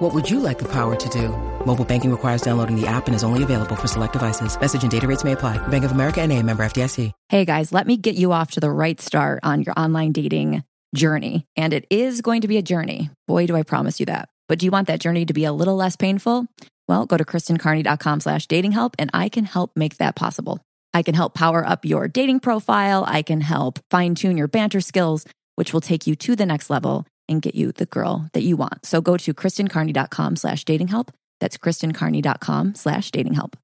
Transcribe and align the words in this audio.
What 0.00 0.14
would 0.14 0.30
you 0.30 0.40
like 0.40 0.58
the 0.58 0.68
power 0.72 0.96
to 0.96 1.08
do? 1.10 1.28
Mobile 1.66 1.84
banking 1.84 2.10
requires 2.10 2.40
downloading 2.40 2.74
the 2.74 2.86
app 2.86 3.06
and 3.06 3.14
is 3.14 3.22
only 3.22 3.42
available 3.42 3.76
for 3.76 3.86
select 3.86 4.14
devices. 4.14 4.58
Message 4.58 4.80
and 4.80 4.90
data 4.90 5.06
rates 5.06 5.24
may 5.24 5.32
apply. 5.32 5.58
Bank 5.68 5.84
of 5.84 5.90
America 5.92 6.22
and 6.22 6.32
a 6.32 6.42
member 6.42 6.62
FDIC. 6.62 7.12
Hey 7.28 7.44
guys, 7.44 7.70
let 7.70 7.86
me 7.86 7.98
get 7.98 8.14
you 8.14 8.32
off 8.32 8.52
to 8.52 8.60
the 8.60 8.70
right 8.70 8.98
start 8.98 9.40
on 9.42 9.60
your 9.60 9.74
online 9.76 10.12
dating 10.12 10.64
journey. 10.94 11.46
And 11.54 11.74
it 11.74 11.84
is 11.90 12.22
going 12.22 12.40
to 12.40 12.48
be 12.48 12.56
a 12.56 12.62
journey. 12.62 13.10
Boy, 13.28 13.46
do 13.46 13.54
I 13.54 13.62
promise 13.62 14.00
you 14.00 14.06
that. 14.06 14.30
But 14.48 14.60
do 14.60 14.64
you 14.64 14.70
want 14.70 14.86
that 14.86 15.00
journey 15.00 15.26
to 15.26 15.34
be 15.34 15.44
a 15.44 15.52
little 15.52 15.76
less 15.76 15.96
painful? 15.96 16.46
Well, 16.88 17.04
go 17.04 17.18
to 17.18 17.24
kristencarney.com 17.26 18.20
slash 18.20 18.46
dating 18.46 18.72
help 18.72 18.96
and 18.98 19.10
I 19.12 19.28
can 19.28 19.44
help 19.44 19.72
make 19.76 19.98
that 19.98 20.16
possible. 20.16 20.62
I 20.94 21.02
can 21.02 21.14
help 21.14 21.34
power 21.34 21.62
up 21.62 21.84
your 21.84 22.08
dating 22.08 22.40
profile. 22.40 23.04
I 23.06 23.20
can 23.20 23.42
help 23.42 23.78
fine 23.90 24.14
tune 24.14 24.38
your 24.38 24.48
banter 24.48 24.80
skills, 24.80 25.26
which 25.56 25.74
will 25.74 25.82
take 25.82 26.06
you 26.06 26.16
to 26.16 26.36
the 26.36 26.46
next 26.46 26.70
level 26.70 27.04
and 27.30 27.40
get 27.40 27.54
you 27.54 27.72
the 27.72 27.86
girl 27.86 28.28
that 28.34 28.42
you 28.42 28.56
want. 28.56 28.84
So 28.84 29.00
go 29.00 29.16
to 29.16 29.32
kristencarney.com 29.32 30.36
slash 30.36 30.64
dating 30.64 30.88
help. 30.88 31.12
That's 31.40 31.56
kristencarney.com 31.56 32.74
slash 32.74 33.10
dating 33.10 33.34
help. 33.34 33.56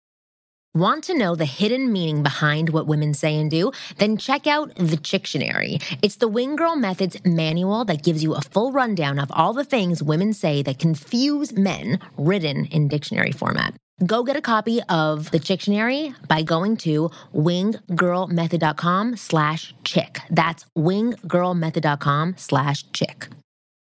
Want 0.76 1.04
to 1.04 1.16
know 1.16 1.34
the 1.34 1.46
hidden 1.46 1.90
meaning 1.90 2.22
behind 2.22 2.68
what 2.68 2.86
women 2.86 3.14
say 3.14 3.36
and 3.36 3.50
do? 3.50 3.72
Then 3.96 4.18
check 4.18 4.46
out 4.46 4.74
the 4.74 4.98
Chictionary. 4.98 5.82
It's 6.02 6.16
the 6.16 6.28
Wing 6.28 6.54
Girl 6.54 6.76
Methods 6.76 7.16
manual 7.24 7.86
that 7.86 8.02
gives 8.02 8.22
you 8.22 8.34
a 8.34 8.42
full 8.42 8.72
rundown 8.72 9.18
of 9.18 9.32
all 9.32 9.54
the 9.54 9.64
things 9.64 10.02
women 10.02 10.34
say 10.34 10.62
that 10.64 10.78
confuse 10.78 11.54
men, 11.54 11.98
written 12.18 12.66
in 12.66 12.88
dictionary 12.88 13.32
format. 13.32 13.72
Go 14.04 14.22
get 14.22 14.36
a 14.36 14.42
copy 14.42 14.82
of 14.90 15.30
the 15.30 15.40
Chictionary 15.40 16.14
by 16.28 16.42
going 16.42 16.76
to 16.78 17.10
winggirlmethod.com 17.34 19.16
slash 19.16 19.74
chick. 19.82 20.20
That's 20.28 20.66
winggirlmethod.com 20.76 22.34
slash 22.36 22.84
chick. 22.92 23.28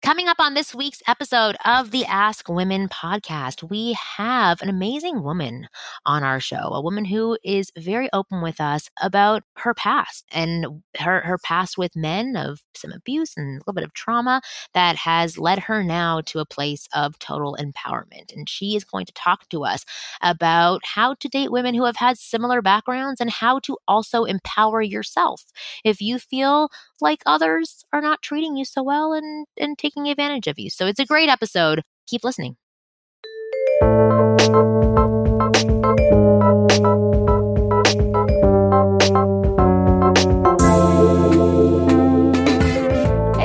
Coming 0.09 0.29
up 0.29 0.41
on 0.41 0.55
this 0.55 0.75
week's 0.75 1.03
episode 1.07 1.59
of 1.67 1.91
the 1.91 2.07
Ask 2.07 2.49
Women 2.49 2.89
podcast, 2.89 3.69
we 3.69 3.95
have 4.17 4.63
an 4.63 4.71
amazing 4.71 5.23
woman 5.23 5.69
on 6.07 6.23
our 6.23 6.41
show, 6.41 6.57
a 6.57 6.81
woman 6.81 7.05
who 7.05 7.37
is 7.45 7.71
very 7.77 8.09
open 8.15 8.41
with 8.41 8.59
us 8.59 8.89
about 9.03 9.43
her 9.59 9.75
past 9.75 10.25
and 10.33 10.83
her, 10.97 11.21
her 11.21 11.37
past 11.37 11.77
with 11.77 11.95
men 11.95 12.37
of 12.37 12.63
some 12.75 12.91
abuse 12.91 13.35
and 13.37 13.49
a 13.49 13.61
little 13.61 13.75
bit 13.75 13.85
of 13.85 13.93
trauma 13.93 14.41
that 14.73 14.97
has 14.97 15.37
led 15.37 15.59
her 15.59 15.85
now 15.85 16.23
to 16.23 16.39
a 16.39 16.47
place 16.47 16.89
of 16.95 17.19
total 17.19 17.55
empowerment. 17.61 18.35
And 18.35 18.49
she 18.49 18.77
is 18.77 18.85
going 18.85 19.05
to 19.05 19.13
talk 19.13 19.47
to 19.51 19.63
us 19.63 19.85
about 20.23 20.81
how 20.85 21.17
to 21.21 21.29
date 21.29 21.53
women 21.53 21.75
who 21.75 21.85
have 21.85 21.97
had 21.97 22.17
similar 22.17 22.63
backgrounds 22.63 23.21
and 23.21 23.29
how 23.29 23.59
to 23.59 23.77
also 23.87 24.25
empower 24.25 24.81
yourself. 24.81 25.45
If 25.85 26.01
you 26.01 26.19
feel 26.19 26.71
like 27.03 27.23
others 27.27 27.85
are 27.93 28.01
not 28.01 28.23
treating 28.23 28.57
you 28.57 28.65
so 28.65 28.83
well 28.83 29.13
and, 29.13 29.47
and 29.59 29.77
taking 29.77 29.98
advantage 30.07 30.47
of 30.47 30.59
you. 30.59 30.71
So 30.71 30.87
it's 30.87 31.01
a 31.01 31.07
great 31.07 31.29
episode. 31.29 31.83
Keep 32.07 32.23
listening. 32.23 32.57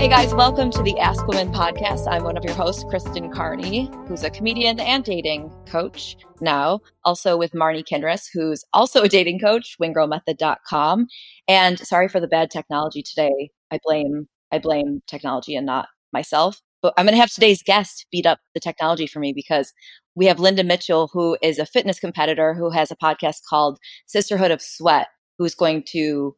Hey 0.03 0.09
guys, 0.09 0.33
welcome 0.33 0.69
to 0.71 0.83
the 0.83 0.99
Ask 0.99 1.25
Women 1.27 1.49
podcast. 1.53 2.07
I'm 2.11 2.25
one 2.25 2.35
of 2.35 2.43
your 2.43 2.53
hosts, 2.55 2.83
Kristen 2.89 3.31
Carney, 3.31 3.89
who's 4.05 4.25
a 4.25 4.29
comedian 4.29 4.79
and 4.81 5.01
dating 5.01 5.49
coach 5.65 6.17
now, 6.41 6.81
also 7.05 7.37
with 7.37 7.53
Marni 7.53 7.85
Kinrys, 7.85 8.27
who's 8.33 8.65
also 8.73 9.03
a 9.03 9.07
dating 9.07 9.39
coach, 9.39 9.77
winggirlmethod.com. 9.81 11.07
And 11.47 11.79
sorry 11.79 12.09
for 12.09 12.19
the 12.19 12.27
bad 12.27 12.51
technology 12.51 13.01
today. 13.01 13.49
I 13.71 13.79
blame 13.81 14.27
I 14.51 14.59
blame 14.59 15.01
technology 15.07 15.55
and 15.55 15.65
not 15.65 15.87
myself. 16.13 16.61
But 16.81 16.93
I'm 16.97 17.05
going 17.05 17.15
to 17.15 17.21
have 17.21 17.31
today's 17.31 17.63
guest 17.63 18.05
beat 18.11 18.25
up 18.25 18.39
the 18.53 18.59
technology 18.59 19.07
for 19.07 19.19
me 19.19 19.31
because 19.33 19.71
we 20.15 20.25
have 20.25 20.39
Linda 20.39 20.63
Mitchell, 20.63 21.09
who 21.13 21.37
is 21.41 21.57
a 21.57 21.65
fitness 21.65 21.99
competitor 21.99 22.53
who 22.53 22.69
has 22.71 22.91
a 22.91 22.95
podcast 22.95 23.37
called 23.49 23.79
Sisterhood 24.05 24.51
of 24.51 24.61
Sweat, 24.61 25.07
who's 25.37 25.55
going 25.55 25.83
to 25.91 26.35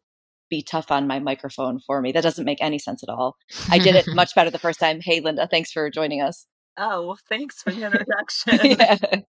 be 0.49 0.61
tough 0.61 0.91
on 0.91 1.07
my 1.07 1.19
microphone 1.19 1.79
for 1.87 1.99
me. 2.01 2.11
That 2.11 2.21
doesn't 2.21 2.45
make 2.45 2.59
any 2.61 2.77
sense 2.77 3.01
at 3.03 3.09
all. 3.09 3.35
I 3.69 3.79
did 3.79 3.95
it 3.95 4.05
much 4.13 4.35
better 4.35 4.51
the 4.51 4.59
first 4.59 4.79
time. 4.79 4.99
Hey, 5.01 5.19
Linda, 5.19 5.47
thanks 5.49 5.71
for 5.71 5.89
joining 5.89 6.21
us. 6.21 6.45
Oh, 6.77 7.07
well, 7.07 7.19
thanks 7.27 7.61
for 7.63 7.71
the 7.71 7.83
introduction. 7.85 8.59
yeah. 8.79 9.21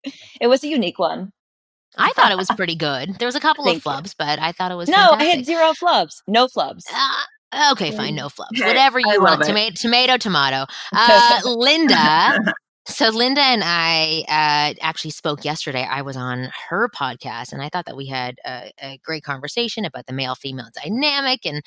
It 0.41 0.47
was 0.47 0.63
a 0.63 0.67
unique 0.67 0.99
one. 0.99 1.31
I 1.97 2.11
thought 2.11 2.31
it 2.33 2.37
was 2.37 2.49
pretty 2.57 2.75
good. 2.75 3.15
There 3.19 3.27
was 3.27 3.35
a 3.35 3.39
couple 3.39 3.63
Thank 3.63 3.77
of 3.77 3.83
flubs, 3.83 4.13
but 4.17 4.37
I 4.39 4.51
thought 4.51 4.69
it 4.71 4.75
was 4.75 4.89
No, 4.89 4.97
fantastic. 4.97 5.21
I 5.21 5.35
had 5.37 5.45
zero 5.45 5.71
flubs. 5.81 6.15
No 6.27 6.47
flubs. 6.47 6.81
Uh, 6.93 7.23
okay, 7.71 7.91
fine, 7.91 8.15
no 8.15 8.27
flubs. 8.27 8.47
Okay, 8.57 8.67
Whatever 8.67 8.99
you 8.99 9.07
love 9.21 9.39
want. 9.39 9.43
Tomato, 9.43 9.75
tomato, 9.75 10.17
tomato. 10.17 10.65
Uh, 10.93 11.41
Linda. 11.45 12.53
So 12.87 13.09
Linda 13.09 13.41
and 13.41 13.63
I 13.65 14.23
uh, 14.27 14.75
actually 14.79 15.09
spoke 15.09 15.43
yesterday. 15.43 15.87
I 15.89 16.03
was 16.03 16.15
on 16.15 16.49
her 16.69 16.87
podcast, 16.87 17.51
and 17.51 17.61
I 17.61 17.69
thought 17.69 17.85
that 17.87 17.97
we 17.97 18.05
had 18.05 18.35
a, 18.45 18.71
a 18.79 18.99
great 19.03 19.23
conversation 19.23 19.85
about 19.85 20.05
the 20.05 20.13
male-female 20.13 20.67
dynamic, 20.83 21.47
and 21.47 21.57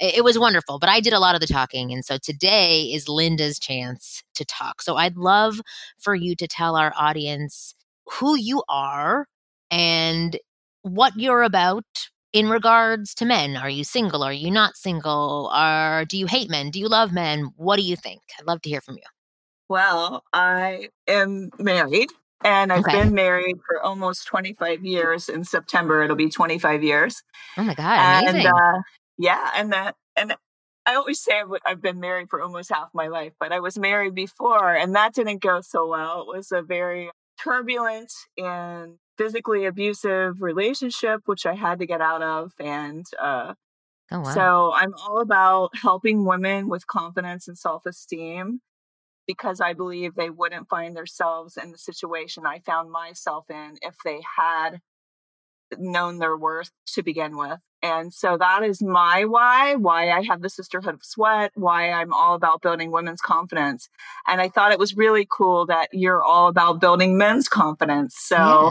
it, 0.00 0.18
it 0.18 0.24
was 0.24 0.38
wonderful. 0.38 0.78
But 0.78 0.88
I 0.88 1.00
did 1.00 1.12
a 1.12 1.20
lot 1.20 1.34
of 1.34 1.42
the 1.42 1.46
talking, 1.46 1.92
and 1.92 2.02
so 2.02 2.16
today 2.16 2.84
is 2.84 3.06
Linda's 3.06 3.58
chance 3.58 4.22
to 4.34 4.46
talk. 4.46 4.80
So 4.80 4.96
I'd 4.96 5.16
love 5.16 5.60
for 5.98 6.14
you 6.14 6.34
to 6.36 6.48
tell 6.48 6.74
our 6.74 6.94
audience 6.96 7.74
who 8.10 8.34
you 8.34 8.62
are 8.68 9.26
and 9.70 10.38
what 10.82 11.12
you're 11.16 11.42
about 11.42 11.84
in 12.32 12.48
regards 12.48 13.14
to 13.16 13.24
men. 13.24 13.56
Are 13.56 13.70
you 13.70 13.84
single? 13.84 14.22
Are 14.22 14.32
you 14.32 14.50
not 14.50 14.76
single? 14.76 15.50
Or 15.54 16.04
do 16.08 16.16
you 16.18 16.26
hate 16.26 16.50
men? 16.50 16.70
Do 16.70 16.78
you 16.78 16.88
love 16.88 17.12
men? 17.12 17.50
What 17.56 17.76
do 17.76 17.82
you 17.82 17.96
think? 17.96 18.22
I'd 18.38 18.46
love 18.46 18.62
to 18.62 18.68
hear 18.70 18.80
from 18.80 18.96
you. 18.96 19.02
well, 19.68 20.24
I 20.32 20.88
am 21.08 21.50
married 21.58 22.10
and 22.44 22.72
I've 22.72 22.82
Okay. 22.82 22.92
been 22.92 23.14
married 23.14 23.56
for 23.66 23.80
almost 23.82 24.26
25 24.26 24.84
years. 24.84 25.28
In 25.28 25.44
September, 25.44 26.02
it'll 26.02 26.16
be 26.16 26.28
25 26.28 26.82
years. 26.82 27.22
Oh 27.56 27.62
my 27.62 27.74
God, 27.74 27.98
amazing. 28.00 28.40
And 28.40 28.46
uh, 28.46 28.82
yeah, 29.18 29.50
and 29.56 29.72
that, 29.72 29.94
and 30.16 30.34
I 30.86 30.94
always 30.94 31.20
say 31.22 31.42
I've 31.64 31.80
been 31.80 32.00
married 32.00 32.28
for 32.28 32.42
almost 32.42 32.70
half 32.70 32.88
my 32.92 33.08
life, 33.08 33.32
but 33.38 33.52
I 33.52 33.60
was 33.60 33.78
married 33.78 34.14
before 34.14 34.74
and 34.74 34.94
that 34.96 35.14
didn't 35.14 35.40
go 35.42 35.60
so 35.60 35.86
well. 35.86 36.22
It 36.22 36.36
was 36.36 36.52
a 36.52 36.62
very 36.62 37.10
turbulent 37.42 38.12
and 38.36 38.98
physically 39.16 39.64
abusive 39.66 40.40
relationship, 40.40 41.22
which 41.26 41.46
I 41.46 41.54
had 41.54 41.78
to 41.78 41.86
get 41.86 42.00
out 42.00 42.22
of. 42.22 42.52
And, 42.58 43.06
uh, 43.20 43.54
oh, 44.10 44.20
wow. 44.20 44.34
So 44.34 44.72
I'm 44.74 44.94
all 44.94 45.20
about 45.20 45.70
helping 45.76 46.24
women 46.24 46.68
with 46.68 46.86
confidence 46.86 47.48
and 47.48 47.58
self 47.58 47.86
esteem 47.86 48.60
because 49.26 49.60
I 49.60 49.72
believe 49.72 50.14
they 50.14 50.30
wouldn't 50.30 50.68
find 50.68 50.96
themselves 50.96 51.56
in 51.56 51.72
the 51.72 51.78
situation 51.78 52.44
I 52.46 52.60
found 52.60 52.90
myself 52.90 53.50
in 53.50 53.76
if 53.82 53.94
they 54.04 54.20
had 54.36 54.80
known 55.78 56.18
their 56.18 56.36
worth 56.36 56.70
to 56.86 57.02
begin 57.02 57.36
with. 57.36 57.58
And 57.82 58.12
so 58.12 58.36
that 58.38 58.62
is 58.62 58.80
my 58.80 59.24
why, 59.24 59.74
why 59.74 60.10
I 60.10 60.22
have 60.22 60.40
the 60.40 60.48
Sisterhood 60.48 60.94
of 60.94 61.04
Sweat, 61.04 61.50
why 61.54 61.90
I'm 61.90 62.12
all 62.12 62.34
about 62.34 62.62
building 62.62 62.92
women's 62.92 63.20
confidence. 63.20 63.88
And 64.26 64.40
I 64.40 64.48
thought 64.48 64.72
it 64.72 64.78
was 64.78 64.96
really 64.96 65.26
cool 65.28 65.66
that 65.66 65.88
you're 65.92 66.22
all 66.22 66.48
about 66.48 66.80
building 66.80 67.18
men's 67.18 67.48
confidence. 67.48 68.16
So 68.16 68.36
Yeah. 68.36 68.70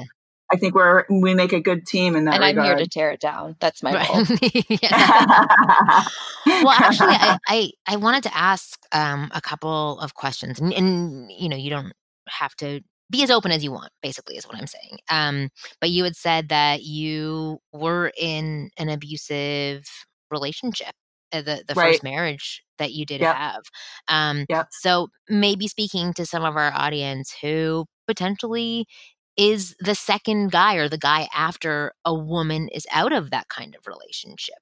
I 0.51 0.57
think 0.57 0.75
we're 0.75 1.05
we 1.09 1.33
make 1.33 1.53
a 1.53 1.59
good 1.61 1.85
team 1.85 2.15
in 2.15 2.25
that 2.25 2.35
and 2.35 2.43
I'm 2.43 2.55
here 2.63 2.75
to 2.75 2.87
tear 2.87 3.11
it 3.11 3.19
down. 3.19 3.55
That's 3.59 3.81
my 3.83 3.93
Right. 3.93 4.09
role. 4.09 4.25
Yeah. 4.81 4.91
well, 6.61 6.73
actually, 6.73 7.13
I, 7.13 7.37
I, 7.47 7.71
I 7.87 7.95
wanted 7.97 8.23
to 8.23 8.37
ask 8.37 8.79
um, 8.91 9.29
a 9.33 9.41
couple 9.41 9.99
of 9.99 10.13
questions, 10.15 10.59
and, 10.59 10.73
and 10.73 11.31
you 11.31 11.49
know, 11.49 11.55
you 11.57 11.69
don't 11.69 11.93
have 12.29 12.55
to 12.57 12.81
be 13.09 13.23
as 13.23 13.31
open 13.31 13.51
as 13.51 13.63
you 13.63 13.71
want. 13.71 13.91
Basically, 14.01 14.35
is 14.37 14.45
what 14.45 14.57
I'm 14.57 14.67
saying. 14.67 14.97
Um, 15.09 15.49
but 15.79 15.89
you 15.89 16.03
had 16.03 16.15
said 16.15 16.49
that 16.49 16.83
you 16.83 17.59
were 17.73 18.11
in 18.17 18.69
an 18.77 18.89
abusive 18.89 19.83
relationship, 20.29 20.93
uh, 21.33 21.41
the 21.41 21.63
the 21.67 21.75
Right. 21.75 21.91
first 21.91 22.03
marriage 22.03 22.63
that 22.79 22.91
you 22.93 23.05
did 23.05 23.21
Yep. 23.21 23.35
have. 23.35 23.61
Um, 24.07 24.45
Yep. 24.49 24.67
So 24.71 25.09
maybe 25.29 25.67
speaking 25.67 26.13
to 26.13 26.25
some 26.25 26.43
of 26.43 26.55
our 26.55 26.71
audience 26.73 27.33
who 27.41 27.85
potentially 28.07 28.85
is 29.37 29.75
the 29.79 29.95
second 29.95 30.51
guy 30.51 30.75
or 30.75 30.89
the 30.89 30.97
guy 30.97 31.27
after 31.33 31.93
a 32.05 32.13
woman 32.13 32.67
is 32.69 32.85
out 32.91 33.13
of 33.13 33.31
that 33.31 33.47
kind 33.49 33.75
of 33.75 33.87
relationship. 33.87 34.55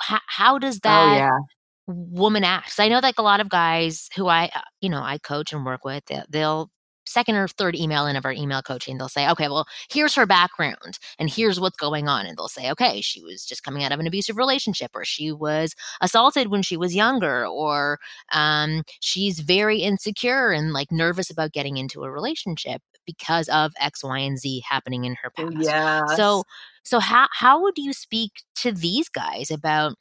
How, 0.00 0.20
how 0.26 0.58
does 0.58 0.80
that 0.80 1.12
oh 1.12 1.14
yeah. 1.14 1.38
woman 1.86 2.44
act? 2.44 2.74
I 2.78 2.88
know 2.88 3.00
like 3.00 3.18
a 3.18 3.22
lot 3.22 3.40
of 3.40 3.48
guys 3.48 4.08
who 4.16 4.26
I, 4.28 4.50
uh, 4.54 4.60
you 4.80 4.90
know, 4.90 5.02
I 5.02 5.18
coach 5.18 5.52
and 5.52 5.64
work 5.64 5.84
with, 5.84 6.04
they'll, 6.06 6.24
they'll 6.28 6.70
second 7.06 7.36
or 7.36 7.48
third 7.48 7.76
email 7.76 8.06
in 8.06 8.16
of 8.16 8.24
our 8.24 8.32
email 8.32 8.62
coaching, 8.62 8.98
they'll 8.98 9.08
say, 9.08 9.28
okay, 9.30 9.48
well, 9.48 9.66
here's 9.90 10.14
her 10.14 10.26
background 10.26 10.98
and 11.18 11.30
here's 11.30 11.60
what's 11.60 11.76
going 11.76 12.08
on. 12.08 12.26
And 12.26 12.36
they'll 12.36 12.48
say, 12.48 12.70
okay, 12.70 13.00
she 13.00 13.22
was 13.22 13.44
just 13.44 13.62
coming 13.62 13.84
out 13.84 13.92
of 13.92 14.00
an 14.00 14.06
abusive 14.06 14.36
relationship 14.36 14.90
or 14.94 15.04
she 15.04 15.32
was 15.32 15.74
assaulted 16.00 16.48
when 16.48 16.62
she 16.62 16.76
was 16.76 16.94
younger 16.94 17.46
or 17.46 17.98
um, 18.32 18.82
she's 19.00 19.40
very 19.40 19.78
insecure 19.78 20.50
and 20.50 20.72
like 20.72 20.90
nervous 20.90 21.30
about 21.30 21.52
getting 21.52 21.76
into 21.76 22.04
a 22.04 22.10
relationship 22.10 22.82
because 23.06 23.48
of 23.48 23.72
X, 23.80 24.02
Y, 24.02 24.18
and 24.18 24.38
Z 24.38 24.62
happening 24.68 25.04
in 25.04 25.16
her 25.22 25.30
oh, 25.38 25.50
past. 25.50 25.64
Yeah. 25.64 26.06
So, 26.16 26.44
so 26.84 27.00
how, 27.00 27.28
how 27.32 27.62
would 27.62 27.78
you 27.78 27.92
speak 27.92 28.32
to 28.56 28.72
these 28.72 29.08
guys 29.08 29.50
about 29.50 29.94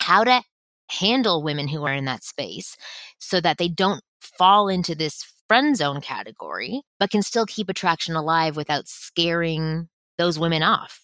how 0.00 0.24
to 0.24 0.42
handle 0.90 1.42
women 1.42 1.68
who 1.68 1.84
are 1.84 1.94
in 1.94 2.04
that 2.06 2.24
space 2.24 2.76
so 3.18 3.40
that 3.40 3.58
they 3.58 3.68
don't 3.68 4.02
fall 4.20 4.68
into 4.68 4.94
this 4.94 5.24
friend 5.48 5.76
zone 5.76 6.00
category, 6.00 6.82
but 6.98 7.10
can 7.10 7.22
still 7.22 7.46
keep 7.46 7.68
attraction 7.68 8.14
alive 8.14 8.56
without 8.56 8.88
scaring 8.88 9.88
those 10.18 10.38
women 10.38 10.62
off? 10.62 11.00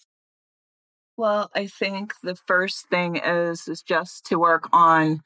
Well, 1.16 1.50
I 1.54 1.66
think 1.66 2.12
the 2.22 2.36
first 2.36 2.88
thing 2.88 3.16
is 3.16 3.68
is 3.68 3.82
just 3.82 4.26
to 4.26 4.38
work 4.38 4.68
on 4.72 5.22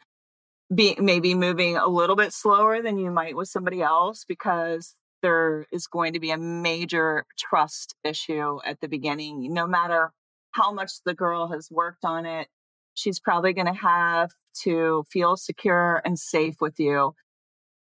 be 0.73 0.97
maybe 1.01 1.35
moving 1.35 1.77
a 1.77 1.89
little 1.89 2.15
bit 2.15 2.33
slower 2.33 2.81
than 2.81 2.97
you 2.97 3.11
might 3.11 3.37
with 3.37 3.49
somebody 3.49 3.83
else 3.83 4.25
because 4.27 4.95
there 5.23 5.67
is 5.73 5.87
going 5.87 6.13
to 6.15 6.21
be 6.21 6.31
a 6.31 6.39
major 6.39 7.27
trust 7.39 7.95
issue 8.05 8.59
at 8.65 8.81
the 8.81 8.89
beginning. 8.89 9.53
No 9.53 9.67
matter 9.67 10.13
how 10.53 10.73
much 10.73 10.93
the 11.05 11.15
girl 11.15 11.49
has 11.49 11.69
worked 11.71 12.05
on 12.05 12.27
it, 12.27 12.49
she's 12.95 13.21
probably 13.21 13.53
going 13.53 13.67
to 13.67 13.73
have 13.73 14.31
to 14.63 15.05
feel 15.11 15.37
secure 15.37 16.03
and 16.05 16.19
safe 16.19 16.57
with 16.61 16.79
you. 16.79 17.15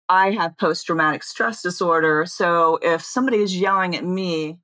I 0.09 0.33
have 0.33 0.59
post 0.59 0.87
traumatic 0.87 1.23
stress 1.23 1.62
disorder. 1.62 2.27
So 2.27 2.79
if 2.83 3.03
somebody 3.03 3.39
is 3.39 3.59
yelling 3.59 3.97
at 3.97 4.05
me, 4.05 4.59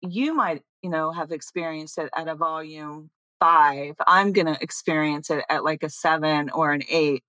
you 0.00 0.34
might, 0.34 0.62
you 0.82 0.90
know, 0.90 1.12
have 1.12 1.32
experienced 1.32 1.98
it 1.98 2.10
at 2.16 2.28
a 2.28 2.34
volume 2.34 3.10
five. 3.40 3.94
I'm 4.06 4.32
going 4.32 4.46
to 4.46 4.62
experience 4.62 5.30
it 5.30 5.44
at 5.48 5.64
like 5.64 5.82
a 5.82 5.90
seven 5.90 6.50
or 6.50 6.72
an 6.72 6.82
eight. 6.90 7.22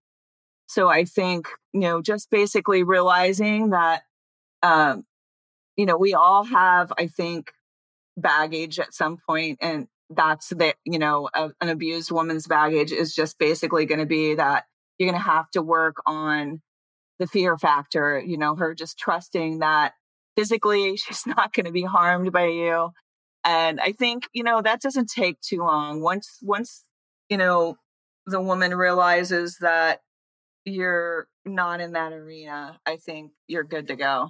So 0.67 0.87
I 0.87 1.03
think, 1.03 1.47
you 1.73 1.81
know, 1.81 2.01
just 2.01 2.29
basically 2.29 2.83
realizing 2.83 3.71
that, 3.71 4.03
um, 4.63 5.05
you 5.77 5.85
know, 5.85 5.97
we 5.97 6.13
all 6.13 6.43
have, 6.43 6.91
I 6.97 7.07
think, 7.07 7.51
baggage 8.17 8.79
at 8.79 8.93
some 8.93 9.17
point 9.25 9.57
and 9.61 9.87
that's 10.09 10.49
the 10.49 10.73
you 10.85 10.99
know 10.99 11.29
a, 11.33 11.49
an 11.61 11.69
abused 11.69 12.11
woman's 12.11 12.47
baggage 12.47 12.91
is 12.91 13.15
just 13.15 13.39
basically 13.39 13.85
going 13.85 13.99
to 13.99 14.05
be 14.05 14.35
that 14.35 14.65
you're 14.97 15.09
going 15.09 15.19
to 15.19 15.29
have 15.29 15.49
to 15.51 15.61
work 15.61 15.95
on 16.05 16.61
the 17.19 17.27
fear 17.27 17.57
factor 17.57 18.19
you 18.19 18.37
know 18.37 18.55
her 18.55 18.75
just 18.75 18.97
trusting 18.97 19.59
that 19.59 19.93
physically 20.35 20.97
she's 20.97 21.25
not 21.25 21.53
going 21.53 21.65
to 21.65 21.71
be 21.71 21.83
harmed 21.83 22.31
by 22.31 22.45
you. 22.45 22.89
And 23.43 23.79
i 23.79 23.91
think 23.91 24.27
you 24.33 24.43
know 24.43 24.61
that 24.61 24.81
doesn't 24.81 25.09
take 25.09 25.39
too 25.41 25.59
long. 25.59 26.01
Once 26.01 26.37
once 26.41 26.83
you 27.29 27.37
know 27.37 27.77
the 28.27 28.41
woman 28.41 28.75
realizes 28.75 29.57
that 29.61 30.01
you're 30.65 31.27
not 31.43 31.81
in 31.81 31.93
that 31.93 32.13
arena 32.13 32.79
i 32.85 32.95
think 32.95 33.31
you're 33.47 33.63
good 33.63 33.87
to 33.87 33.95
go 33.95 34.29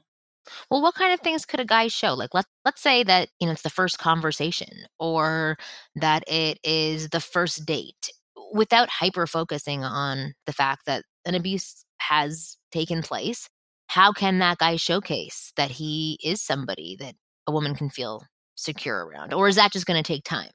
well, 0.69 0.81
what 0.81 0.95
kind 0.95 1.13
of 1.13 1.19
things 1.19 1.45
could 1.45 1.59
a 1.59 1.65
guy 1.65 1.87
show? 1.87 2.13
Like 2.13 2.33
let 2.33 2.45
let's 2.65 2.81
say 2.81 3.03
that, 3.03 3.29
you 3.39 3.47
know, 3.47 3.53
it's 3.53 3.61
the 3.61 3.69
first 3.69 3.99
conversation 3.99 4.85
or 4.99 5.57
that 5.95 6.23
it 6.27 6.59
is 6.63 7.09
the 7.09 7.19
first 7.19 7.65
date 7.65 8.11
without 8.53 8.89
hyper 8.89 9.27
focusing 9.27 9.83
on 9.83 10.33
the 10.45 10.53
fact 10.53 10.85
that 10.85 11.03
an 11.25 11.35
abuse 11.35 11.85
has 11.99 12.57
taken 12.71 13.01
place. 13.01 13.49
How 13.87 14.11
can 14.13 14.39
that 14.39 14.57
guy 14.57 14.77
showcase 14.77 15.51
that 15.57 15.71
he 15.71 16.17
is 16.23 16.41
somebody 16.41 16.95
that 16.99 17.15
a 17.47 17.51
woman 17.51 17.75
can 17.75 17.89
feel 17.89 18.23
secure 18.55 19.05
around? 19.05 19.33
Or 19.33 19.47
is 19.47 19.55
that 19.57 19.71
just 19.71 19.85
going 19.85 20.01
to 20.01 20.07
take 20.07 20.23
time? 20.23 20.51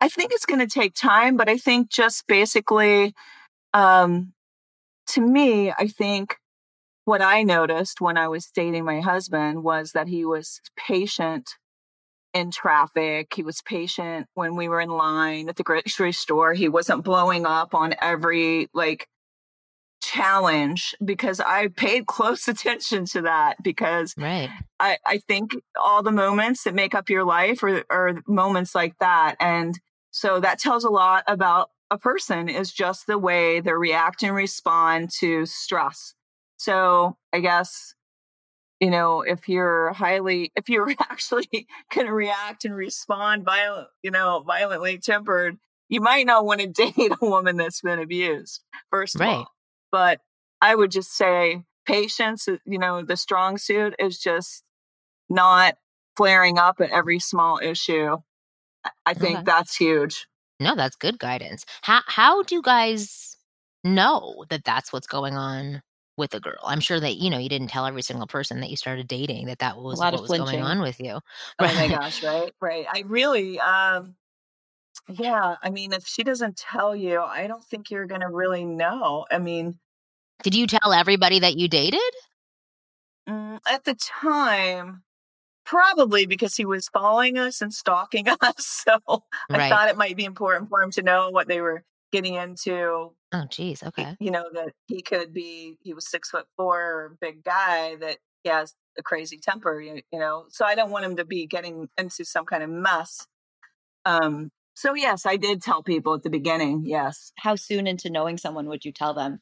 I 0.00 0.08
think 0.08 0.32
it's 0.32 0.46
going 0.46 0.60
to 0.60 0.66
take 0.66 0.94
time, 0.94 1.36
but 1.36 1.48
I 1.48 1.56
think 1.56 1.90
just 1.90 2.26
basically 2.26 3.14
um 3.74 4.32
to 5.08 5.20
me, 5.20 5.72
I 5.72 5.88
think 5.88 6.36
what 7.10 7.20
I 7.20 7.42
noticed 7.42 8.00
when 8.00 8.16
I 8.16 8.28
was 8.28 8.52
dating 8.54 8.84
my 8.84 9.00
husband 9.00 9.64
was 9.64 9.90
that 9.94 10.06
he 10.06 10.24
was 10.24 10.60
patient 10.76 11.50
in 12.32 12.52
traffic. 12.52 13.34
He 13.34 13.42
was 13.42 13.60
patient 13.62 14.28
when 14.34 14.54
we 14.54 14.68
were 14.68 14.80
in 14.80 14.90
line 14.90 15.48
at 15.48 15.56
the 15.56 15.64
grocery 15.64 16.12
store. 16.12 16.54
He 16.54 16.68
wasn't 16.68 17.02
blowing 17.02 17.46
up 17.46 17.74
on 17.74 17.96
every 18.00 18.68
like 18.74 19.08
challenge 20.00 20.94
because 21.04 21.40
I 21.40 21.66
paid 21.66 22.06
close 22.06 22.46
attention 22.54 23.06
to 23.06 23.22
that 23.22 23.56
because 23.60 24.14
right. 24.16 24.48
I, 24.78 24.98
I 25.04 25.18
think 25.26 25.56
all 25.74 26.04
the 26.04 26.12
moments 26.12 26.62
that 26.62 26.76
make 26.76 26.94
up 26.94 27.10
your 27.10 27.24
life 27.24 27.64
are, 27.64 27.82
are 27.90 28.22
moments 28.28 28.72
like 28.72 28.96
that. 29.00 29.34
And 29.40 29.80
so 30.12 30.38
that 30.38 30.60
tells 30.60 30.84
a 30.84 30.90
lot 30.90 31.24
about 31.26 31.70
a 31.90 31.98
person 31.98 32.48
is 32.48 32.72
just 32.72 33.08
the 33.08 33.18
way 33.18 33.58
they 33.58 33.72
react 33.72 34.22
and 34.22 34.32
respond 34.32 35.10
to 35.18 35.44
stress. 35.44 36.14
So 36.60 37.16
I 37.32 37.40
guess, 37.40 37.94
you 38.80 38.90
know, 38.90 39.22
if 39.22 39.48
you're 39.48 39.94
highly, 39.94 40.52
if 40.54 40.68
you're 40.68 40.92
actually 41.00 41.66
going 41.94 42.06
to 42.06 42.12
react 42.12 42.66
and 42.66 42.76
respond 42.76 43.46
violent, 43.46 43.88
you 44.02 44.10
know, 44.10 44.44
violently 44.46 44.98
tempered, 44.98 45.56
you 45.88 46.02
might 46.02 46.26
not 46.26 46.44
want 46.44 46.60
to 46.60 46.66
date 46.92 47.12
a 47.18 47.24
woman 47.24 47.56
that's 47.56 47.80
been 47.80 47.98
abused, 47.98 48.60
first 48.90 49.14
of 49.14 49.22
right. 49.22 49.36
all. 49.36 49.50
But 49.90 50.20
I 50.60 50.74
would 50.74 50.90
just 50.90 51.16
say 51.16 51.62
patience, 51.86 52.46
uh, 52.46 52.58
you 52.66 52.78
know, 52.78 53.02
the 53.02 53.16
strong 53.16 53.56
suit 53.56 53.94
is 53.98 54.18
just 54.18 54.62
not 55.30 55.76
flaring 56.14 56.58
up 56.58 56.82
at 56.82 56.90
every 56.90 57.20
small 57.20 57.58
issue. 57.58 58.18
I 59.06 59.14
think 59.14 59.36
okay. 59.38 59.44
that's 59.46 59.74
huge. 59.74 60.26
No, 60.60 60.76
that's 60.76 60.96
good 60.96 61.18
guidance. 61.18 61.64
How 61.80 62.02
how 62.06 62.42
do 62.42 62.54
you 62.54 62.60
guys 62.60 63.38
know 63.82 64.44
that 64.50 64.62
that's 64.62 64.92
what's 64.92 65.06
going 65.06 65.36
on 65.36 65.80
with 66.20 66.34
a 66.34 66.40
girl. 66.40 66.60
I'm 66.62 66.78
sure 66.78 67.00
that 67.00 67.16
you 67.16 67.30
know 67.30 67.38
you 67.38 67.48
didn't 67.48 67.68
tell 67.68 67.86
every 67.86 68.02
single 68.02 68.28
person 68.28 68.60
that 68.60 68.70
you 68.70 68.76
started 68.76 69.08
dating 69.08 69.46
that 69.46 69.58
that 69.58 69.76
was 69.78 69.98
a 69.98 70.04
what 70.04 70.20
was 70.20 70.30
going 70.30 70.62
on 70.62 70.80
with 70.80 71.00
you. 71.00 71.18
Right. 71.60 71.70
Oh 71.80 71.88
my 71.88 71.88
gosh, 71.88 72.22
right, 72.22 72.52
right. 72.60 72.86
I 72.92 73.04
really, 73.06 73.58
um, 73.58 74.14
yeah. 75.08 75.56
I 75.62 75.70
mean, 75.70 75.92
if 75.92 76.06
she 76.06 76.22
doesn't 76.22 76.56
tell 76.56 76.94
you, 76.94 77.20
I 77.20 77.46
don't 77.46 77.64
think 77.64 77.90
you're 77.90 78.06
going 78.06 78.20
to 78.20 78.28
really 78.28 78.64
know. 78.64 79.24
I 79.30 79.38
mean, 79.38 79.78
did 80.42 80.54
you 80.54 80.66
tell 80.66 80.92
everybody 80.92 81.38
that 81.38 81.56
you 81.56 81.68
dated? 81.68 82.00
Mm, 83.28 83.60
at 83.66 83.84
the 83.84 83.94
time, 83.94 85.04
probably 85.64 86.26
because 86.26 86.56
he 86.56 86.64
was 86.64 86.88
following 86.88 87.38
us 87.38 87.60
and 87.60 87.72
stalking 87.72 88.28
us. 88.40 88.84
So 88.86 88.98
right. 89.48 89.60
I 89.60 89.68
thought 89.68 89.88
it 89.88 89.96
might 89.96 90.16
be 90.16 90.24
important 90.24 90.68
for 90.68 90.82
him 90.82 90.90
to 90.92 91.02
know 91.02 91.30
what 91.30 91.48
they 91.48 91.60
were 91.60 91.84
getting 92.12 92.34
into. 92.34 93.12
Oh, 93.32 93.44
geez. 93.48 93.82
Okay. 93.82 94.16
You 94.18 94.30
know, 94.30 94.44
that 94.52 94.72
he 94.86 95.02
could 95.02 95.32
be, 95.32 95.76
he 95.82 95.94
was 95.94 96.08
six 96.08 96.30
foot 96.30 96.46
four, 96.56 97.16
big 97.20 97.44
guy, 97.44 97.96
that 97.96 98.18
he 98.42 98.50
has 98.50 98.74
a 98.98 99.02
crazy 99.02 99.38
temper, 99.38 99.80
you, 99.80 100.02
you 100.12 100.18
know. 100.18 100.46
So 100.48 100.64
I 100.64 100.74
don't 100.74 100.90
want 100.90 101.04
him 101.04 101.16
to 101.16 101.24
be 101.24 101.46
getting 101.46 101.88
into 101.96 102.24
some 102.24 102.44
kind 102.44 102.62
of 102.62 102.70
mess. 102.70 103.26
Um, 104.04 104.50
so 104.74 104.94
yes, 104.94 105.26
I 105.26 105.36
did 105.36 105.62
tell 105.62 105.82
people 105.82 106.14
at 106.14 106.22
the 106.22 106.30
beginning. 106.30 106.82
Yes. 106.86 107.32
How 107.36 107.54
soon 107.54 107.86
into 107.86 108.10
knowing 108.10 108.38
someone 108.38 108.66
would 108.66 108.84
you 108.84 108.92
tell 108.92 109.14
them? 109.14 109.40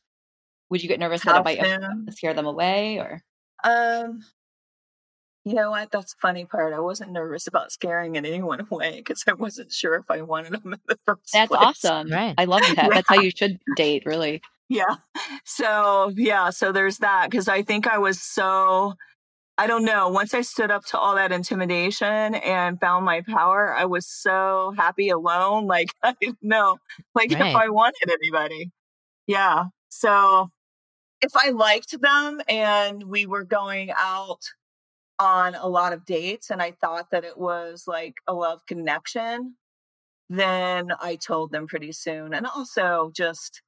Would 0.70 0.82
you 0.82 0.88
get 0.88 1.00
nervous 1.00 1.22
How 1.22 1.42
that 1.42 1.50
it 1.50 1.80
might 1.80 2.14
scare 2.14 2.34
them 2.34 2.46
away 2.46 2.98
or? 2.98 3.22
Um, 3.64 4.20
you 5.48 5.54
know 5.54 5.70
what? 5.70 5.90
That's 5.90 6.14
the 6.14 6.20
funny 6.20 6.44
part. 6.44 6.74
I 6.74 6.80
wasn't 6.80 7.12
nervous 7.12 7.46
about 7.46 7.72
scaring 7.72 8.16
anyone 8.16 8.66
away 8.70 8.96
because 8.98 9.24
I 9.26 9.32
wasn't 9.32 9.72
sure 9.72 9.94
if 9.96 10.10
I 10.10 10.22
wanted 10.22 10.52
them 10.52 10.74
in 10.74 10.80
the 10.86 10.98
first 11.06 11.32
That's 11.32 11.48
place. 11.48 11.60
awesome. 11.60 12.10
Right. 12.10 12.34
I 12.36 12.44
love 12.44 12.60
that. 12.60 12.76
Yeah. 12.76 12.88
That's 12.88 13.08
how 13.08 13.20
you 13.20 13.30
should 13.30 13.58
date, 13.76 14.04
really. 14.06 14.42
Yeah. 14.68 14.96
So, 15.44 16.12
yeah. 16.14 16.50
So 16.50 16.72
there's 16.72 16.98
that 16.98 17.30
because 17.30 17.48
I 17.48 17.62
think 17.62 17.86
I 17.86 17.98
was 17.98 18.20
so, 18.20 18.94
I 19.56 19.66
don't 19.66 19.84
know. 19.84 20.08
Once 20.08 20.34
I 20.34 20.42
stood 20.42 20.70
up 20.70 20.84
to 20.86 20.98
all 20.98 21.14
that 21.14 21.32
intimidation 21.32 22.34
and 22.34 22.78
found 22.78 23.06
my 23.06 23.22
power, 23.22 23.74
I 23.74 23.86
was 23.86 24.06
so 24.06 24.74
happy 24.76 25.08
alone. 25.08 25.66
Like, 25.66 25.94
I 26.02 26.14
didn't 26.20 26.38
know, 26.42 26.76
like, 27.14 27.32
right. 27.32 27.48
if 27.48 27.56
I 27.56 27.70
wanted 27.70 28.10
anybody. 28.10 28.70
Yeah. 29.26 29.64
So 29.88 30.50
if 31.22 31.32
I 31.34 31.50
liked 31.50 32.00
them 32.00 32.40
and 32.48 33.02
we 33.04 33.26
were 33.26 33.44
going 33.44 33.90
out 33.96 34.40
on 35.18 35.54
a 35.54 35.66
lot 35.66 35.92
of 35.92 36.04
dates 36.04 36.50
and 36.50 36.62
I 36.62 36.72
thought 36.72 37.10
that 37.10 37.24
it 37.24 37.36
was 37.36 37.84
like 37.86 38.14
a 38.26 38.34
love 38.34 38.64
connection, 38.66 39.56
then 40.28 40.92
I 41.00 41.16
told 41.16 41.52
them 41.52 41.66
pretty 41.66 41.92
soon. 41.92 42.34
And 42.34 42.46
also 42.46 43.10
just, 43.14 43.62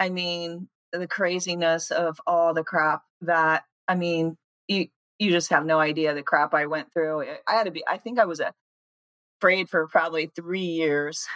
I 0.00 0.08
mean, 0.08 0.68
the 0.92 1.06
craziness 1.06 1.90
of 1.90 2.20
all 2.26 2.54
the 2.54 2.64
crap 2.64 3.02
that, 3.22 3.64
I 3.88 3.94
mean, 3.94 4.36
you, 4.68 4.86
you 5.18 5.30
just 5.30 5.50
have 5.50 5.66
no 5.66 5.78
idea 5.78 6.14
the 6.14 6.22
crap 6.22 6.54
I 6.54 6.66
went 6.66 6.92
through. 6.92 7.24
I 7.46 7.54
had 7.54 7.64
to 7.64 7.70
be, 7.70 7.84
I 7.86 7.98
think 7.98 8.18
I 8.18 8.24
was 8.24 8.40
afraid 9.40 9.68
for 9.68 9.86
probably 9.88 10.30
three 10.34 10.60
years. 10.60 11.26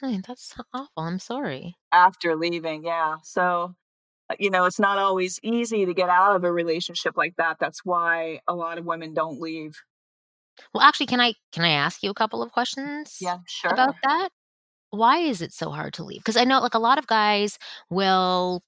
Hey, 0.00 0.20
that's 0.26 0.54
awful. 0.72 0.88
I'm 0.96 1.18
sorry. 1.18 1.76
After 1.92 2.36
leaving. 2.36 2.84
Yeah. 2.84 3.16
So 3.22 3.74
uh, 3.74 3.83
Uh, 4.30 4.34
you 4.38 4.50
know, 4.50 4.64
it's 4.64 4.80
not 4.80 4.98
always 4.98 5.38
easy 5.42 5.84
to 5.86 5.94
get 5.94 6.08
out 6.08 6.36
of 6.36 6.44
a 6.44 6.52
relationship 6.52 7.16
like 7.16 7.34
that. 7.36 7.58
That's 7.60 7.84
why 7.84 8.40
a 8.48 8.54
lot 8.54 8.78
of 8.78 8.84
women 8.84 9.14
don't 9.14 9.40
leave. 9.40 9.76
Well, 10.72 10.82
actually, 10.82 11.06
can 11.06 11.20
I 11.20 11.34
can 11.52 11.64
I 11.64 11.70
ask 11.70 12.02
you 12.02 12.10
a 12.10 12.14
couple 12.14 12.42
of 12.42 12.52
questions 12.52 13.16
Yeah, 13.20 13.38
sure. 13.46 13.72
about 13.72 13.96
that? 14.04 14.28
Why 14.90 15.18
is 15.18 15.42
it 15.42 15.52
so 15.52 15.70
hard 15.70 15.94
to 15.94 16.04
leave? 16.04 16.20
Because 16.20 16.36
I 16.36 16.44
know 16.44 16.60
like 16.60 16.74
a 16.74 16.78
lot 16.78 16.98
of 16.98 17.06
guys 17.06 17.58
will 17.90 18.62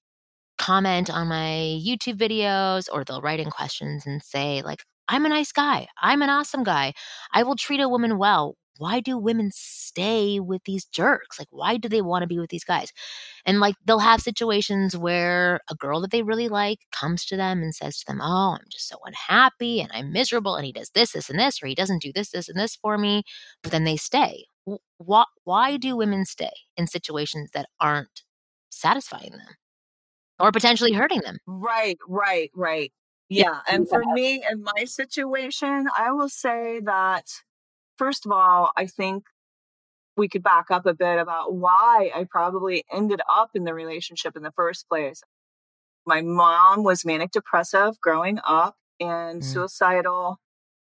comment 0.59 1.11
on 1.11 1.29
my 1.29 1.81
YouTube 1.85 2.19
videos 2.19 2.89
or 2.93 3.05
they'll 3.05 3.21
write 3.21 3.41
in 3.41 3.51
questions 3.51 4.07
and 4.07 4.23
say 4.23 4.63
like 4.63 4.83
I'm 5.09 5.25
a 5.25 5.29
nice 5.29 5.53
guy. 5.53 5.87
I'm 6.03 6.23
an 6.23 6.31
awesome 6.31 6.65
guy. 6.65 6.93
I 7.33 7.45
will 7.45 7.57
treat 7.57 7.81
a 7.81 7.89
woman 7.89 8.19
well. 8.19 8.57
Why 8.79 9.01
do 9.01 9.19
women 9.19 9.51
stay 9.55 10.41
with 10.41 10.63
these 10.65 10.85
jerks? 10.87 11.39
Like, 11.39 11.49
why 11.51 11.77
do 11.77 11.89
they 11.89 12.03
want 12.03 12.23
to 12.23 12.27
be 12.29 12.39
with 12.39 12.51
these 12.51 12.65
guys? 12.65 12.93
And 13.45 13.61
like, 13.61 13.75
they'll 13.85 13.99
have 13.99 14.21
situations 14.21 14.97
where 14.97 15.61
a 15.71 15.75
girl 15.75 16.01
that 16.03 16.11
they 16.11 16.23
really 16.23 16.49
like 16.49 16.81
comes 16.93 17.25
to 17.27 17.37
them 17.37 17.63
and 17.63 17.75
says 17.75 17.99
to 17.99 18.07
them, 18.07 18.21
Oh, 18.23 18.57
I'm 18.59 18.67
just 18.71 18.89
so 18.89 18.97
unhappy 19.05 19.81
and 19.81 19.91
I'm 19.93 20.13
miserable. 20.13 20.57
And 20.57 20.67
he 20.67 20.73
does 20.73 20.91
this, 20.95 21.13
this, 21.13 21.31
and 21.31 21.39
this, 21.39 21.63
or 21.63 21.67
he 21.67 21.75
doesn't 21.75 22.03
do 22.03 22.13
this, 22.15 22.31
this, 22.31 22.49
and 22.49 22.59
this 22.59 22.77
for 22.77 22.99
me. 22.99 23.23
But 23.63 23.73
then 23.73 23.85
they 23.85 23.97
stay. 23.97 24.47
Why, 24.99 25.25
why 25.45 25.77
do 25.77 25.97
women 25.97 26.25
stay 26.25 26.51
in 26.77 26.87
situations 26.87 27.51
that 27.55 27.67
aren't 27.81 28.23
satisfying 28.71 29.33
them 29.33 29.57
or 30.41 30.53
potentially 30.53 30.93
hurting 30.93 31.21
them? 31.21 31.39
Right, 31.47 31.99
right, 32.09 32.51
right. 32.55 32.93
Yeah. 33.29 33.61
And 33.69 33.89
for 33.89 34.03
me, 34.05 34.45
in 34.51 34.63
my 34.63 34.85
situation, 34.85 35.89
I 35.99 36.13
will 36.13 36.29
say 36.29 36.81
that, 36.85 37.25
first 37.99 38.27
of 38.27 38.33
all, 38.33 38.73
I 38.77 38.87
think 38.87 39.27
we 40.17 40.29
could 40.29 40.43
back 40.43 40.71
up 40.71 40.87
a 40.87 40.95
bit 40.95 41.19
about 41.19 41.55
why 41.55 42.11
I 42.15 42.25
probably 42.25 42.85
ended 42.93 43.21
up 43.31 43.51
in 43.55 43.65
the 43.65 43.75
relationship 43.75 44.37
in 44.37 44.43
the 44.43 44.53
first 44.53 44.89
place. 44.89 45.23
My 46.07 46.23
mom 46.23 46.85
was 46.85 47.05
manic 47.05 47.33
depressive 47.33 48.01
growing 48.01 48.39
up 48.45 48.77
and 49.01 49.43
Mm. 49.43 49.45
suicidal 49.45 50.39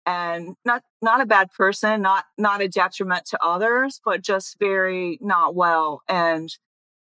and 0.06 0.56
not 0.66 0.84
not 1.02 1.22
a 1.22 1.26
bad 1.26 1.52
person, 1.52 2.02
not 2.02 2.26
not 2.38 2.62
a 2.62 2.68
detriment 2.70 3.26
to 3.28 3.44
others, 3.44 4.02
but 4.06 4.22
just 4.22 4.58
very 4.60 5.18
not 5.22 5.56
well. 5.56 6.02
And 6.08 6.56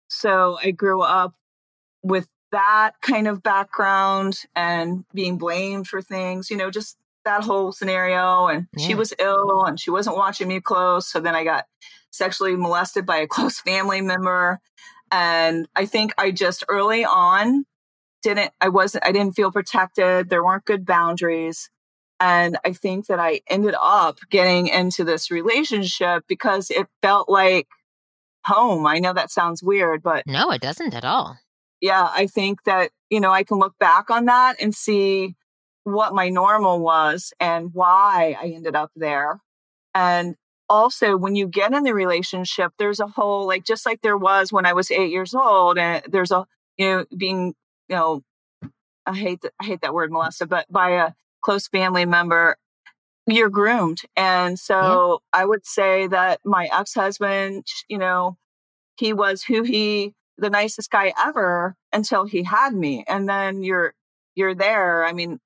so 0.10 0.58
I 0.64 0.72
grew 0.72 1.02
up 1.02 1.36
with 2.04 2.28
that 2.52 2.94
kind 3.02 3.28
of 3.28 3.44
background 3.44 4.44
and 4.56 5.06
being 5.14 5.38
blamed 5.38 5.88
for 5.88 6.02
things, 6.02 6.50
you 6.50 6.58
know, 6.58 6.72
just 6.72 6.98
that 7.28 7.44
whole 7.44 7.72
scenario. 7.72 8.48
And 8.48 8.68
she 8.80 8.96
was 8.96 9.14
ill 9.20 9.66
and 9.66 9.80
she 9.80 9.92
wasn't 9.92 10.16
watching 10.18 10.48
me 10.48 10.60
close. 10.62 11.08
So 11.12 11.20
then 11.20 11.36
I 11.36 11.44
got 11.44 11.66
sexually 12.12 12.56
molested 12.56 13.06
by 13.06 13.18
a 13.18 13.28
close 13.36 13.60
family 13.60 14.02
member. 14.02 14.60
And 15.12 15.68
I 15.76 15.86
think 15.86 16.14
I 16.18 16.32
just 16.32 16.64
early 16.68 17.06
on 17.06 17.66
didn't, 18.24 18.52
I 18.60 18.70
wasn't, 18.70 19.06
I 19.06 19.12
didn't 19.12 19.36
feel 19.36 19.52
protected. 19.52 20.30
There 20.30 20.44
weren't 20.44 20.66
good 20.66 20.86
boundaries. 20.86 21.70
And 22.20 22.58
I 22.66 22.74
think 22.74 23.06
that 23.08 23.20
I 23.20 23.42
ended 23.50 23.76
up 23.80 24.18
getting 24.32 24.68
into 24.68 25.04
this 25.04 25.30
relationship 25.30 26.24
because 26.28 26.72
it 26.72 26.88
felt 27.04 27.30
like 27.30 27.68
home. 28.46 28.88
I 28.88 28.98
know 29.00 29.14
that 29.14 29.30
sounds 29.30 29.62
weird, 29.62 30.02
but 30.02 30.24
No, 30.26 30.50
it 30.52 30.62
doesn't 30.62 30.96
at 30.96 31.06
all. 31.06 31.38
yeah, 31.80 32.10
I 32.12 32.26
think 32.28 32.64
that, 32.64 32.90
you 33.12 33.20
know, 33.20 33.32
I 33.32 33.44
can 33.44 33.60
look 33.60 33.78
back 33.80 34.10
on 34.10 34.26
that 34.26 34.56
and 34.60 34.74
see 34.74 35.36
what 35.88 36.14
my 36.14 36.30
normal 36.30 36.80
was 36.80 37.34
and 37.40 37.74
why 37.74 38.36
I 38.40 38.48
ended 38.48 38.76
up 38.76 38.92
there. 38.96 39.42
And 39.94 40.36
also, 40.70 41.16
when 41.16 41.36
you 41.36 41.48
get 41.48 41.74
in 41.74 41.84
the 41.84 41.94
relationship, 41.94 42.74
there's 42.78 43.00
a 43.00 43.08
whole, 43.08 43.48
like, 43.48 43.64
just 43.64 43.86
like 43.86 44.02
there 44.02 44.18
was 44.18 44.52
when 44.52 44.66
I 44.66 44.74
was 44.74 44.92
eight 44.92 45.12
years 45.12 45.34
old, 45.34 45.78
and 45.78 46.04
there's 46.10 46.32
a, 46.32 46.46
you 46.78 46.88
know, 46.88 47.06
being, 47.16 47.56
you 47.88 47.96
know, 47.96 48.22
I 49.06 49.16
hate, 49.16 49.42
th- 49.42 49.54
I 49.62 49.66
hate 49.66 49.82
that 49.82 49.94
word, 49.94 50.12
molested, 50.12 50.50
but 50.50 50.66
by 50.70 50.90
a 50.92 51.12
close 51.42 51.68
family 51.68 52.06
member, 52.06 52.58
you're 53.26 53.50
groomed. 53.50 54.02
And 54.16 54.56
mm-hmm. 54.56 54.74
so 54.74 55.22
I 55.32 55.46
would 55.46 55.66
say 55.66 56.08
that 56.08 56.42
my 56.44 56.70
ex 56.78 56.94
husband, 56.94 57.66
you 57.88 57.98
know, 57.98 58.38
he 58.98 59.14
was 59.14 59.44
who 59.44 59.64
he 59.64 60.14
the 60.38 60.50
nicest 60.50 60.92
guy 60.92 61.14
ever 61.18 61.76
until 61.94 62.26
he 62.26 62.44
had 62.44 62.74
me 62.74 63.04
and 63.08 63.28
then 63.28 63.64
you're 63.64 63.94
you're 64.36 64.54
there 64.54 65.04
i 65.04 65.14
mean 65.14 65.40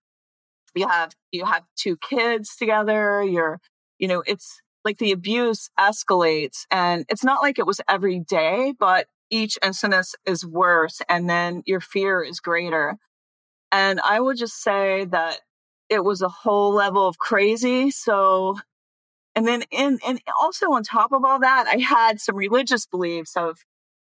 you 0.76 0.88
have 0.88 1.14
you 1.32 1.46
have 1.46 1.64
two 1.76 1.98
kids 1.98 2.56
together 2.56 3.24
you're 3.24 3.60
you 4.00 4.08
know 4.08 4.24
it's 4.26 4.62
like 4.84 4.98
the 4.98 5.12
abuse 5.12 5.70
escalates 5.80 6.66
and 6.72 7.06
it's 7.10 7.24
not 7.24 7.42
like 7.42 7.60
it 7.60 7.66
was 7.68 7.82
every 7.88 8.20
day 8.20 8.74
but 8.80 9.08
each 9.30 9.58
incident 9.64 10.08
is 10.26 10.46
worse 10.46 11.02
and 11.08 11.30
then 11.30 11.64
your 11.66 11.80
fear 11.80 12.22
is 12.22 12.40
greater. 12.40 12.98
And 13.72 14.02
i 14.02 14.20
would 14.20 14.38
just 14.38 14.62
say 14.62 15.06
that 15.06 15.40
it 15.90 16.04
was 16.04 16.22
a 16.22 16.30
whole 16.30 16.74
level 16.74 17.08
of 17.08 17.18
crazy 17.18 17.92
so 17.92 18.58
and 19.36 19.48
then 19.48 19.64
in 19.72 20.00
and 20.06 20.22
also 20.40 20.72
on 20.72 20.84
top 20.84 21.14
of 21.14 21.24
all 21.24 21.40
that 21.40 21.68
i 21.68 21.78
had 21.78 22.20
some 22.20 22.36
religious 22.36 22.86
beliefs 22.86 23.38
of 23.38 23.60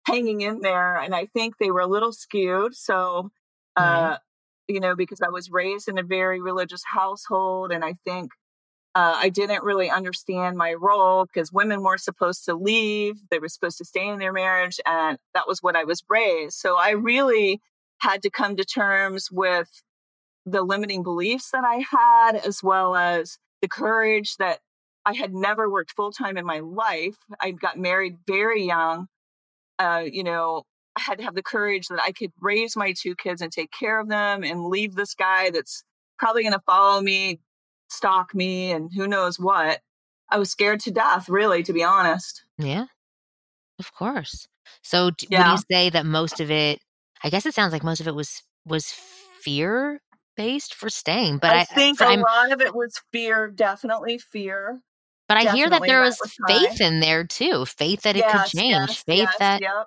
hanging 0.07 0.41
in 0.41 0.61
there 0.61 0.97
and 0.97 1.15
i 1.15 1.27
think 1.27 1.59
they 1.59 1.71
were 1.71 1.81
a 1.81 1.87
little 1.87 2.13
skewed 2.13 2.75
so 2.75 3.31
uh 3.77 4.17
you 4.69 4.81
know 4.81 4.95
because 4.95 5.21
i 5.21 5.29
was 5.29 5.51
raised 5.51 5.89
in 5.89 5.99
a 5.99 6.03
very 6.03 6.41
religious 6.41 6.83
household 6.85 7.73
and 7.73 7.85
i 7.85 7.95
think 8.05 8.33
uh, 8.95 9.15
i 9.17 9.29
didn't 9.29 9.63
really 9.63 9.91
understand 9.91 10.57
my 10.57 10.73
role 10.75 11.25
because 11.25 11.53
women 11.53 11.83
weren't 11.83 12.01
supposed 12.01 12.45
to 12.45 12.55
leave 12.55 13.17
they 13.31 13.39
were 13.39 13.49
supposed 13.49 13.79
to 13.79 13.85
stay 13.85 14.07
in 14.07 14.19
their 14.19 14.33
marriage 14.33 14.81
and 14.87 15.19
that 15.35 15.49
was 15.49 15.63
what 15.63 15.77
i 15.77 15.85
was 15.85 16.03
raised. 16.09 16.55
So 16.55 16.77
i 16.79 16.91
really 16.91 17.61
had 18.01 18.23
to 18.23 18.31
come 18.31 18.57
to 18.57 18.65
terms 18.65 19.29
with 19.31 19.83
the 20.47 20.63
limiting 20.63 21.03
beliefs 21.03 21.51
that 21.51 21.65
i 21.65 21.85
had 21.91 22.37
as 22.37 22.63
well 22.63 22.95
as 22.95 23.39
the 23.61 23.69
courage 23.69 24.37
that 24.37 24.61
i 25.05 25.15
had 25.15 25.35
never 25.35 25.71
worked 25.71 25.93
full-time 25.93 26.37
in 26.37 26.47
my 26.47 26.61
life. 26.61 27.17
I 27.41 27.51
got 27.51 27.79
married 27.79 28.19
very 28.27 28.65
young 28.65 29.09
uh, 29.79 30.05
you 30.11 30.25
know, 30.25 30.65
I 30.99 31.01
had 31.01 31.19
to 31.19 31.25
have 31.25 31.35
the 31.35 31.43
courage 31.43 31.89
that 31.89 32.01
I 32.03 32.13
could 32.13 32.33
raise 32.41 32.77
my 32.77 32.93
two 32.93 33.15
kids 33.15 33.41
and 33.41 33.53
take 33.53 33.71
care 33.71 34.01
of 34.01 34.09
them 34.09 34.43
and 34.43 34.67
leave 34.67 34.95
this 34.95 35.15
guy 35.15 35.51
that's 35.51 35.85
probably 36.19 36.43
going 36.43 36.53
to 36.55 36.63
follow 36.67 37.01
me, 37.01 37.41
stalk 37.89 38.35
me, 38.35 38.73
and 38.73 38.91
who 38.95 39.07
knows 39.07 39.39
what. 39.39 39.81
I 40.31 40.39
was 40.39 40.51
scared 40.51 40.81
to 40.81 40.91
death, 40.91 41.29
really, 41.29 41.63
to 41.63 41.73
be 41.73 41.83
honest. 41.85 42.43
Yeah, 42.59 42.87
of 43.79 43.95
course. 43.95 44.49
So 44.83 45.11
d- 45.11 45.29
would 45.31 45.39
you 45.47 45.59
say 45.71 45.91
that 45.91 46.05
most 46.05 46.41
of 46.41 46.51
it? 46.51 46.81
I 47.23 47.31
guess 47.31 47.47
it 47.47 47.55
sounds 47.55 47.73
like 47.73 47.85
most 47.85 48.01
of 48.01 48.09
it 48.09 48.15
was 48.15 48.43
was 48.67 48.93
fear 49.41 50.01
based 50.37 50.75
for 50.75 50.91
staying. 50.91 51.39
But 51.39 51.51
I, 51.53 51.59
I 51.59 51.63
uh, 51.63 51.65
think 51.75 51.99
for- 51.99 52.05
a 52.05 52.09
I'm- 52.09 52.21
lot 52.21 52.53
of 52.53 52.61
it 52.61 52.75
was 52.75 53.01
fear, 53.13 53.49
definitely 53.49 54.19
fear. 54.19 54.81
but 55.29 55.39
I 55.39 55.55
hear 55.55 55.71
that 55.71 55.83
there 55.87 56.03
met 56.03 56.09
was 56.21 56.37
faith 56.47 56.81
in 56.81 57.01
there 57.01 57.25
too. 57.25 57.65
Faith 57.65 58.03
that 58.03 58.17
it 58.17 58.27
could 58.29 58.45
change. 58.47 58.71
yes, 58.89 59.03
faith 59.05 59.19
yes, 59.21 59.35
that 59.39 59.61
yep, 59.63 59.87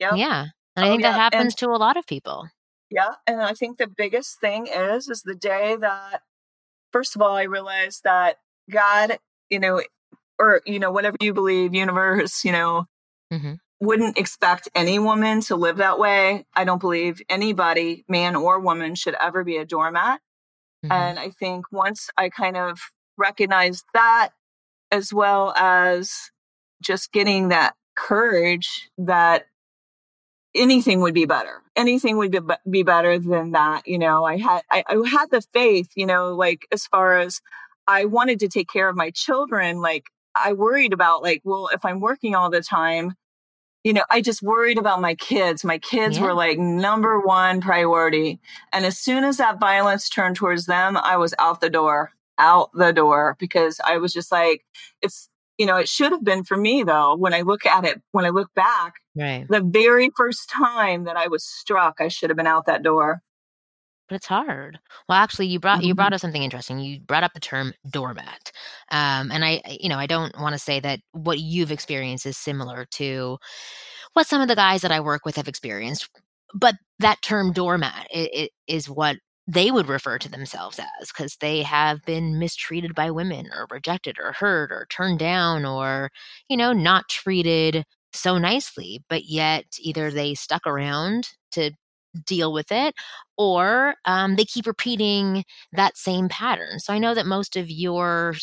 yep. 0.00 0.14
yeah. 0.16 0.46
And 0.76 0.84
I 0.86 0.88
Oh, 0.88 0.92
think 0.92 1.02
that 1.02 1.08
yeah, 1.08 1.14
and- 1.14 1.34
happens 1.34 1.54
to 1.56 1.66
a 1.70 1.76
lot 1.76 1.96
of 1.96 2.06
people. 2.06 2.48
Yeah, 2.90 3.14
and 3.26 3.42
I 3.42 3.52
think 3.52 3.76
the 3.76 3.86
biggest 3.86 4.40
thing 4.40 4.66
is 4.66 5.08
is 5.08 5.22
the 5.22 5.34
day 5.34 5.76
that 5.76 6.22
first 6.92 7.14
of 7.16 7.22
all 7.22 7.36
I 7.36 7.42
realized 7.42 8.04
that 8.04 8.38
God, 8.70 9.18
you 9.50 9.58
know, 9.58 9.82
or 10.38 10.62
you 10.64 10.78
know 10.78 10.90
whatever 10.90 11.16
you 11.20 11.34
believe, 11.34 11.74
universe, 11.74 12.44
you 12.44 12.52
know, 12.52 12.86
hmm 13.30 13.54
wouldn't 13.80 14.18
expect 14.18 14.68
any 14.74 14.98
woman 14.98 15.40
to 15.42 15.54
live 15.54 15.76
that 15.76 15.98
way. 16.00 16.44
I 16.54 16.64
don't 16.64 16.80
believe 16.80 17.20
anybody, 17.28 18.04
man 18.08 18.34
or 18.34 18.58
woman, 18.58 18.94
should 18.96 19.14
ever 19.20 19.44
be 19.44 19.56
a 19.58 19.64
doormat. 19.66 20.20
hmm 20.82 20.90
And 20.92 21.18
I 21.18 21.30
think 21.30 21.66
once 21.70 22.08
I 22.16 22.28
kind 22.30 22.56
of 22.56 22.80
recognized 23.18 23.84
that, 23.94 24.30
as 24.90 25.12
well 25.12 25.52
as 25.56 26.30
just 26.82 27.12
getting 27.12 27.48
that 27.48 27.74
courage 27.94 28.88
that 28.96 29.46
anything 30.54 31.00
would 31.00 31.14
be 31.14 31.26
better. 31.26 31.62
Anything 31.76 32.16
would 32.16 32.30
be, 32.30 32.40
be 32.68 32.82
better 32.82 33.18
than 33.18 33.52
that. 33.52 33.86
You 33.86 33.98
know, 33.98 34.24
I 34.24 34.38
had, 34.38 34.62
I, 34.70 34.84
I 34.88 35.08
had 35.08 35.30
the 35.30 35.42
faith, 35.52 35.90
you 35.94 36.06
know, 36.06 36.34
like 36.34 36.66
as 36.72 36.86
far 36.86 37.18
as 37.18 37.40
I 37.86 38.04
wanted 38.06 38.40
to 38.40 38.48
take 38.48 38.68
care 38.68 38.88
of 38.88 38.96
my 38.96 39.10
children, 39.10 39.80
like 39.80 40.04
I 40.34 40.52
worried 40.52 40.92
about 40.92 41.22
like, 41.22 41.42
well, 41.44 41.68
if 41.72 41.84
I'm 41.84 42.00
working 42.00 42.34
all 42.34 42.50
the 42.50 42.62
time, 42.62 43.14
you 43.84 43.92
know, 43.92 44.04
I 44.10 44.20
just 44.20 44.42
worried 44.42 44.76
about 44.78 45.00
my 45.00 45.14
kids. 45.14 45.64
My 45.64 45.78
kids 45.78 46.18
Yeah. 46.18 46.24
were 46.24 46.34
like 46.34 46.58
number 46.58 47.20
one 47.20 47.60
priority. 47.60 48.40
And 48.72 48.84
as 48.84 48.98
soon 48.98 49.24
as 49.24 49.36
that 49.36 49.60
violence 49.60 50.08
turned 50.08 50.36
towards 50.36 50.66
them, 50.66 50.96
I 50.96 51.16
was 51.16 51.32
out 51.38 51.60
the 51.60 51.70
door, 51.70 52.12
out 52.38 52.70
the 52.74 52.92
door, 52.92 53.36
because 53.38 53.80
I 53.86 53.98
was 53.98 54.12
just 54.12 54.32
like, 54.32 54.64
it's, 55.00 55.27
you 55.58 55.66
know, 55.66 55.76
it 55.76 55.88
should 55.88 56.12
have 56.12 56.24
been 56.24 56.44
for 56.44 56.56
me 56.56 56.82
though. 56.84 57.16
When 57.16 57.34
I 57.34 57.42
look 57.42 57.66
at 57.66 57.84
it, 57.84 58.00
when 58.12 58.24
I 58.24 58.30
look 58.30 58.52
back, 58.54 58.94
Right. 59.16 59.46
the 59.48 59.60
very 59.62 60.10
first 60.16 60.48
time 60.50 61.04
that 61.04 61.16
I 61.16 61.26
was 61.28 61.44
struck, 61.44 61.96
I 62.00 62.08
should 62.08 62.30
have 62.30 62.36
been 62.36 62.46
out 62.46 62.66
that 62.66 62.82
door. 62.82 63.20
But 64.08 64.16
it's 64.16 64.26
hard. 64.26 64.78
Well, 65.08 65.18
actually, 65.18 65.48
you 65.48 65.60
brought 65.60 65.82
you 65.84 65.92
Mhm. 65.92 65.96
brought 65.96 66.12
up 66.14 66.20
something 66.20 66.42
interesting. 66.42 66.78
You 66.78 67.00
brought 67.00 67.24
up 67.24 67.34
the 67.34 67.40
term 67.40 67.74
doormat, 67.90 68.52
um, 68.90 69.30
and 69.30 69.44
I, 69.44 69.60
you 69.80 69.88
know, 69.90 69.98
I 69.98 70.06
don't 70.06 70.34
want 70.40 70.54
to 70.54 70.58
say 70.58 70.80
that 70.80 71.00
what 71.12 71.40
you've 71.40 71.70
experienced 71.72 72.24
is 72.24 72.38
similar 72.38 72.86
to 72.92 73.38
what 74.14 74.26
some 74.26 74.40
of 74.40 74.48
the 74.48 74.56
guys 74.56 74.80
that 74.82 74.92
I 74.92 75.00
work 75.00 75.26
with 75.26 75.36
have 75.36 75.48
experienced. 75.48 76.08
but 76.54 76.76
that 77.00 77.20
term 77.22 77.52
doormat 77.52 78.06
it 78.10 78.50
is 78.66 78.88
what 78.88 79.16
they 79.48 79.70
would 79.72 79.88
refer 79.88 80.18
to 80.18 80.30
themselves 80.30 80.78
as 81.00 81.08
because 81.08 81.36
they 81.40 81.62
have 81.62 82.02
been 82.04 82.38
mistreated 82.38 82.94
by 82.94 83.10
women 83.10 83.48
or 83.54 83.66
rejected 83.70 84.18
or 84.20 84.32
hurt 84.32 84.70
or 84.72 84.86
turned 84.90 85.18
down 85.18 85.64
or 85.64 86.10
you 86.50 86.56
know 86.56 86.72
not 86.72 87.08
treated 87.08 87.84
so 88.12 88.38
nicely 88.38 89.02
but 89.08 89.24
yet 89.26 89.64
either 89.80 90.10
they 90.10 90.34
stuck 90.34 90.66
around 90.66 91.30
to 91.52 91.70
deal 92.26 92.52
with 92.52 92.72
it 92.72 92.94
or 93.38 93.94
um, 94.06 94.36
they 94.36 94.44
keep 94.44 94.66
repeating 94.66 95.44
that 95.72 95.96
same 95.96 96.28
pattern. 96.28 96.78
So 96.80 96.92
i 96.94 96.98
know 96.98 97.14
that 97.14 97.26
most 97.26 97.56
of 97.56 97.70
your 97.70 98.34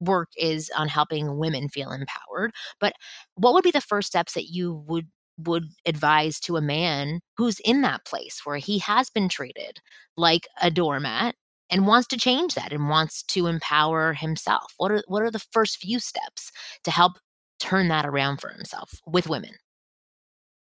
work 0.00 0.28
is 0.36 0.70
on 0.76 0.88
helping 0.88 1.36
women 1.38 1.68
feel 1.68 1.92
empowered 1.92 2.52
but 2.80 2.94
what 3.34 3.52
would 3.54 3.64
be 3.64 3.70
the 3.70 3.80
first 3.82 4.08
steps 4.08 4.32
that 4.34 4.46
you 4.48 4.82
would 4.86 5.06
would 5.46 5.68
advise 5.86 6.40
to 6.40 6.56
a 6.56 6.62
man 6.62 7.20
who's 7.36 7.60
in 7.60 7.82
that 7.82 8.04
place 8.04 8.40
where 8.44 8.58
he 8.58 8.78
has 8.78 9.10
been 9.10 9.28
treated 9.28 9.78
like 10.16 10.46
a 10.60 10.70
doormat 10.70 11.34
and 11.70 11.86
wants 11.86 12.08
to 12.08 12.16
change 12.16 12.54
that 12.54 12.72
and 12.72 12.88
wants 12.88 13.22
to 13.22 13.46
empower 13.46 14.12
himself 14.12 14.72
what 14.76 14.90
are 14.90 15.02
what 15.06 15.22
are 15.22 15.30
the 15.30 15.44
first 15.52 15.78
few 15.78 15.98
steps 15.98 16.50
to 16.84 16.90
help 16.90 17.14
turn 17.58 17.88
that 17.88 18.06
around 18.06 18.40
for 18.40 18.48
himself 18.50 18.90
with 19.06 19.28
women 19.28 19.54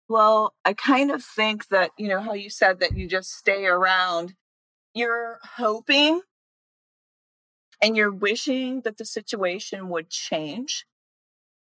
well 0.09 0.53
i 0.65 0.73
kind 0.73 1.11
of 1.11 1.23
think 1.23 1.67
that 1.69 1.91
you 1.97 2.07
know 2.07 2.19
how 2.19 2.33
you 2.33 2.49
said 2.49 2.79
that 2.79 2.97
you 2.97 3.07
just 3.07 3.31
stay 3.31 3.65
around 3.65 4.33
you're 4.93 5.39
hoping 5.57 6.21
and 7.81 7.97
you're 7.97 8.13
wishing 8.13 8.81
that 8.81 8.97
the 8.97 9.05
situation 9.05 9.89
would 9.89 10.09
change. 10.09 10.85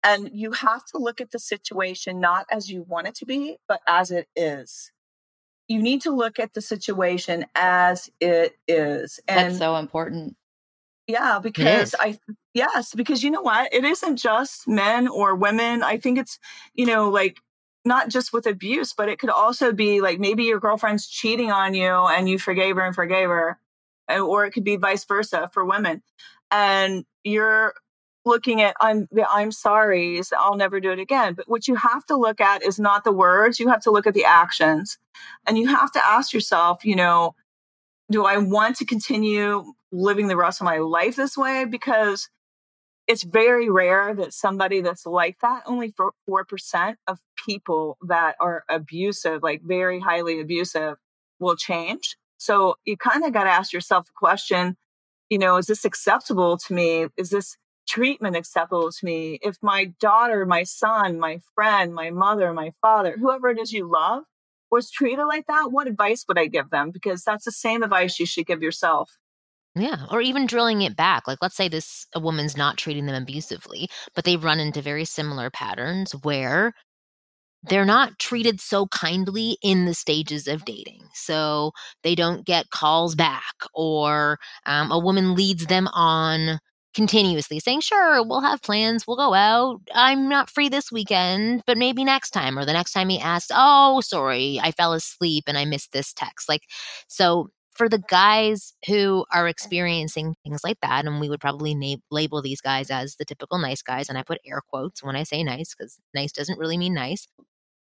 And 0.04 0.30
you 0.32 0.52
have 0.52 0.84
to 0.86 0.98
look 0.98 1.20
at 1.20 1.30
the 1.30 1.38
situation 1.38 2.20
not 2.20 2.46
as 2.50 2.70
you 2.70 2.82
want 2.82 3.08
it 3.08 3.14
to 3.16 3.26
be, 3.26 3.56
but 3.66 3.80
as 3.88 4.10
it 4.10 4.28
is. 4.36 4.92
You 5.66 5.82
need 5.82 6.02
to 6.02 6.10
look 6.10 6.38
at 6.38 6.52
the 6.52 6.60
situation 6.60 7.46
as 7.54 8.10
it 8.20 8.54
is. 8.68 9.18
And 9.26 9.52
That's 9.52 9.58
so 9.58 9.76
important. 9.76 10.36
Yeah, 11.06 11.38
because 11.42 11.94
I, 11.98 12.18
yes, 12.52 12.94
because 12.94 13.22
you 13.22 13.30
know 13.30 13.42
what? 13.42 13.72
It 13.72 13.84
isn't 13.84 14.16
just 14.16 14.68
men 14.68 15.08
or 15.08 15.34
women. 15.34 15.82
I 15.82 15.96
think 15.96 16.18
it's, 16.18 16.38
you 16.74 16.86
know, 16.86 17.08
like 17.08 17.38
not 17.84 18.08
just 18.08 18.32
with 18.32 18.46
abuse, 18.46 18.92
but 18.92 19.08
it 19.08 19.18
could 19.18 19.30
also 19.30 19.72
be 19.72 20.00
like 20.00 20.18
maybe 20.18 20.44
your 20.44 20.60
girlfriend's 20.60 21.06
cheating 21.06 21.50
on 21.50 21.74
you 21.74 21.90
and 21.90 22.28
you 22.28 22.38
forgave 22.38 22.76
her 22.76 22.84
and 22.84 22.94
forgave 22.94 23.28
her 23.28 23.58
or 24.08 24.44
it 24.44 24.52
could 24.52 24.64
be 24.64 24.76
vice 24.76 25.04
versa 25.04 25.50
for 25.52 25.64
women. 25.64 26.02
And 26.50 27.04
you're 27.22 27.74
looking 28.24 28.60
at 28.60 28.76
I'm 28.80 29.08
the 29.10 29.28
I'm 29.28 29.52
sorry, 29.52 30.20
I'll 30.38 30.56
never 30.56 30.80
do 30.80 30.90
it 30.90 30.98
again. 30.98 31.34
But 31.34 31.48
what 31.48 31.68
you 31.68 31.74
have 31.76 32.04
to 32.06 32.16
look 32.16 32.40
at 32.40 32.62
is 32.62 32.78
not 32.78 33.04
the 33.04 33.12
words, 33.12 33.60
you 33.60 33.68
have 33.68 33.82
to 33.82 33.90
look 33.90 34.06
at 34.06 34.14
the 34.14 34.24
actions. 34.24 34.98
And 35.46 35.58
you 35.58 35.68
have 35.68 35.92
to 35.92 36.04
ask 36.04 36.32
yourself, 36.32 36.84
you 36.84 36.96
know, 36.96 37.34
do 38.10 38.24
I 38.24 38.38
want 38.38 38.76
to 38.76 38.84
continue 38.84 39.64
living 39.92 40.28
the 40.28 40.36
rest 40.36 40.60
of 40.60 40.64
my 40.64 40.78
life 40.78 41.16
this 41.16 41.36
way? 41.36 41.64
Because 41.64 42.28
it's 43.06 43.22
very 43.22 43.68
rare 43.68 44.14
that 44.14 44.32
somebody 44.32 44.80
that's 44.80 45.04
like 45.04 45.38
that, 45.40 45.62
only 45.66 45.90
for 45.90 46.12
4% 46.28 46.94
of 47.06 47.18
people 47.46 47.98
that 48.06 48.34
are 48.40 48.64
abusive, 48.68 49.42
like 49.42 49.60
very 49.62 50.00
highly 50.00 50.40
abusive, 50.40 50.96
will 51.38 51.56
change. 51.56 52.16
So 52.38 52.76
you 52.84 52.96
kind 52.96 53.24
of 53.24 53.32
got 53.32 53.44
to 53.44 53.50
ask 53.50 53.72
yourself 53.72 54.06
the 54.06 54.12
question, 54.16 54.76
you 55.28 55.38
know, 55.38 55.56
is 55.56 55.66
this 55.66 55.84
acceptable 55.84 56.56
to 56.58 56.74
me? 56.74 57.06
Is 57.16 57.30
this 57.30 57.56
treatment 57.86 58.36
acceptable 58.36 58.90
to 58.90 59.04
me? 59.04 59.38
If 59.42 59.56
my 59.62 59.86
daughter, 60.00 60.46
my 60.46 60.62
son, 60.64 61.18
my 61.18 61.40
friend, 61.54 61.94
my 61.94 62.10
mother, 62.10 62.52
my 62.52 62.72
father, 62.80 63.16
whoever 63.18 63.48
it 63.50 63.58
is 63.58 63.72
you 63.72 63.90
love 63.90 64.24
was 64.70 64.90
treated 64.90 65.24
like 65.26 65.46
that, 65.46 65.70
what 65.70 65.86
advice 65.86 66.24
would 66.28 66.38
I 66.38 66.46
give 66.46 66.70
them? 66.70 66.90
Because 66.90 67.22
that's 67.22 67.44
the 67.44 67.52
same 67.52 67.82
advice 67.82 68.18
you 68.18 68.26
should 68.26 68.46
give 68.46 68.62
yourself. 68.62 69.10
Yeah, 69.76 70.06
or 70.10 70.20
even 70.20 70.46
drilling 70.46 70.82
it 70.82 70.96
back. 70.96 71.26
Like 71.26 71.38
let's 71.42 71.56
say 71.56 71.68
this 71.68 72.06
a 72.14 72.20
woman's 72.20 72.56
not 72.56 72.76
treating 72.76 73.06
them 73.06 73.20
abusively, 73.20 73.88
but 74.14 74.24
they 74.24 74.36
run 74.36 74.60
into 74.60 74.80
very 74.80 75.04
similar 75.04 75.50
patterns 75.50 76.12
where 76.22 76.72
they're 77.64 77.84
not 77.84 78.18
treated 78.18 78.60
so 78.60 78.86
kindly 78.88 79.56
in 79.62 79.86
the 79.86 79.94
stages 79.94 80.46
of 80.46 80.64
dating. 80.64 81.02
So 81.14 81.72
they 82.02 82.14
don't 82.14 82.44
get 82.46 82.70
calls 82.70 83.14
back, 83.14 83.54
or 83.74 84.38
um, 84.66 84.92
a 84.92 84.98
woman 84.98 85.34
leads 85.34 85.66
them 85.66 85.88
on 85.88 86.60
continuously 86.94 87.60
saying, 87.60 87.80
Sure, 87.80 88.22
we'll 88.24 88.40
have 88.40 88.62
plans, 88.62 89.06
we'll 89.06 89.16
go 89.16 89.34
out. 89.34 89.80
I'm 89.94 90.28
not 90.28 90.50
free 90.50 90.68
this 90.68 90.90
weekend, 90.92 91.62
but 91.66 91.78
maybe 91.78 92.04
next 92.04 92.30
time. 92.30 92.58
Or 92.58 92.64
the 92.64 92.72
next 92.72 92.92
time 92.92 93.08
he 93.08 93.20
asks, 93.20 93.50
Oh, 93.54 94.00
sorry, 94.00 94.60
I 94.62 94.72
fell 94.72 94.92
asleep 94.92 95.44
and 95.46 95.58
I 95.58 95.64
missed 95.64 95.92
this 95.92 96.12
text. 96.12 96.48
Like, 96.48 96.62
so 97.08 97.48
for 97.74 97.88
the 97.88 98.02
guys 98.08 98.72
who 98.86 99.24
are 99.32 99.48
experiencing 99.48 100.34
things 100.44 100.60
like 100.62 100.78
that, 100.82 101.04
and 101.06 101.20
we 101.20 101.28
would 101.28 101.40
probably 101.40 101.74
na- 101.74 101.96
label 102.10 102.40
these 102.40 102.60
guys 102.60 102.90
as 102.90 103.16
the 103.16 103.24
typical 103.24 103.58
nice 103.58 103.82
guys, 103.82 104.08
and 104.08 104.16
I 104.16 104.22
put 104.22 104.38
air 104.46 104.60
quotes 104.68 105.02
when 105.02 105.16
I 105.16 105.24
say 105.24 105.42
nice 105.42 105.74
because 105.74 105.98
nice 106.14 106.32
doesn't 106.32 106.58
really 106.58 106.78
mean 106.78 106.94
nice 106.94 107.26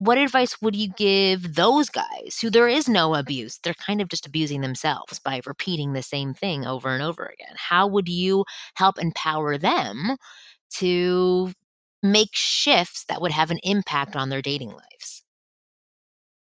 what 0.02 0.18
advice 0.18 0.60
would 0.60 0.74
you 0.74 0.88
give 0.88 1.54
those 1.54 1.88
guys 1.88 2.38
who 2.40 2.50
there 2.50 2.66
is 2.66 2.88
no 2.88 3.14
abuse? 3.14 3.58
They're 3.58 3.74
kind 3.74 4.00
of 4.00 4.08
just 4.08 4.26
abusing 4.26 4.60
themselves 4.60 5.20
by 5.20 5.40
repeating 5.46 5.92
the 5.92 6.02
same 6.02 6.34
thing 6.34 6.66
over 6.66 6.88
and 6.88 7.02
over 7.02 7.24
again. 7.24 7.54
How 7.56 7.86
would 7.86 8.08
you 8.08 8.44
help 8.74 8.98
empower 8.98 9.58
them 9.58 10.16
to 10.78 11.52
make 12.02 12.30
shifts 12.32 13.04
that 13.04 13.20
would 13.20 13.30
have 13.30 13.52
an 13.52 13.60
impact 13.62 14.16
on 14.16 14.28
their 14.28 14.42
dating 14.42 14.70
lives? 14.70 15.22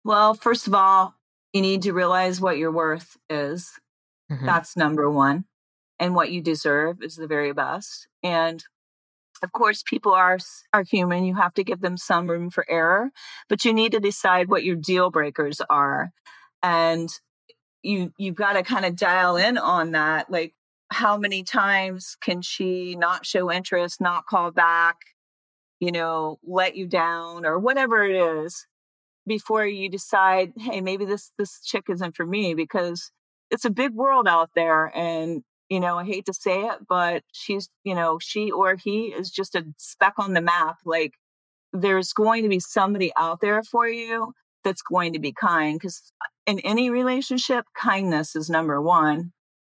Well, 0.06 0.36
first 0.36 0.68
of 0.68 0.74
all, 0.74 1.16
you 1.52 1.62
need 1.62 1.82
to 1.82 1.92
realize 1.92 2.40
what 2.40 2.58
your 2.58 2.72
worth 2.72 3.18
is. 3.30 3.72
Mm-hmm. 4.32 4.46
That's 4.46 4.78
number 4.78 5.12
one. 5.12 5.44
And 6.00 6.16
what 6.16 6.32
you 6.32 6.42
deserve 6.42 7.02
is 7.02 7.18
the 7.18 7.28
very 7.28 7.52
best. 7.52 8.08
And 8.24 8.64
of 9.44 9.52
course, 9.52 9.84
people 9.84 10.14
are 10.14 10.38
are 10.74 10.84
human. 10.84 11.26
You 11.26 11.36
have 11.36 11.54
to 11.56 11.64
give 11.64 11.82
them 11.82 11.98
some 11.98 12.30
room 12.30 12.50
for 12.50 12.66
error, 12.70 13.12
but 13.48 13.66
you 13.66 13.74
need 13.74 13.92
to 13.94 14.00
decide 14.00 14.50
what 14.50 14.64
your 14.64 14.76
deal 14.76 15.10
breakers 15.12 15.62
are, 15.70 16.12
and 16.64 17.10
you 17.84 18.12
you've 18.18 18.36
got 18.36 18.54
to 18.54 18.64
kind 18.64 18.86
of 18.86 18.96
dial 18.96 19.38
in 19.38 19.58
on 19.58 19.92
that. 19.92 20.30
Like, 20.30 20.54
how 20.92 21.18
many 21.18 21.44
times 21.44 22.18
can 22.22 22.42
she 22.42 22.96
not 22.96 23.26
show 23.26 23.52
interest, 23.52 24.02
not 24.02 24.26
call 24.26 24.52
back, 24.52 24.98
you 25.80 25.92
know, 25.92 26.40
let 26.44 26.76
you 26.76 26.88
down, 26.88 27.46
or 27.46 27.60
whatever 27.60 28.04
it 28.04 28.16
is, 28.16 28.66
before 29.28 29.66
you 29.66 29.90
decide, 29.90 30.52
hey, 30.58 30.82
maybe 30.82 31.06
this 31.06 31.32
this 31.38 31.62
chick 31.64 31.86
isn't 31.90 32.16
for 32.16 32.26
me 32.26 32.54
because 32.54 33.12
it's 33.52 33.66
a 33.66 33.70
big 33.70 33.94
world 33.94 34.28
out 34.28 34.50
there, 34.56 34.92
and 34.96 35.44
you 35.70 35.80
know, 35.80 35.98
I 35.98 36.06
hate 36.06 36.26
to 36.26 36.34
say 36.34 36.62
it, 36.66 36.80
but 36.88 37.24
she's, 37.32 37.70
you 37.84 37.96
know, 37.96 38.20
she 38.20 38.52
or 38.52 38.76
he 38.76 39.08
is 39.08 39.30
just 39.30 39.56
a 39.56 39.66
speck 39.78 40.14
on 40.18 40.34
the 40.34 40.42
map. 40.42 40.78
Like 40.86 41.14
there's 41.72 42.14
going 42.14 42.44
to 42.44 42.50
be 42.50 42.60
somebody 42.60 43.12
out 43.16 43.40
there 43.42 43.62
for 43.64 43.88
you 43.88 44.34
that's 44.64 44.82
going 44.82 45.14
to 45.14 45.20
be 45.20 45.32
kind 45.32 45.80
because 45.80 46.12
uh, 46.22 46.28
in 46.52 46.60
any 46.62 46.90
relationship, 46.90 47.66
kindness 47.76 48.36
is 48.36 48.50
number 48.50 48.82
one. 48.82 49.32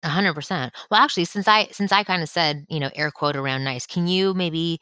A 0.03 0.09
hundred 0.09 0.35
percent. 0.35 0.73
Well, 0.91 1.01
actually, 1.01 1.27
since 1.27 1.47
I 1.47 1.67
since 1.73 1.93
I 1.93 2.05
kind 2.05 2.23
of 2.23 2.29
said, 2.29 2.65
you 2.71 2.81
know, 2.81 2.91
air 2.95 3.11
quote 3.11 3.37
around 3.37 3.65
nice, 3.65 3.87
can 3.87 4.07
you 4.07 4.33
maybe 4.33 4.79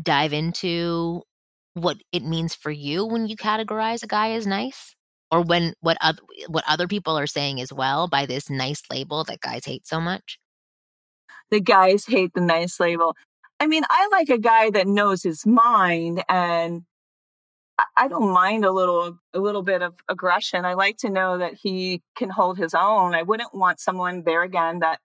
dive 0.00 0.32
into 0.32 1.22
what 1.74 1.98
it 2.10 2.24
means 2.24 2.54
for 2.54 2.70
you 2.70 3.04
when 3.04 3.26
you 3.26 3.36
categorize 3.36 4.02
a 4.02 4.06
guy 4.06 4.30
as 4.32 4.46
nice? 4.46 4.95
Or 5.30 5.42
when 5.42 5.74
what 5.80 5.96
other 6.00 6.20
what 6.48 6.64
other 6.68 6.86
people 6.86 7.18
are 7.18 7.26
saying 7.26 7.60
as 7.60 7.72
well 7.72 8.08
by 8.08 8.26
this 8.26 8.48
nice 8.50 8.82
label 8.90 9.24
that 9.24 9.40
guys 9.40 9.64
hate 9.64 9.86
so 9.86 10.00
much? 10.00 10.38
The 11.50 11.60
guys 11.60 12.04
hate 12.06 12.32
the 12.34 12.40
nice 12.40 12.80
label. 12.80 13.16
I 13.60 13.66
mean, 13.66 13.84
I 13.88 14.08
like 14.12 14.28
a 14.28 14.38
guy 14.38 14.70
that 14.70 14.86
knows 14.86 15.22
his 15.22 15.46
mind 15.46 16.22
and 16.28 16.82
I 17.96 18.08
don't 18.08 18.32
mind 18.32 18.64
a 18.64 18.72
little 18.72 19.18
a 19.34 19.38
little 19.38 19.62
bit 19.62 19.82
of 19.82 19.94
aggression. 20.08 20.64
I 20.64 20.74
like 20.74 20.96
to 20.98 21.10
know 21.10 21.38
that 21.38 21.54
he 21.54 22.02
can 22.16 22.30
hold 22.30 22.58
his 22.58 22.74
own. 22.74 23.14
I 23.14 23.22
wouldn't 23.22 23.54
want 23.54 23.80
someone 23.80 24.22
there 24.22 24.42
again 24.42 24.80
that 24.80 25.00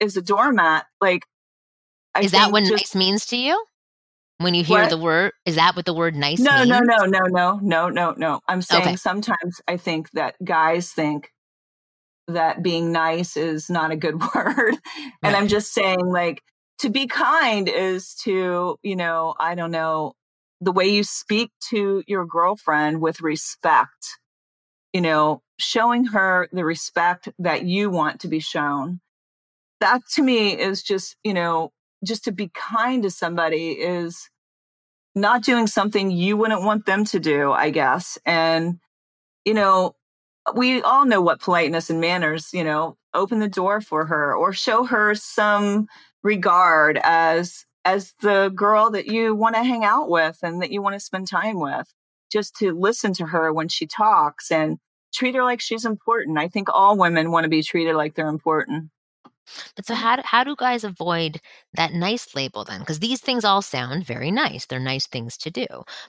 is 0.00 0.16
a 0.16 0.22
doormat. 0.22 0.86
Like 1.00 1.24
I 2.14 2.20
Is 2.20 2.32
that 2.32 2.50
what 2.50 2.64
just, 2.64 2.72
nice 2.72 2.94
means 2.94 3.26
to 3.26 3.36
you? 3.36 3.62
When 4.38 4.54
you 4.54 4.62
hear 4.62 4.82
what? 4.82 4.90
the 4.90 4.98
word, 4.98 5.32
is 5.44 5.56
that 5.56 5.74
what 5.74 5.84
the 5.84 5.94
word 5.94 6.14
nice 6.14 6.38
no, 6.38 6.58
means? 6.58 6.68
No, 6.68 6.80
no, 6.80 7.04
no, 7.06 7.20
no, 7.26 7.58
no, 7.60 7.88
no, 7.88 8.14
no. 8.16 8.40
I'm 8.46 8.62
saying 8.62 8.82
okay. 8.82 8.96
sometimes 8.96 9.60
I 9.66 9.76
think 9.76 10.10
that 10.12 10.36
guys 10.44 10.92
think 10.92 11.32
that 12.28 12.62
being 12.62 12.92
nice 12.92 13.36
is 13.36 13.68
not 13.68 13.90
a 13.90 13.96
good 13.96 14.22
word. 14.34 14.76
and 15.22 15.34
I'm 15.34 15.48
just 15.48 15.72
saying, 15.72 16.06
like, 16.06 16.42
to 16.78 16.90
be 16.90 17.08
kind 17.08 17.68
is 17.68 18.14
to, 18.22 18.78
you 18.82 18.96
know, 18.96 19.34
I 19.40 19.56
don't 19.56 19.72
know, 19.72 20.12
the 20.60 20.72
way 20.72 20.88
you 20.88 21.02
speak 21.02 21.50
to 21.70 22.02
your 22.06 22.24
girlfriend 22.24 23.00
with 23.00 23.20
respect, 23.20 24.18
you 24.92 25.00
know, 25.00 25.42
showing 25.58 26.04
her 26.06 26.48
the 26.52 26.64
respect 26.64 27.28
that 27.40 27.64
you 27.64 27.90
want 27.90 28.20
to 28.20 28.28
be 28.28 28.40
shown. 28.40 29.00
That 29.80 30.02
to 30.14 30.22
me 30.22 30.58
is 30.58 30.82
just, 30.82 31.16
you 31.24 31.34
know, 31.34 31.72
just 32.04 32.24
to 32.24 32.32
be 32.32 32.50
kind 32.54 33.02
to 33.02 33.10
somebody 33.10 33.72
is 33.72 34.28
not 35.14 35.42
doing 35.42 35.66
something 35.66 36.10
you 36.10 36.36
wouldn't 36.36 36.62
want 36.62 36.86
them 36.86 37.04
to 37.06 37.18
do, 37.18 37.52
I 37.52 37.70
guess. 37.70 38.18
And, 38.24 38.78
you 39.44 39.54
know, 39.54 39.96
we 40.54 40.82
all 40.82 41.04
know 41.04 41.20
what 41.20 41.40
politeness 41.40 41.90
and 41.90 42.00
manners, 42.00 42.50
you 42.52 42.64
know, 42.64 42.96
open 43.14 43.40
the 43.40 43.48
door 43.48 43.80
for 43.80 44.06
her 44.06 44.34
or 44.34 44.52
show 44.52 44.84
her 44.84 45.14
some 45.14 45.88
regard 46.22 46.98
as 47.02 47.64
as 47.84 48.12
the 48.20 48.52
girl 48.54 48.90
that 48.90 49.06
you 49.06 49.34
want 49.34 49.54
to 49.54 49.62
hang 49.62 49.84
out 49.84 50.10
with 50.10 50.38
and 50.42 50.60
that 50.60 50.70
you 50.70 50.82
want 50.82 50.94
to 50.94 51.00
spend 51.00 51.26
time 51.26 51.58
with 51.58 51.92
just 52.30 52.54
to 52.56 52.72
listen 52.72 53.12
to 53.14 53.26
her 53.26 53.52
when 53.52 53.68
she 53.68 53.86
talks 53.86 54.50
and 54.50 54.78
treat 55.14 55.34
her 55.34 55.42
like 55.42 55.60
she's 55.60 55.84
important 55.84 56.38
i 56.38 56.48
think 56.48 56.68
all 56.68 56.98
women 56.98 57.30
want 57.30 57.44
to 57.44 57.48
be 57.48 57.62
treated 57.62 57.94
like 57.94 58.14
they're 58.14 58.28
important 58.28 58.90
but 59.76 59.86
so 59.86 59.94
how 59.94 60.16
do, 60.16 60.22
how 60.24 60.44
do 60.44 60.56
guys 60.56 60.84
avoid 60.84 61.40
that 61.74 61.92
nice 61.92 62.34
label 62.34 62.64
then? 62.64 62.80
Because 62.80 62.98
these 63.00 63.20
things 63.20 63.44
all 63.44 63.62
sound 63.62 64.06
very 64.06 64.30
nice. 64.30 64.66
They're 64.66 64.80
nice 64.80 65.06
things 65.06 65.36
to 65.38 65.50
do. 65.50 65.66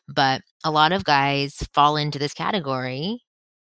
But 0.07 0.41
a 0.63 0.71
lot 0.71 0.91
of 0.91 1.03
guys 1.03 1.57
fall 1.73 1.97
into 1.97 2.19
this 2.19 2.33
category 2.33 3.21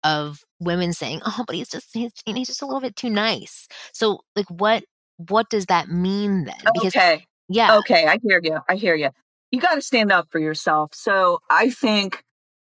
of 0.04 0.42
women 0.60 0.92
saying, 0.92 1.20
"Oh, 1.24 1.44
but 1.46 1.56
he's 1.56 1.68
just 1.68 1.88
he's, 1.92 2.12
he's 2.26 2.48
just 2.48 2.62
a 2.62 2.66
little 2.66 2.80
bit 2.80 2.96
too 2.96 3.10
nice." 3.10 3.68
So 3.92 4.20
like 4.36 4.48
what 4.48 4.84
what 5.16 5.48
does 5.50 5.66
that 5.66 5.88
mean 5.88 6.44
then? 6.44 6.56
Because 6.74 6.96
okay. 6.96 7.26
Yeah. 7.48 7.76
Okay, 7.78 8.06
I 8.06 8.18
hear 8.22 8.40
you. 8.42 8.60
I 8.68 8.76
hear 8.76 8.94
you. 8.94 9.10
You 9.50 9.60
got 9.60 9.74
to 9.74 9.82
stand 9.82 10.10
up 10.10 10.28
for 10.30 10.38
yourself. 10.38 10.94
So 10.94 11.40
I 11.50 11.68
think 11.70 12.24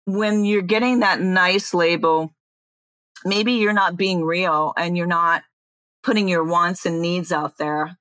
when 0.05 0.45
you're 0.45 0.63
getting 0.63 1.01
that 1.01 1.21
nice 1.21 1.73
label, 1.73 2.33
maybe 3.25 3.55
you're 3.55 3.73
not 3.73 3.97
being 3.97 4.23
real 4.23 4.75
and 4.77 4.97
you're 4.97 5.07
not 5.07 5.43
putting 6.07 6.29
your 6.29 6.45
wants 6.45 6.87
and 6.87 7.03
needs 7.03 7.33
out 7.33 7.59
there. 7.59 7.99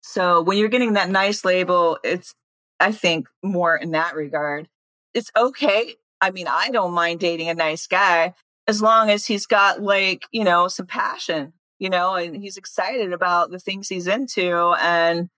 So 0.00 0.40
when 0.40 0.56
you're 0.56 0.70
getting 0.70 0.94
that 0.94 1.10
nice 1.10 1.44
label, 1.44 1.98
it's, 2.02 2.34
I 2.80 2.90
think, 2.90 3.28
more 3.42 3.76
in 3.76 3.90
that 3.90 4.16
regard. 4.16 4.66
It's 5.12 5.30
okay. 5.36 5.94
I 6.22 6.30
mean, 6.30 6.48
I 6.48 6.70
don't 6.70 6.94
mind 6.94 7.20
dating 7.20 7.50
a 7.50 7.54
nice 7.54 7.86
guy 7.86 8.32
as 8.66 8.80
long 8.80 9.10
as 9.10 9.26
he's 9.26 9.44
got 9.44 9.82
like, 9.82 10.24
you 10.32 10.42
know, 10.42 10.68
some 10.68 10.86
passion, 10.86 11.52
you 11.78 11.90
know, 11.90 12.14
and 12.14 12.34
he's 12.34 12.56
excited 12.56 13.12
about 13.12 13.50
the 13.50 13.58
things 13.58 13.90
he's 13.90 14.06
into 14.06 14.74
and 14.80 15.28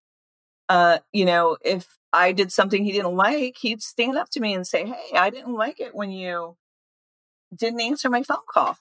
uh, 0.69 0.99
you 1.13 1.25
know, 1.25 1.57
if 1.65 1.87
I 2.13 2.33
did 2.33 2.53
something 2.53 2.85
he 2.85 2.93
didn't 2.93 3.17
like, 3.17 3.57
he'd 3.59 3.83
stand 3.83 4.17
up 4.17 4.31
to 4.31 4.41
me 4.41 4.55
and 4.55 4.67
say, 4.67 4.87
Hey, 4.87 5.17
I 5.17 5.31
didn't 5.31 5.55
like 5.55 5.81
it 5.81 5.95
when 5.95 6.11
you 6.11 6.57
didn't 7.55 7.81
answer 7.81 8.09
my 8.09 8.23
phone 8.23 8.39
call. 8.49 8.77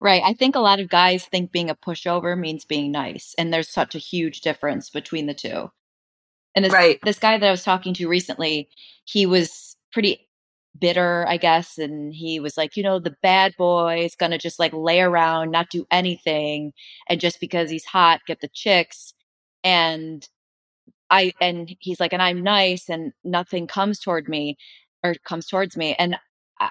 Right. 0.00 0.22
I 0.24 0.32
think 0.32 0.54
a 0.54 0.60
lot 0.60 0.80
of 0.80 0.88
guys 0.88 1.26
think 1.26 1.52
being 1.52 1.68
a 1.68 1.74
pushover 1.74 2.38
means 2.38 2.64
being 2.64 2.90
nice. 2.90 3.34
And 3.36 3.52
there's 3.52 3.68
such 3.68 3.94
a 3.94 3.98
huge 3.98 4.40
difference 4.40 4.88
between 4.88 5.26
the 5.26 5.34
two. 5.34 5.70
And 6.54 6.64
this, 6.64 6.72
right. 6.72 6.98
this 7.04 7.18
guy 7.18 7.38
that 7.38 7.46
I 7.46 7.50
was 7.50 7.62
talking 7.62 7.92
to 7.94 8.08
recently, 8.08 8.68
he 9.04 9.26
was 9.26 9.76
pretty 9.92 10.26
bitter, 10.78 11.26
I 11.28 11.36
guess. 11.36 11.76
And 11.76 12.14
he 12.14 12.40
was 12.40 12.56
like, 12.56 12.76
you 12.76 12.82
know, 12.82 12.98
the 12.98 13.16
bad 13.22 13.54
boy 13.58 14.04
is 14.04 14.16
going 14.16 14.32
to 14.32 14.38
just 14.38 14.58
like 14.58 14.72
lay 14.72 15.00
around, 15.00 15.50
not 15.50 15.68
do 15.70 15.86
anything. 15.90 16.72
And 17.08 17.20
just 17.20 17.38
because 17.38 17.70
he's 17.70 17.84
hot, 17.84 18.20
get 18.26 18.40
the 18.40 18.48
chicks 18.48 19.12
and 19.62 20.26
I 21.10 21.32
and 21.40 21.74
he's 21.80 22.00
like, 22.00 22.12
and 22.12 22.22
I'm 22.22 22.42
nice, 22.42 22.88
and 22.88 23.12
nothing 23.24 23.66
comes 23.66 23.98
toward 23.98 24.28
me 24.28 24.56
or 25.02 25.14
comes 25.24 25.46
towards 25.46 25.76
me. 25.76 25.94
And 25.98 26.16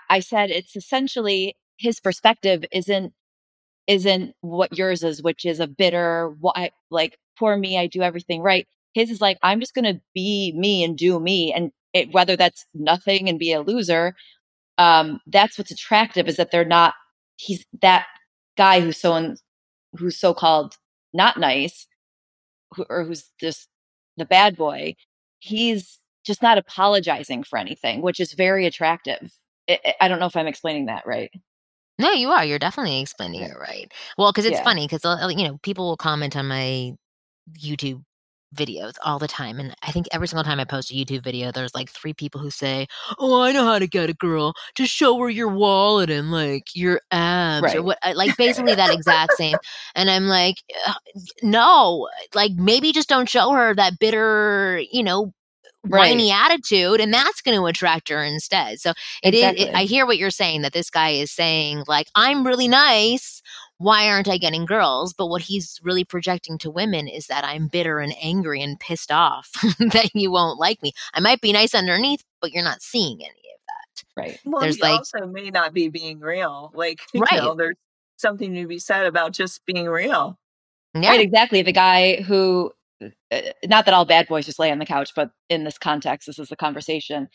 I 0.09 0.21
said, 0.21 0.49
it's 0.49 0.75
essentially 0.75 1.57
his 1.77 1.99
perspective 1.99 2.63
isn't 2.71 3.13
isn't 3.89 4.35
what 4.41 4.77
yours 4.77 5.03
is, 5.03 5.23
which 5.23 5.45
is 5.45 5.59
a 5.59 5.67
bitter, 5.67 6.35
why 6.39 6.71
like 6.91 7.19
poor 7.39 7.57
me, 7.57 7.77
I 7.77 7.87
do 7.87 8.03
everything 8.03 8.41
right. 8.41 8.67
His 8.93 9.11
is 9.11 9.21
like, 9.21 9.39
I'm 9.43 9.59
just 9.59 9.75
gonna 9.75 10.01
be 10.15 10.53
me 10.57 10.83
and 10.85 10.97
do 10.97 11.19
me, 11.19 11.53
and 11.53 11.71
it, 11.93 12.13
whether 12.13 12.37
that's 12.37 12.65
nothing 12.75 13.29
and 13.29 13.39
be 13.39 13.53
a 13.53 13.61
loser, 13.61 14.15
um, 14.77 15.19
that's 15.27 15.57
what's 15.57 15.71
attractive 15.71 16.27
is 16.29 16.37
that 16.37 16.51
they're 16.51 16.65
not. 16.65 16.95
He's 17.37 17.65
that 17.81 18.07
guy 18.57 18.81
who's 18.81 18.97
so 18.97 19.35
who's 19.97 20.19
so 20.19 20.33
called 20.33 20.75
not 21.13 21.37
nice 21.39 21.87
who, 22.75 22.85
or 22.89 23.03
who's 23.05 23.31
just 23.39 23.69
the 24.17 24.25
bad 24.25 24.57
boy, 24.57 24.95
he's 25.39 25.99
just 26.25 26.41
not 26.41 26.57
apologizing 26.57 27.43
for 27.43 27.57
anything, 27.59 28.01
which 28.01 28.19
is 28.19 28.33
very 28.33 28.65
attractive. 28.65 29.31
I, 29.69 29.95
I 30.01 30.07
don't 30.07 30.19
know 30.19 30.27
if 30.27 30.35
I'm 30.37 30.47
explaining 30.47 30.87
that 30.87 31.05
right. 31.07 31.31
No, 31.99 32.11
you 32.11 32.29
are. 32.31 32.45
You're 32.45 32.59
definitely 32.59 32.99
explaining 32.99 33.41
it 33.41 33.57
right. 33.59 33.91
Well, 34.17 34.31
because 34.31 34.45
it's 34.45 34.57
yeah. 34.57 34.63
funny 34.63 34.87
because 34.87 35.05
uh, 35.05 35.27
you 35.29 35.47
know 35.47 35.59
people 35.61 35.87
will 35.87 35.97
comment 35.97 36.35
on 36.35 36.47
my 36.47 36.93
YouTube 37.59 38.03
videos 38.55 38.93
all 39.03 39.19
the 39.19 39.27
time. 39.27 39.59
And 39.59 39.75
I 39.83 39.91
think 39.91 40.07
every 40.11 40.27
single 40.27 40.43
time 40.43 40.59
I 40.59 40.65
post 40.65 40.91
a 40.91 40.93
YouTube 40.93 41.23
video, 41.23 41.51
there's 41.51 41.75
like 41.75 41.89
three 41.89 42.13
people 42.13 42.41
who 42.41 42.49
say, 42.49 42.87
Oh, 43.19 43.41
I 43.41 43.51
know 43.51 43.65
how 43.65 43.79
to 43.79 43.87
get 43.87 44.09
a 44.09 44.13
girl. 44.13 44.53
Just 44.75 44.93
show 44.93 45.17
her 45.19 45.29
your 45.29 45.49
wallet 45.49 46.09
and 46.09 46.31
like 46.31 46.67
your 46.73 47.01
abs 47.11 47.63
right. 47.63 47.75
or 47.77 47.83
what, 47.83 47.99
uh, 48.03 48.13
like 48.15 48.35
basically 48.37 48.75
that 48.75 48.93
exact 48.93 49.33
same. 49.33 49.57
And 49.95 50.09
I'm 50.09 50.27
like, 50.27 50.57
No, 51.43 52.09
like 52.33 52.53
maybe 52.53 52.91
just 52.91 53.09
don't 53.09 53.29
show 53.29 53.51
her 53.51 53.75
that 53.75 53.99
bitter, 53.99 54.81
you 54.91 55.03
know, 55.03 55.33
right. 55.87 56.09
whiny 56.09 56.31
attitude 56.31 56.99
and 56.99 57.13
that's 57.13 57.41
going 57.41 57.57
to 57.57 57.65
attract 57.65 58.09
her 58.09 58.23
instead. 58.23 58.79
So 58.79 58.91
it 59.23 59.33
exactly. 59.33 59.63
is. 59.63 59.69
it, 59.69 59.75
I 59.75 59.83
hear 59.83 60.05
what 60.05 60.17
you're 60.17 60.31
saying 60.31 60.61
that 60.61 60.73
this 60.73 60.89
guy 60.89 61.09
is 61.09 61.31
saying 61.31 61.83
like, 61.87 62.07
I'm 62.15 62.45
really 62.45 62.67
nice 62.67 63.41
why 63.79 64.09
aren't 64.09 64.27
I 64.27 64.37
getting 64.37 64.65
girls? 64.65 65.13
But 65.13 65.27
what 65.27 65.41
he's 65.41 65.79
really 65.81 66.03
projecting 66.03 66.57
to 66.59 66.69
women 66.69 67.07
is 67.07 67.27
that 67.27 67.45
I'm 67.45 67.67
bitter 67.67 67.99
and 67.99 68.13
angry 68.21 68.61
and 68.61 68.79
pissed 68.79 69.11
off 69.11 69.51
that 69.79 70.11
you 70.13 70.31
won't 70.31 70.59
like 70.59 70.83
me. 70.83 70.91
I 71.13 71.21
might 71.21 71.41
be 71.41 71.53
nice 71.53 71.73
underneath, 71.73 72.23
but 72.41 72.51
you're 72.51 72.63
not 72.63 72.81
seeing 72.81 73.21
any 73.21 73.29
of 73.29 73.61
that. 73.67 74.03
Right. 74.17 74.39
Well, 74.45 74.61
there's 74.61 74.79
like 74.79 74.97
also 74.97 75.25
may 75.27 75.49
not 75.49 75.73
be 75.73 75.87
being 75.87 76.19
real. 76.19 76.71
Like, 76.75 76.99
right. 77.15 77.31
you 77.31 77.37
know, 77.37 77.55
there's 77.55 77.77
something 78.17 78.53
to 78.53 78.67
be 78.67 78.79
said 78.79 79.05
about 79.05 79.31
just 79.31 79.65
being 79.65 79.87
real. 79.87 80.37
Yeah. 80.93 81.11
Right, 81.11 81.21
exactly. 81.21 81.61
The 81.61 81.71
guy 81.71 82.21
who 82.21 82.73
Uh, 83.01 83.41
not 83.65 83.85
that 83.85 83.93
all 83.93 84.05
bad 84.05 84.27
boys 84.27 84.45
just 84.45 84.59
lay 84.59 84.71
on 84.71 84.79
the 84.79 84.85
couch, 84.85 85.11
but 85.15 85.31
in 85.49 85.63
this 85.63 85.77
context, 85.77 86.27
this 86.27 86.39
is 86.39 86.49
the 86.49 86.55
conversation. 86.55 87.27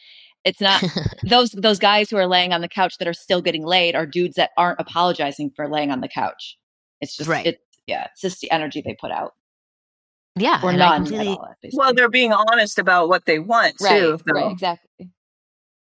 It's 0.44 0.60
not 0.60 0.82
those 1.28 1.50
those 1.52 1.78
guys 1.78 2.10
who 2.10 2.16
are 2.16 2.26
laying 2.26 2.52
on 2.52 2.60
the 2.60 2.68
couch 2.68 2.98
that 2.98 3.08
are 3.08 3.14
still 3.14 3.40
getting 3.40 3.64
laid 3.64 3.94
are 3.94 4.06
dudes 4.06 4.36
that 4.36 4.50
aren't 4.56 4.80
apologizing 4.80 5.52
for 5.54 5.68
laying 5.68 5.90
on 5.90 6.00
the 6.00 6.08
couch. 6.08 6.58
It's 7.00 7.16
just 7.16 7.28
right. 7.28 7.46
It, 7.46 7.58
yeah, 7.86 8.06
it's 8.12 8.20
just 8.20 8.40
the 8.40 8.50
energy 8.50 8.82
they 8.84 8.96
put 8.98 9.10
out. 9.10 9.32
Yeah, 10.36 10.60
or 10.62 10.72
none 10.72 11.04
completely... 11.04 11.28
all, 11.28 11.54
Well, 11.74 11.94
they're 11.94 12.08
being 12.08 12.32
honest 12.32 12.78
about 12.78 13.08
what 13.08 13.24
they 13.24 13.38
want 13.38 13.76
right, 13.80 14.00
too. 14.00 14.18
Right, 14.26 14.50
exactly. 14.50 15.10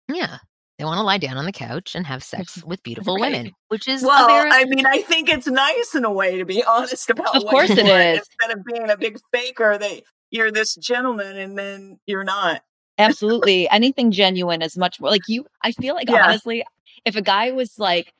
Yeah, 0.08 0.38
they 0.80 0.86
want 0.86 0.96
to 0.96 1.02
lie 1.02 1.18
down 1.18 1.36
on 1.36 1.44
the 1.44 1.52
couch 1.52 1.94
and 1.94 2.06
have 2.06 2.24
sex 2.24 2.56
mm-hmm. 2.56 2.70
with 2.70 2.82
beautiful 2.82 3.16
right. 3.16 3.32
women, 3.32 3.52
which 3.68 3.86
is 3.86 4.02
well. 4.02 4.28
I 4.30 4.64
mean, 4.64 4.86
I 4.86 5.02
think 5.02 5.28
it's 5.28 5.46
nice 5.46 5.94
in 5.94 6.06
a 6.06 6.10
way 6.10 6.38
to 6.38 6.46
be 6.46 6.64
honest 6.68 7.10
about. 7.10 7.36
Of 7.36 7.44
course, 7.44 7.68
it 7.68 7.80
is 7.80 8.18
instead 8.18 8.58
of 8.58 8.64
being 8.64 8.88
a 8.88 8.96
big 8.96 9.18
faker 9.30 9.76
that 9.76 10.02
you're 10.30 10.50
this 10.50 10.74
gentleman 10.76 11.36
and 11.36 11.58
then 11.58 12.00
you're 12.06 12.24
not. 12.24 12.62
Absolutely. 12.96 13.68
Anything 13.68 14.10
genuine 14.10 14.62
is 14.62 14.78
much 14.78 14.98
more 15.00 15.10
like 15.10 15.28
you. 15.28 15.44
I 15.62 15.72
feel 15.72 15.94
like 15.94 16.08
yeah. 16.08 16.24
honestly, 16.24 16.64
if 17.04 17.14
a 17.14 17.22
guy 17.22 17.50
was 17.50 17.78
like, 17.78 18.14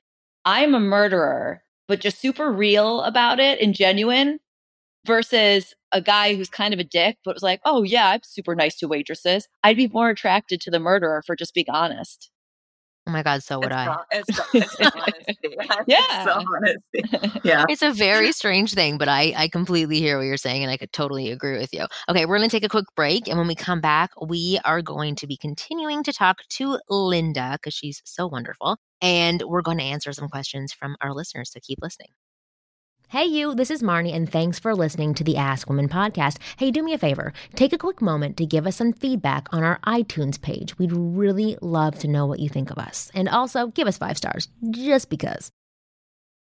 I'm 0.44 0.74
a 0.74 0.80
murderer, 0.80 1.62
but 1.88 2.00
just 2.00 2.20
super 2.20 2.52
real 2.52 3.00
about 3.02 3.40
it 3.40 3.58
and 3.60 3.74
genuine 3.74 4.38
versus 5.06 5.74
a 5.92 6.02
guy 6.02 6.34
who's 6.34 6.50
kind 6.50 6.74
of 6.74 6.80
a 6.80 6.84
dick, 6.84 7.16
but 7.24 7.34
was 7.34 7.42
like, 7.42 7.60
oh, 7.64 7.84
yeah, 7.84 8.08
I'm 8.08 8.20
super 8.22 8.54
nice 8.54 8.76
to 8.80 8.88
waitresses, 8.88 9.48
I'd 9.64 9.78
be 9.78 9.88
more 9.88 10.10
attracted 10.10 10.60
to 10.60 10.70
the 10.70 10.78
murderer 10.78 11.22
for 11.26 11.34
just 11.34 11.54
being 11.54 11.70
honest. 11.70 12.30
Oh 13.10 13.12
my 13.12 13.24
God, 13.24 13.42
so 13.42 13.58
would 13.58 13.72
it's 13.72 13.74
I. 13.74 13.96
it's, 14.12 14.40
it's 14.54 14.76
honesty. 14.94 15.56
yeah. 15.88 16.36
honesty. 16.38 17.40
Yeah. 17.42 17.64
It's 17.68 17.82
a 17.82 17.90
very 17.90 18.30
strange 18.30 18.72
thing, 18.72 18.98
but 18.98 19.08
I, 19.08 19.34
I 19.36 19.48
completely 19.48 19.98
hear 19.98 20.16
what 20.16 20.26
you're 20.26 20.36
saying 20.36 20.62
and 20.62 20.70
I 20.70 20.76
could 20.76 20.92
totally 20.92 21.32
agree 21.32 21.58
with 21.58 21.74
you. 21.74 21.86
Okay, 22.08 22.24
we're 22.24 22.38
going 22.38 22.48
to 22.48 22.56
take 22.56 22.64
a 22.64 22.68
quick 22.68 22.86
break. 22.94 23.26
And 23.26 23.36
when 23.36 23.48
we 23.48 23.56
come 23.56 23.80
back, 23.80 24.12
we 24.24 24.60
are 24.64 24.80
going 24.80 25.16
to 25.16 25.26
be 25.26 25.36
continuing 25.36 26.04
to 26.04 26.12
talk 26.12 26.38
to 26.50 26.78
Linda 26.88 27.58
because 27.60 27.74
she's 27.74 28.00
so 28.04 28.28
wonderful. 28.28 28.76
And 29.02 29.42
we're 29.42 29.62
going 29.62 29.78
to 29.78 29.84
answer 29.84 30.12
some 30.12 30.28
questions 30.28 30.72
from 30.72 30.94
our 31.00 31.12
listeners. 31.12 31.50
So 31.50 31.58
keep 31.60 31.80
listening. 31.82 32.10
Hey, 33.10 33.24
you, 33.24 33.56
this 33.56 33.72
is 33.72 33.82
Marni, 33.82 34.14
and 34.14 34.30
thanks 34.30 34.60
for 34.60 34.72
listening 34.72 35.14
to 35.14 35.24
the 35.24 35.36
Ask 35.36 35.68
Women 35.68 35.88
podcast. 35.88 36.36
Hey, 36.56 36.70
do 36.70 36.80
me 36.80 36.92
a 36.92 36.98
favor 36.98 37.32
take 37.56 37.72
a 37.72 37.78
quick 37.78 38.00
moment 38.00 38.36
to 38.36 38.46
give 38.46 38.68
us 38.68 38.76
some 38.76 38.92
feedback 38.92 39.48
on 39.52 39.64
our 39.64 39.80
iTunes 39.84 40.40
page. 40.40 40.78
We'd 40.78 40.92
really 40.92 41.58
love 41.60 41.98
to 41.98 42.08
know 42.08 42.24
what 42.26 42.38
you 42.38 42.48
think 42.48 42.70
of 42.70 42.78
us. 42.78 43.10
And 43.12 43.28
also 43.28 43.66
give 43.66 43.88
us 43.88 43.98
five 43.98 44.16
stars, 44.16 44.46
just 44.70 45.10
because. 45.10 45.50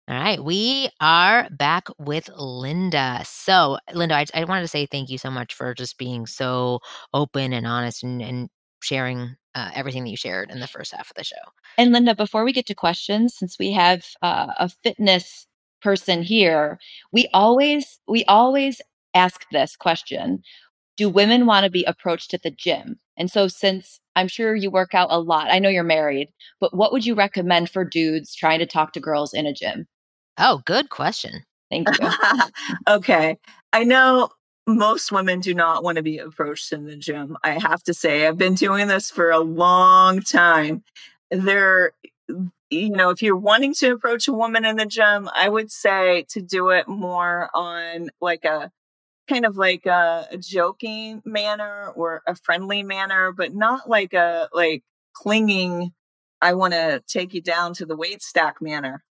All 0.07 0.15
right, 0.15 0.41
we 0.41 0.89
are 1.01 1.49
back 1.51 1.87
with 1.99 2.29
Linda. 2.33 3.23
So, 3.25 3.77
Linda, 3.93 4.15
I, 4.15 4.25
I 4.33 4.45
wanted 4.45 4.61
to 4.61 4.69
say 4.69 4.85
thank 4.85 5.09
you 5.09 5.17
so 5.17 5.29
much 5.29 5.53
for 5.53 5.73
just 5.73 5.97
being 5.97 6.25
so 6.25 6.79
open 7.13 7.51
and 7.51 7.67
honest 7.67 8.03
and, 8.03 8.21
and 8.21 8.49
sharing 8.81 9.35
uh, 9.53 9.71
everything 9.75 10.05
that 10.05 10.11
you 10.11 10.17
shared 10.17 10.49
in 10.49 10.61
the 10.61 10.67
first 10.67 10.93
half 10.93 11.09
of 11.09 11.15
the 11.17 11.25
show. 11.25 11.35
And 11.77 11.91
Linda, 11.91 12.15
before 12.15 12.45
we 12.45 12.53
get 12.53 12.67
to 12.67 12.73
questions, 12.73 13.35
since 13.35 13.59
we 13.59 13.73
have 13.73 14.05
uh, 14.21 14.53
a 14.57 14.69
fitness 14.69 15.45
person 15.83 16.23
here, 16.23 16.79
we 17.11 17.27
always 17.33 17.99
we 18.07 18.23
always 18.25 18.81
ask 19.13 19.45
this 19.51 19.75
question. 19.75 20.41
Do 20.95 21.09
women 21.09 21.45
want 21.45 21.63
to 21.65 21.71
be 21.71 21.83
approached 21.83 22.33
at 22.33 22.43
the 22.43 22.51
gym? 22.51 22.99
And 23.17 23.29
so 23.29 23.47
since 23.47 23.99
I'm 24.15 24.27
sure 24.27 24.55
you 24.55 24.69
work 24.69 24.93
out 24.93 25.09
a 25.11 25.19
lot. 25.19 25.51
I 25.51 25.59
know 25.59 25.69
you're 25.69 25.83
married, 25.83 26.29
but 26.59 26.75
what 26.75 26.91
would 26.91 27.05
you 27.05 27.15
recommend 27.15 27.69
for 27.69 27.83
dudes 27.83 28.35
trying 28.35 28.59
to 28.59 28.65
talk 28.65 28.93
to 28.93 28.99
girls 28.99 29.33
in 29.33 29.45
a 29.45 29.53
gym? 29.53 29.87
Oh, 30.37 30.61
good 30.65 30.89
question. 30.89 31.43
Thank 31.69 31.87
you. 31.99 32.09
okay. 32.87 33.37
I 33.71 33.83
know 33.83 34.29
most 34.67 35.11
women 35.11 35.39
do 35.39 35.53
not 35.53 35.83
want 35.83 35.97
to 35.97 36.03
be 36.03 36.19
approached 36.19 36.71
in 36.71 36.85
the 36.85 36.95
gym. 36.95 37.37
I 37.43 37.59
have 37.59 37.83
to 37.83 37.93
say, 37.93 38.27
I've 38.27 38.37
been 38.37 38.53
doing 38.53 38.87
this 38.87 39.09
for 39.09 39.31
a 39.31 39.39
long 39.39 40.21
time. 40.21 40.83
There, 41.31 41.91
you 42.69 42.89
know, 42.89 43.09
if 43.09 43.21
you're 43.21 43.35
wanting 43.35 43.73
to 43.75 43.91
approach 43.91 44.27
a 44.27 44.33
woman 44.33 44.65
in 44.65 44.77
the 44.77 44.85
gym, 44.85 45.29
I 45.33 45.49
would 45.49 45.71
say 45.71 46.25
to 46.29 46.41
do 46.41 46.69
it 46.69 46.87
more 46.87 47.49
on 47.53 48.09
like 48.21 48.45
a 48.45 48.71
kind 49.27 49.45
of 49.45 49.57
like 49.57 49.85
a, 49.85 50.27
a 50.31 50.37
joking 50.37 51.21
manner 51.25 51.91
or 51.95 52.21
a 52.27 52.35
friendly 52.35 52.83
manner, 52.83 53.31
but 53.31 53.53
not 53.53 53.89
like 53.89 54.13
a 54.13 54.49
like 54.53 54.83
clinging 55.13 55.91
I 56.43 56.53
want 56.55 56.73
to 56.73 57.01
take 57.07 57.33
you 57.33 57.41
down 57.41 57.73
to 57.75 57.85
the 57.85 57.95
weight 57.95 58.21
stack 58.21 58.61
manner. 58.61 59.01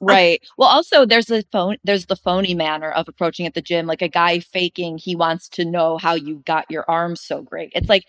right. 0.00 0.42
Well, 0.58 0.68
also 0.68 1.06
there's 1.06 1.26
the 1.26 1.44
phone 1.52 1.76
there's 1.84 2.06
the 2.06 2.16
phony 2.16 2.52
manner 2.52 2.90
of 2.90 3.08
approaching 3.08 3.46
at 3.46 3.54
the 3.54 3.62
gym, 3.62 3.86
like 3.86 4.02
a 4.02 4.08
guy 4.08 4.40
faking 4.40 4.98
he 4.98 5.14
wants 5.14 5.48
to 5.50 5.64
know 5.64 5.98
how 5.98 6.14
you 6.14 6.42
got 6.44 6.68
your 6.70 6.84
arms 6.88 7.20
so 7.20 7.42
great. 7.42 7.70
It's 7.76 7.88
like 7.88 8.04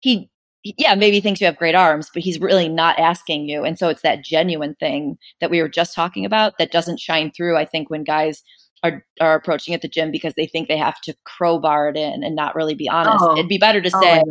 he 0.00 0.28
yeah, 0.62 0.94
maybe 0.94 1.16
he 1.16 1.20
thinks 1.20 1.40
you 1.40 1.46
have 1.46 1.56
great 1.56 1.74
arms, 1.74 2.10
but 2.12 2.22
he's 2.22 2.40
really 2.40 2.68
not 2.68 2.98
asking 2.98 3.48
you. 3.48 3.64
And 3.64 3.78
so 3.78 3.88
it's 3.88 4.02
that 4.02 4.24
genuine 4.24 4.74
thing 4.74 5.16
that 5.40 5.50
we 5.50 5.62
were 5.62 5.68
just 5.68 5.94
talking 5.94 6.24
about 6.24 6.58
that 6.58 6.72
doesn't 6.72 7.00
shine 7.00 7.30
through, 7.30 7.56
I 7.56 7.64
think, 7.64 7.88
when 7.88 8.04
guys 8.04 8.42
are 8.82 9.04
are 9.20 9.34
approaching 9.34 9.74
at 9.74 9.82
the 9.82 9.88
gym 9.88 10.10
because 10.10 10.34
they 10.34 10.46
think 10.46 10.68
they 10.68 10.76
have 10.76 11.00
to 11.02 11.14
crowbar 11.24 11.90
it 11.90 11.96
in 11.96 12.22
and 12.22 12.34
not 12.34 12.54
really 12.54 12.74
be 12.74 12.88
honest. 12.88 13.18
Oh. 13.20 13.32
It'd 13.32 13.48
be 13.48 13.58
better 13.58 13.80
to 13.80 13.90
oh 13.92 14.00
say, 14.00 14.22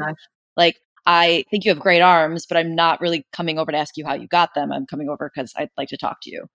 like, 0.56 0.78
I 1.06 1.46
think 1.50 1.66
you 1.66 1.72
have 1.72 1.80
great 1.80 2.02
arms, 2.02 2.46
but 2.46 2.58
I'm 2.58 2.76
not 2.76 3.02
really 3.02 3.26
coming 3.34 3.58
over 3.58 3.72
to 3.72 3.78
ask 3.78 3.98
you 3.98 4.06
how 4.06 4.14
you 4.14 4.28
got 4.28 4.54
them. 4.54 4.72
I'm 4.72 4.86
coming 4.86 5.10
over 5.10 5.32
because 5.34 5.54
I'd 5.58 5.70
like 5.78 5.90
to 5.90 5.98
talk 5.98 6.18
to 6.24 6.32
you. 6.32 6.46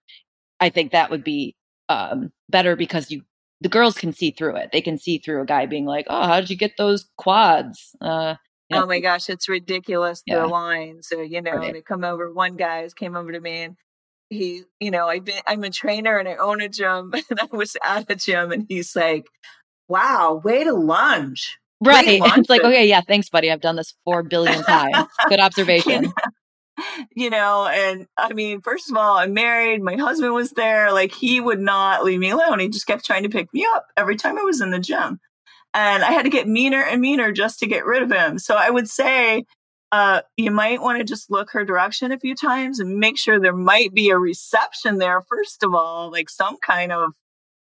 I 0.60 0.70
think 0.70 0.92
that 0.92 1.10
would 1.10 1.24
be 1.24 1.56
um, 1.88 2.30
better 2.48 2.76
because 2.76 3.10
you 3.10 3.22
the 3.60 3.68
girls 3.68 3.96
can 3.96 4.12
see 4.12 4.30
through 4.30 4.56
it. 4.56 4.70
They 4.72 4.82
can 4.82 4.98
see 4.98 5.18
through 5.18 5.42
a 5.42 5.46
guy 5.46 5.66
being 5.66 5.87
like, 5.87 6.06
"Oh, 6.08 6.22
how 6.22 6.40
did 6.40 6.50
you 6.50 6.56
get 6.56 6.76
those 6.78 7.06
quads?" 7.16 7.96
Uh, 8.00 8.34
oh 8.74 8.87
my 8.87 9.00
gosh, 9.00 9.28
it's 9.28 9.48
ridiculous. 9.48 10.22
Yeah. 10.26 10.40
The 10.40 10.46
lines, 10.46 11.08
so 11.08 11.20
you 11.20 11.42
know, 11.42 11.52
right. 11.52 11.72
they 11.72 11.82
come 11.82 12.04
over. 12.04 12.32
One 12.32 12.56
guy 12.56 12.88
came 12.94 13.16
over 13.16 13.32
to 13.32 13.40
me 13.40 13.62
and 13.62 13.76
he, 14.30 14.62
you 14.80 14.90
know, 14.90 15.08
I've 15.08 15.24
been, 15.24 15.40
I'm 15.46 15.64
a 15.64 15.70
trainer 15.70 16.18
and 16.18 16.28
I 16.28 16.37
own 16.37 16.60
a 16.60 16.68
gym, 16.68 17.12
and 17.30 17.40
I 17.40 17.48
was 17.50 17.76
at 17.82 18.10
a 18.10 18.16
gym, 18.16 18.52
and 18.52 18.66
he's 18.68 18.94
like, 18.96 19.26
"Wow, 19.88 20.40
way 20.44 20.64
to 20.64 20.72
lunge." 20.72 21.58
Right. 21.80 22.20
It's 22.37 22.48
like, 22.48 22.62
okay, 22.62 22.87
yeah, 22.87 23.02
thanks, 23.02 23.28
buddy. 23.28 23.50
I've 23.50 23.60
done 23.60 23.76
this 23.76 23.94
four 24.04 24.22
billion 24.22 24.62
times. 24.62 25.06
Good 25.28 25.40
observation. 25.40 26.12
you 27.14 27.30
know, 27.30 27.66
and 27.66 28.06
I 28.16 28.32
mean, 28.32 28.60
first 28.60 28.90
of 28.90 28.96
all, 28.96 29.18
I'm 29.18 29.34
married. 29.34 29.82
My 29.82 29.96
husband 29.96 30.32
was 30.32 30.52
there. 30.52 30.92
Like, 30.92 31.12
he 31.12 31.40
would 31.40 31.60
not 31.60 32.04
leave 32.04 32.20
me 32.20 32.30
alone. 32.30 32.60
He 32.60 32.68
just 32.68 32.87
kept 32.87 33.04
trying 33.04 33.24
to 33.24 33.28
pick 33.28 33.52
me 33.52 33.66
up 33.74 33.87
every 33.96 34.16
time 34.16 34.38
I 34.38 34.42
was 34.42 34.60
in 34.60 34.70
the 34.70 34.78
gym. 34.78 35.20
And 35.74 36.04
I 36.04 36.12
had 36.12 36.22
to 36.22 36.30
get 36.30 36.48
meaner 36.48 36.82
and 36.82 37.00
meaner 37.00 37.32
just 37.32 37.58
to 37.58 37.66
get 37.66 37.84
rid 37.84 38.02
of 38.02 38.10
him. 38.10 38.38
So 38.38 38.54
I 38.54 38.70
would 38.70 38.88
say, 38.88 39.44
uh, 39.92 40.22
you 40.37 40.50
might 40.50 40.80
want 40.80 40.98
to 40.98 41.04
just 41.04 41.30
look 41.30 41.50
her 41.50 41.64
direction 41.64 42.12
a 42.12 42.18
few 42.18 42.34
times 42.34 42.80
and 42.80 42.98
make 42.98 43.18
sure 43.18 43.38
there 43.38 43.52
might 43.52 43.92
be 43.92 44.10
a 44.10 44.18
reception 44.18 44.98
there, 44.98 45.20
first 45.28 45.62
of 45.62 45.74
all, 45.74 46.10
like 46.10 46.30
some 46.30 46.56
kind 46.64 46.92
of 46.92 47.12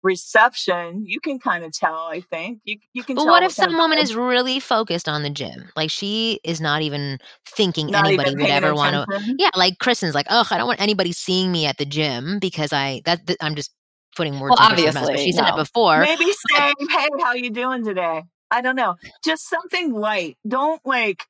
reception, 0.04 1.06
you 1.06 1.20
can 1.20 1.40
kind 1.40 1.64
of 1.64 1.72
tell. 1.74 1.94
I 1.94 2.22
think 2.22 2.60
you 2.64 2.78
you 2.94 3.04
can. 3.04 3.16
But 3.16 3.26
what 3.26 3.44
if 3.44 3.52
some 3.52 3.74
woman 3.74 3.98
is 3.98 4.16
really 4.16 4.60
focused 4.60 5.10
on 5.10 5.24
the 5.24 5.30
gym? 5.30 5.70
Like 5.76 5.92
she 5.92 6.40
is 6.44 6.62
not 6.62 6.82
even 6.82 7.20
thinking 7.46 7.88
not 7.88 8.06
anybody 8.06 8.32
even 8.32 8.42
would 8.44 8.52
ever 8.52 8.74
want 8.74 8.96
to. 8.96 9.36
Yeah, 9.38 9.50
like 9.56 9.78
Kristen's 9.80 10.16
like, 10.16 10.28
oh, 10.30 10.48
I 10.50 10.58
don't 10.58 10.68
want 10.68 10.82
anybody 10.82 11.12
seeing 11.12 11.52
me 11.52 11.66
at 11.66 11.78
the 11.78 11.86
gym 11.86 12.40
because 12.40 12.74
I 12.74 13.02
that, 13.06 13.26
that 13.28 13.38
I'm 13.42 13.56
just 13.56 13.72
putting 14.20 14.40
words. 14.40 14.56
Well, 14.60 14.70
obviously, 14.70 15.18
she 15.18 15.32
said 15.32 15.44
no. 15.44 15.54
it 15.54 15.56
before. 15.56 16.02
Maybe 16.02 16.26
say, 16.50 16.74
"Hey, 16.90 17.08
how 17.22 17.34
you 17.34 17.50
doing 17.50 17.84
today?" 17.84 18.24
I 18.52 18.62
don't 18.62 18.76
know, 18.76 18.96
just 19.24 19.50
something 19.50 19.94
light. 19.94 20.38
Don't 20.48 20.82
like 20.86 21.26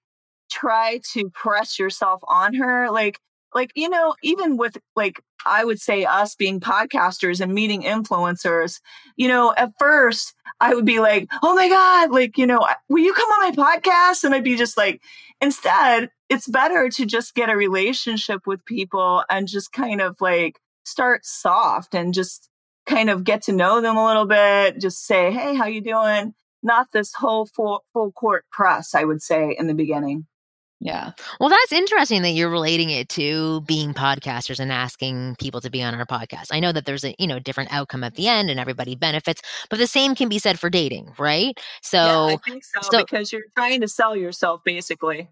try 0.52 1.00
to 1.14 1.30
press 1.30 1.78
yourself 1.78 2.22
on 2.28 2.56
her. 2.56 2.90
Like 2.90 3.20
like 3.54 3.72
you 3.76 3.90
know 3.90 4.16
even 4.22 4.58
with 4.58 4.78
like 4.96 5.22
i 5.46 5.64
would 5.66 5.80
say 5.80 6.06
us 6.06 6.36
being 6.36 6.60
podcasters 6.60 7.42
and 7.42 7.54
meeting 7.54 7.82
influencers 7.82 8.80
you 9.16 9.28
know 9.28 9.54
at 9.58 9.72
first 9.80 10.36
i 10.60 10.74
would 10.74 10.86
be 10.86 11.00
like 11.00 11.28
oh 11.42 11.56
my 11.56 11.68
god 11.68 12.12
like 12.12 12.38
you 12.38 12.46
know 12.46 12.68
will 12.90 13.04
you 13.04 13.14
come 13.14 13.30
on 13.30 13.50
my 13.50 13.52
podcast 13.52 14.24
and 14.24 14.36
i'd 14.36 14.44
be 14.44 14.56
just 14.56 14.78
like 14.78 15.02
instead 15.42 16.10
it's 16.30 16.48
better 16.48 16.90
to 16.90 17.06
just 17.06 17.34
get 17.34 17.50
a 17.50 17.56
relationship 17.56 18.46
with 18.46 18.64
people 18.66 19.24
and 19.30 19.48
just 19.48 19.72
kind 19.72 20.02
of 20.02 20.16
like 20.22 20.60
start 20.86 21.26
soft 21.26 21.96
and 21.96 22.14
just 22.14 22.49
kind 22.90 23.10
of 23.10 23.24
get 23.24 23.44
to 23.44 23.52
know 23.52 23.82
them 23.82 23.98
a 23.98 24.06
little 24.06 24.26
bit 24.26 24.80
just 24.80 25.06
say 25.06 25.32
hey 25.32 25.56
how 25.56 25.66
you 25.66 25.82
doing 25.82 26.34
not 26.64 26.88
this 26.92 27.14
whole 27.14 27.46
full 27.46 27.84
full 27.94 28.12
court 28.12 28.46
press 28.52 28.96
i 28.96 29.04
would 29.04 29.22
say 29.22 29.56
in 29.58 29.68
the 29.68 29.74
beginning 29.74 30.26
yeah. 30.82 31.12
Well, 31.42 31.50
that's 31.50 31.74
interesting 31.74 32.22
that 32.22 32.30
you're 32.30 32.50
relating 32.50 32.90
it 32.90 33.10
to 33.10 33.62
being 33.62 33.94
podcasters 33.94 34.62
and 34.62 34.72
asking 34.72 35.36
people 35.38 35.60
to 35.62 35.70
be 35.70 35.84
on 35.84 35.94
our 35.94 36.06
podcast. 36.06 36.48
I 36.52 36.62
know 36.62 36.72
that 36.72 36.86
there's 36.86 37.04
a, 37.04 37.14
you 37.20 37.28
know, 37.28 37.38
different 37.38 37.74
outcome 37.74 38.04
at 38.04 38.16
the 38.16 38.30
end 38.30 38.50
and 38.50 38.60
everybody 38.62 38.96
benefits, 38.96 39.42
but 39.70 39.78
the 39.78 39.88
same 39.88 40.16
can 40.16 40.30
be 40.30 40.40
said 40.40 40.58
for 40.58 40.70
dating, 40.70 41.14
right? 41.20 41.60
So, 41.82 41.98
yeah, 41.98 42.36
I 42.36 42.38
think 42.38 42.64
so, 42.64 42.90
so 42.90 42.98
because 43.00 43.34
you're 43.34 43.44
trying 43.58 43.82
to 43.82 43.90
sell 43.90 44.16
yourself 44.16 44.62
basically. 44.64 45.28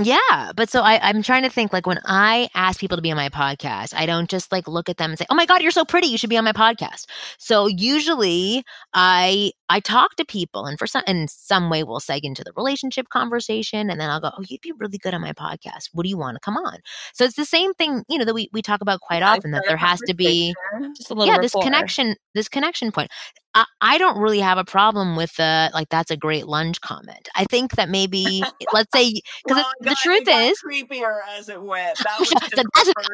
Yeah. 0.00 0.52
But 0.56 0.70
so 0.70 0.80
I, 0.80 0.98
I'm 1.06 1.22
trying 1.22 1.42
to 1.42 1.50
think 1.50 1.72
like 1.72 1.86
when 1.86 2.00
I 2.06 2.48
ask 2.54 2.80
people 2.80 2.96
to 2.96 3.02
be 3.02 3.10
on 3.10 3.16
my 3.16 3.28
podcast, 3.28 3.92
I 3.94 4.06
don't 4.06 4.28
just 4.28 4.50
like 4.50 4.66
look 4.66 4.88
at 4.88 4.96
them 4.96 5.10
and 5.10 5.18
say, 5.18 5.26
Oh 5.28 5.34
my 5.34 5.44
God, 5.44 5.60
you're 5.60 5.70
so 5.70 5.84
pretty. 5.84 6.06
You 6.06 6.16
should 6.18 6.30
be 6.30 6.38
on 6.38 6.44
my 6.44 6.52
podcast. 6.52 7.04
So 7.38 7.66
usually 7.66 8.64
I 8.94 9.52
I 9.68 9.80
talk 9.80 10.16
to 10.16 10.24
people 10.24 10.64
and 10.64 10.78
for 10.78 10.86
some 10.86 11.02
in 11.06 11.28
some 11.28 11.68
way 11.68 11.84
we'll 11.84 12.00
seg 12.00 12.20
into 12.22 12.42
the 12.42 12.52
relationship 12.56 13.10
conversation 13.10 13.90
and 13.90 14.00
then 14.00 14.08
I'll 14.08 14.20
go, 14.20 14.30
Oh, 14.36 14.42
you'd 14.48 14.62
be 14.62 14.72
really 14.72 14.98
good 14.98 15.12
on 15.14 15.20
my 15.20 15.34
podcast. 15.34 15.90
What 15.92 16.04
do 16.04 16.08
you 16.08 16.16
want 16.18 16.36
to 16.36 16.40
come 16.40 16.56
on? 16.56 16.78
So 17.12 17.24
it's 17.24 17.36
the 17.36 17.44
same 17.44 17.74
thing, 17.74 18.02
you 18.08 18.18
know, 18.18 18.24
that 18.24 18.34
we, 18.34 18.48
we 18.52 18.62
talk 18.62 18.80
about 18.80 19.00
quite 19.00 19.22
often 19.22 19.50
that 19.52 19.64
there 19.68 19.76
has 19.76 20.00
to 20.06 20.14
be 20.14 20.54
just 20.96 21.10
a 21.10 21.14
little 21.14 21.26
Yeah, 21.26 21.32
rapport. 21.34 21.42
this 21.42 21.54
connection, 21.62 22.16
this 22.34 22.48
connection 22.48 22.92
point. 22.92 23.10
I, 23.54 23.64
I 23.80 23.98
don't 23.98 24.18
really 24.18 24.40
have 24.40 24.58
a 24.58 24.64
problem 24.64 25.16
with 25.16 25.36
the 25.36 25.70
like 25.74 25.88
that's 25.88 26.10
a 26.10 26.16
great 26.16 26.46
lunge 26.46 26.80
comment. 26.80 27.28
I 27.34 27.44
think 27.44 27.72
that 27.72 27.88
maybe 27.88 28.42
let's 28.72 28.90
say 28.94 29.20
because 29.44 29.64
well, 29.64 29.72
the 29.80 29.96
truth 30.02 30.26
is 30.28 30.60
creepier 30.62 31.20
as 31.36 31.48
it 31.48 31.62
went. 31.62 31.98
That 32.02 32.18
was 32.18 32.32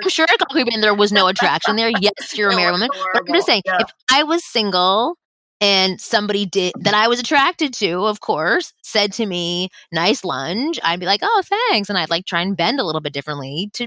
I'm 0.03 0.09
sure 0.09 0.27
it 0.29 0.39
got 0.39 0.49
creepy 0.49 0.75
and 0.75 0.83
there 0.83 0.95
was 0.95 1.13
no 1.13 1.27
attraction 1.27 1.77
there. 1.77 1.91
Yes, 2.01 2.37
you're 2.37 2.51
a 2.51 2.57
married 2.57 2.73
woman, 2.73 2.91
but 3.13 3.23
I'm 3.27 3.35
just 3.35 3.47
saying 3.47 3.63
yeah. 3.67 3.79
if 3.81 3.91
I 4.11 4.23
was 4.23 4.45
single 4.45 5.17
and 5.61 6.01
somebody 6.01 6.47
did 6.47 6.73
that 6.81 6.95
I 6.95 7.09
was 7.09 7.19
attracted 7.21 7.75
to, 7.75 8.07
of 8.07 8.21
course, 8.21 8.73
said 8.83 9.13
to 9.15 9.27
me, 9.27 9.69
"Nice 9.93 10.25
lunge," 10.25 10.79
I'd 10.85 11.01
be 11.01 11.07
like, 11.07 11.21
"Oh, 11.23 11.43
thanks," 11.71 11.89
and 11.89 11.99
I'd 11.99 12.11
like 12.11 12.27
try 12.27 12.41
and 12.43 12.57
bend 12.57 12.81
a 12.81 12.85
little 12.85 13.01
bit 13.01 13.13
differently 13.13 13.71
to 13.75 13.87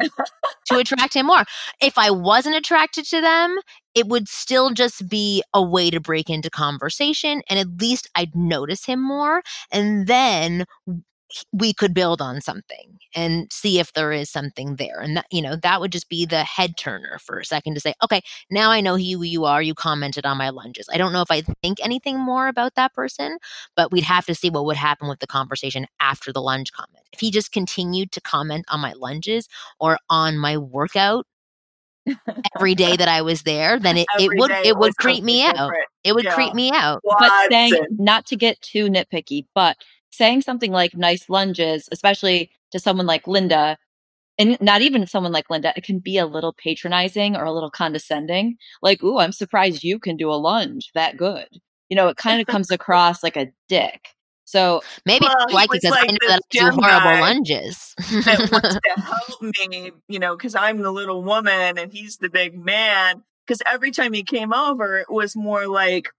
to 0.67 0.77
attract 0.77 1.15
him 1.15 1.27
more. 1.27 1.43
If 1.81 1.97
I 1.97 2.11
wasn't 2.11 2.55
attracted 2.55 3.05
to 3.05 3.21
them, 3.21 3.57
it 3.95 4.07
would 4.07 4.27
still 4.29 4.71
just 4.71 5.07
be 5.09 5.43
a 5.53 5.61
way 5.61 5.89
to 5.89 5.99
break 5.99 6.29
into 6.29 6.49
conversation, 6.49 7.41
and 7.49 7.59
at 7.59 7.79
least 7.81 8.09
I'd 8.15 8.35
notice 8.35 8.85
him 8.85 9.01
more, 9.05 9.41
and 9.71 10.07
then 10.07 10.65
we 11.51 11.73
could 11.73 11.93
build 11.93 12.21
on 12.21 12.41
something 12.41 12.99
and 13.15 13.51
see 13.51 13.79
if 13.79 13.93
there 13.93 14.11
is 14.11 14.29
something 14.29 14.75
there. 14.75 14.99
And 14.99 15.17
that, 15.17 15.25
you 15.31 15.41
know, 15.41 15.55
that 15.55 15.79
would 15.79 15.91
just 15.91 16.09
be 16.09 16.25
the 16.25 16.43
head 16.43 16.77
turner 16.77 17.19
for 17.19 17.39
a 17.39 17.45
second 17.45 17.75
to 17.75 17.79
say, 17.79 17.93
okay, 18.03 18.21
now 18.49 18.71
I 18.71 18.81
know 18.81 18.95
who 18.95 19.23
you 19.23 19.45
are. 19.45 19.61
You 19.61 19.73
commented 19.73 20.25
on 20.25 20.37
my 20.37 20.49
lunges. 20.49 20.87
I 20.91 20.97
don't 20.97 21.13
know 21.13 21.21
if 21.21 21.31
I 21.31 21.41
think 21.61 21.79
anything 21.83 22.19
more 22.19 22.47
about 22.47 22.75
that 22.75 22.93
person, 22.93 23.37
but 23.75 23.91
we'd 23.91 24.03
have 24.03 24.25
to 24.25 24.35
see 24.35 24.49
what 24.49 24.65
would 24.65 24.77
happen 24.77 25.07
with 25.07 25.19
the 25.19 25.27
conversation 25.27 25.87
after 25.99 26.31
the 26.31 26.41
lunge 26.41 26.71
comment. 26.71 27.05
If 27.13 27.19
he 27.19 27.31
just 27.31 27.51
continued 27.51 28.11
to 28.13 28.21
comment 28.21 28.65
on 28.69 28.79
my 28.79 28.93
lunges 28.93 29.47
or 29.79 29.97
on 30.09 30.37
my 30.37 30.57
workout 30.57 31.25
every 32.55 32.75
day 32.75 32.95
that 32.95 33.07
I 33.07 33.21
was 33.21 33.43
there, 33.43 33.79
then 33.79 33.97
it, 33.97 34.07
it 34.19 34.31
would 34.39 34.51
it 34.51 34.77
would 34.77 34.95
creep 34.97 35.23
me 35.23 35.43
different. 35.43 35.59
out. 35.59 35.71
It 36.03 36.15
would 36.15 36.25
yeah. 36.25 36.33
creep 36.33 36.53
me 36.53 36.71
out. 36.71 37.01
Watson. 37.03 37.29
But 37.29 37.51
saying 37.51 37.85
not 37.91 38.25
to 38.27 38.35
get 38.35 38.59
too 38.61 38.87
nitpicky, 38.87 39.45
but 39.53 39.77
saying 40.11 40.41
something 40.41 40.71
like 40.71 40.95
nice 40.95 41.29
lunges, 41.29 41.89
especially 41.91 42.51
to 42.71 42.79
someone 42.79 43.05
like 43.05 43.27
Linda, 43.27 43.77
and 44.37 44.57
not 44.61 44.81
even 44.81 45.05
someone 45.07 45.31
like 45.31 45.49
Linda, 45.49 45.73
it 45.75 45.83
can 45.83 45.99
be 45.99 46.17
a 46.17 46.25
little 46.25 46.53
patronizing 46.53 47.35
or 47.35 47.43
a 47.43 47.51
little 47.51 47.69
condescending. 47.69 48.57
Like, 48.81 49.03
ooh, 49.03 49.19
I'm 49.19 49.31
surprised 49.31 49.83
you 49.83 49.99
can 49.99 50.17
do 50.17 50.31
a 50.31 50.35
lunge 50.35 50.91
that 50.95 51.17
good. 51.17 51.47
You 51.89 51.95
know, 51.95 52.07
it 52.07 52.17
kind 52.17 52.41
of 52.41 52.47
comes 52.47 52.71
across 52.71 53.21
like 53.23 53.35
a 53.35 53.51
dick. 53.67 54.07
So 54.45 54.81
maybe 55.05 55.25
well, 55.27 55.53
like 55.53 55.69
because 55.69 55.91
like 55.91 56.09
I 56.09 56.11
know 56.11 56.27
that 56.27 56.41
I 56.43 56.47
do 56.49 56.69
horrible 56.71 57.21
lunges. 57.21 57.93
that 58.25 58.49
wants 58.51 58.75
to 58.75 59.01
help 59.01 59.41
me, 59.41 59.91
you 60.07 60.19
know, 60.19 60.35
because 60.35 60.55
I'm 60.55 60.79
the 60.81 60.91
little 60.91 61.23
woman 61.23 61.77
and 61.77 61.91
he's 61.91 62.17
the 62.17 62.29
big 62.29 62.57
man. 62.57 63.23
Because 63.45 63.61
every 63.65 63.91
time 63.91 64.13
he 64.13 64.23
came 64.23 64.53
over, 64.53 64.97
it 64.97 65.09
was 65.09 65.35
more 65.35 65.67
like, 65.67 66.09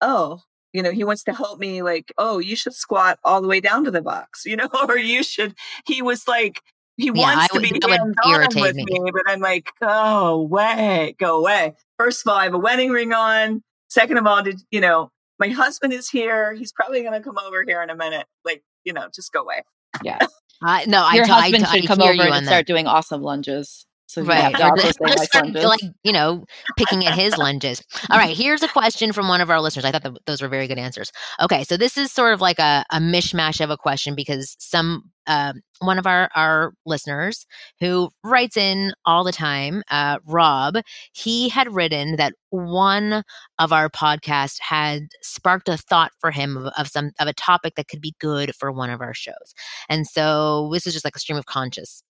oh, 0.00 0.40
you 0.72 0.82
know, 0.82 0.90
he 0.92 1.04
wants 1.04 1.24
to 1.24 1.32
help 1.34 1.58
me 1.58 1.82
like, 1.82 2.12
oh, 2.18 2.38
you 2.38 2.56
should 2.56 2.74
squat 2.74 3.18
all 3.24 3.40
the 3.42 3.48
way 3.48 3.60
down 3.60 3.84
to 3.84 3.90
the 3.90 4.02
box, 4.02 4.42
you 4.46 4.56
know, 4.56 4.68
or 4.88 4.98
you 4.98 5.22
should, 5.22 5.54
he 5.86 6.02
was 6.02 6.26
like, 6.28 6.60
he 6.96 7.10
Yeah, 7.14 7.22
wants 7.22 7.44
I 7.44 7.48
to 7.48 7.60
be 7.60 7.70
that 7.80 7.88
would 7.88 8.00
hands 8.00 8.16
on 8.24 8.32
irritate 8.32 8.62
with 8.62 8.76
me. 8.76 8.84
me. 8.84 9.00
but 9.12 9.22
I'm 9.26 9.40
like, 9.40 9.70
go 9.80 9.88
away, 10.32 11.16
go 11.18 11.38
away. 11.38 11.74
First 11.98 12.26
of 12.26 12.30
all, 12.32 12.38
I 12.38 12.44
have 12.44 12.54
a 12.54 12.58
wedding 12.58 12.90
ring 12.90 13.12
on. 13.12 13.62
Second 13.88 14.18
of 14.18 14.26
all, 14.26 14.42
did 14.42 14.60
you 14.70 14.80
know, 14.80 15.10
my 15.38 15.48
husband 15.48 15.92
is 15.92 16.10
here. 16.10 16.52
He's 16.54 16.72
probably 16.72 17.00
going 17.02 17.14
to 17.14 17.20
come 17.20 17.38
over 17.38 17.64
here 17.66 17.82
in 17.82 17.90
a 17.90 17.96
minute. 17.96 18.26
Like, 18.44 18.62
you 18.84 18.92
know, 18.92 19.08
just 19.14 19.32
go 19.32 19.40
away. 19.42 19.62
yeah 20.02 20.18
I 20.62 20.84
no, 20.86 21.02
I 21.02 21.16
Your 21.16 21.24
t- 21.24 21.32
I 21.32 21.40
husband 21.40 21.64
t- 21.64 21.70
I 21.70 21.76
should 21.78 21.86
come 21.86 22.00
over 22.02 22.22
and 22.22 22.34
on 22.34 22.44
that. 22.44 22.46
start 22.46 22.66
doing 22.66 22.86
awesome 22.86 23.22
lunges. 23.22 23.86
So 24.10 24.24
Right. 24.24 24.52
Or 24.60 24.70
also 24.70 24.90
start, 25.22 25.54
like, 25.54 25.80
you 26.02 26.10
know, 26.10 26.44
picking 26.76 27.06
at 27.06 27.14
his 27.16 27.38
lunges. 27.38 27.80
All 28.10 28.18
right, 28.18 28.36
here's 28.36 28.60
a 28.60 28.66
question 28.66 29.12
from 29.12 29.28
one 29.28 29.40
of 29.40 29.50
our 29.50 29.60
listeners. 29.60 29.84
I 29.84 29.92
thought 29.92 30.02
that 30.02 30.18
those 30.26 30.42
were 30.42 30.48
very 30.48 30.66
good 30.66 30.78
answers. 30.78 31.12
Okay, 31.40 31.62
so 31.62 31.76
this 31.76 31.96
is 31.96 32.10
sort 32.10 32.34
of 32.34 32.40
like 32.40 32.58
a, 32.58 32.84
a 32.90 32.98
mishmash 32.98 33.60
of 33.62 33.70
a 33.70 33.76
question 33.76 34.16
because 34.16 34.56
some 34.58 35.04
um 35.28 35.60
one 35.78 35.96
of 35.96 36.08
our 36.08 36.28
our 36.34 36.72
listeners 36.86 37.46
who 37.78 38.10
writes 38.24 38.56
in 38.56 38.92
all 39.06 39.22
the 39.22 39.30
time, 39.30 39.84
uh, 39.92 40.18
Rob, 40.26 40.78
he 41.12 41.48
had 41.48 41.72
written 41.72 42.16
that 42.16 42.32
one 42.48 43.22
of 43.60 43.72
our 43.72 43.88
podcasts 43.88 44.56
had 44.60 45.02
sparked 45.22 45.68
a 45.68 45.76
thought 45.76 46.10
for 46.18 46.32
him 46.32 46.56
of, 46.56 46.72
of 46.76 46.88
some 46.88 47.12
of 47.20 47.28
a 47.28 47.32
topic 47.34 47.74
that 47.76 47.86
could 47.86 48.00
be 48.00 48.16
good 48.18 48.56
for 48.56 48.72
one 48.72 48.90
of 48.90 49.00
our 49.00 49.14
shows, 49.14 49.54
and 49.88 50.04
so 50.04 50.68
this 50.72 50.84
is 50.84 50.94
just 50.94 51.04
like 51.04 51.14
a 51.14 51.20
stream 51.20 51.38
of 51.38 51.46
conscious 51.46 52.02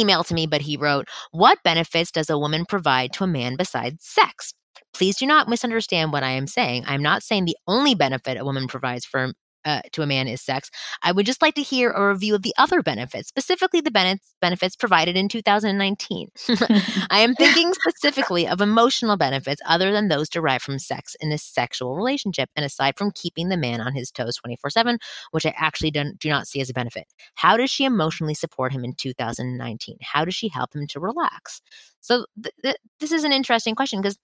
email 0.00 0.24
to 0.24 0.34
me, 0.34 0.46
but 0.46 0.62
he 0.62 0.76
wrote, 0.76 1.08
What 1.30 1.62
benefits 1.64 2.10
does 2.10 2.30
a 2.30 2.38
woman 2.38 2.64
provide 2.66 3.12
to 3.14 3.24
a 3.24 3.28
man 3.28 3.56
besides 3.56 4.04
sex? 4.04 4.52
Please 4.92 5.16
do 5.16 5.26
not 5.26 5.48
misunderstand 5.48 6.12
what 6.12 6.22
I 6.22 6.30
am 6.30 6.46
saying. 6.46 6.84
I'm 6.86 7.02
not 7.02 7.22
saying 7.22 7.44
the 7.44 7.56
only 7.66 7.94
benefit 7.94 8.38
a 8.38 8.44
woman 8.44 8.68
provides 8.68 9.04
for 9.04 9.32
uh, 9.64 9.82
to 9.92 10.02
a 10.02 10.06
man 10.06 10.28
is 10.28 10.40
sex. 10.40 10.70
I 11.02 11.12
would 11.12 11.26
just 11.26 11.42
like 11.42 11.54
to 11.54 11.62
hear 11.62 11.90
a 11.90 12.08
review 12.08 12.34
of 12.34 12.42
the 12.42 12.54
other 12.58 12.82
benefits, 12.82 13.28
specifically 13.28 13.80
the 13.80 13.90
benefits 13.90 14.34
benefits 14.40 14.76
provided 14.76 15.16
in 15.16 15.28
2019. 15.28 16.28
I 17.10 17.20
am 17.20 17.34
thinking 17.34 17.72
specifically 17.72 18.46
of 18.46 18.60
emotional 18.60 19.16
benefits 19.16 19.62
other 19.66 19.92
than 19.92 20.08
those 20.08 20.28
derived 20.28 20.64
from 20.64 20.78
sex 20.78 21.16
in 21.20 21.32
a 21.32 21.38
sexual 21.38 21.96
relationship, 21.96 22.50
and 22.56 22.64
aside 22.64 22.96
from 22.98 23.10
keeping 23.12 23.48
the 23.48 23.56
man 23.56 23.80
on 23.80 23.94
his 23.94 24.10
toes 24.10 24.36
24 24.36 24.70
7, 24.70 24.98
which 25.30 25.46
I 25.46 25.54
actually 25.56 25.90
don't, 25.90 26.18
do 26.18 26.28
not 26.28 26.46
see 26.46 26.60
as 26.60 26.70
a 26.70 26.74
benefit. 26.74 27.06
How 27.34 27.56
does 27.56 27.70
she 27.70 27.84
emotionally 27.84 28.34
support 28.34 28.72
him 28.72 28.84
in 28.84 28.94
2019? 28.94 29.96
How 30.02 30.24
does 30.24 30.34
she 30.34 30.48
help 30.48 30.74
him 30.74 30.86
to 30.88 31.00
relax? 31.00 31.62
So, 32.00 32.26
th- 32.42 32.54
th- 32.62 32.76
this 33.00 33.12
is 33.12 33.24
an 33.24 33.32
interesting 33.32 33.74
question 33.74 34.00
because 34.00 34.18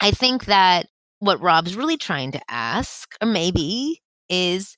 I 0.00 0.10
think 0.10 0.46
that 0.46 0.86
what 1.18 1.40
Rob's 1.40 1.76
really 1.76 1.96
trying 1.96 2.32
to 2.32 2.40
ask, 2.48 3.14
or 3.20 3.26
maybe, 3.26 4.00
is 4.28 4.76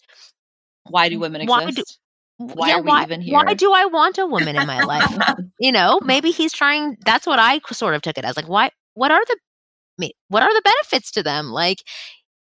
Why 0.89 1.09
do 1.09 1.19
women 1.19 1.47
Why 1.47 1.63
do- 1.63 1.69
exist? 1.69 1.99
Why 2.39 2.69
yeah, 2.69 2.77
are 2.77 2.83
we 2.83 2.89
why, 2.89 3.03
even 3.03 3.21
here? 3.21 3.35
Why 3.35 3.53
do 3.53 3.71
I 3.75 3.85
want 3.85 4.17
a 4.17 4.25
woman 4.27 4.57
in 4.57 4.67
my 4.67 4.81
life? 4.81 5.15
you 5.61 5.71
know, 5.71 6.01
maybe 6.03 6.31
he's 6.31 6.55
trying. 6.55 6.97
That's 7.05 7.27
what 7.27 7.39
I 7.39 7.61
sort 7.71 7.95
of 7.95 8.01
took 8.01 8.17
it 8.17 8.25
as. 8.25 8.35
Like, 8.35 8.49
why? 8.49 8.71
What 8.95 9.11
are 9.11 9.23
the 9.27 9.37
me- 9.99 10.15
what 10.29 10.43
are 10.43 10.53
the 10.55 10.63
benefits 10.65 11.11
to 11.13 11.23
them? 11.23 11.51
Like, 11.51 11.83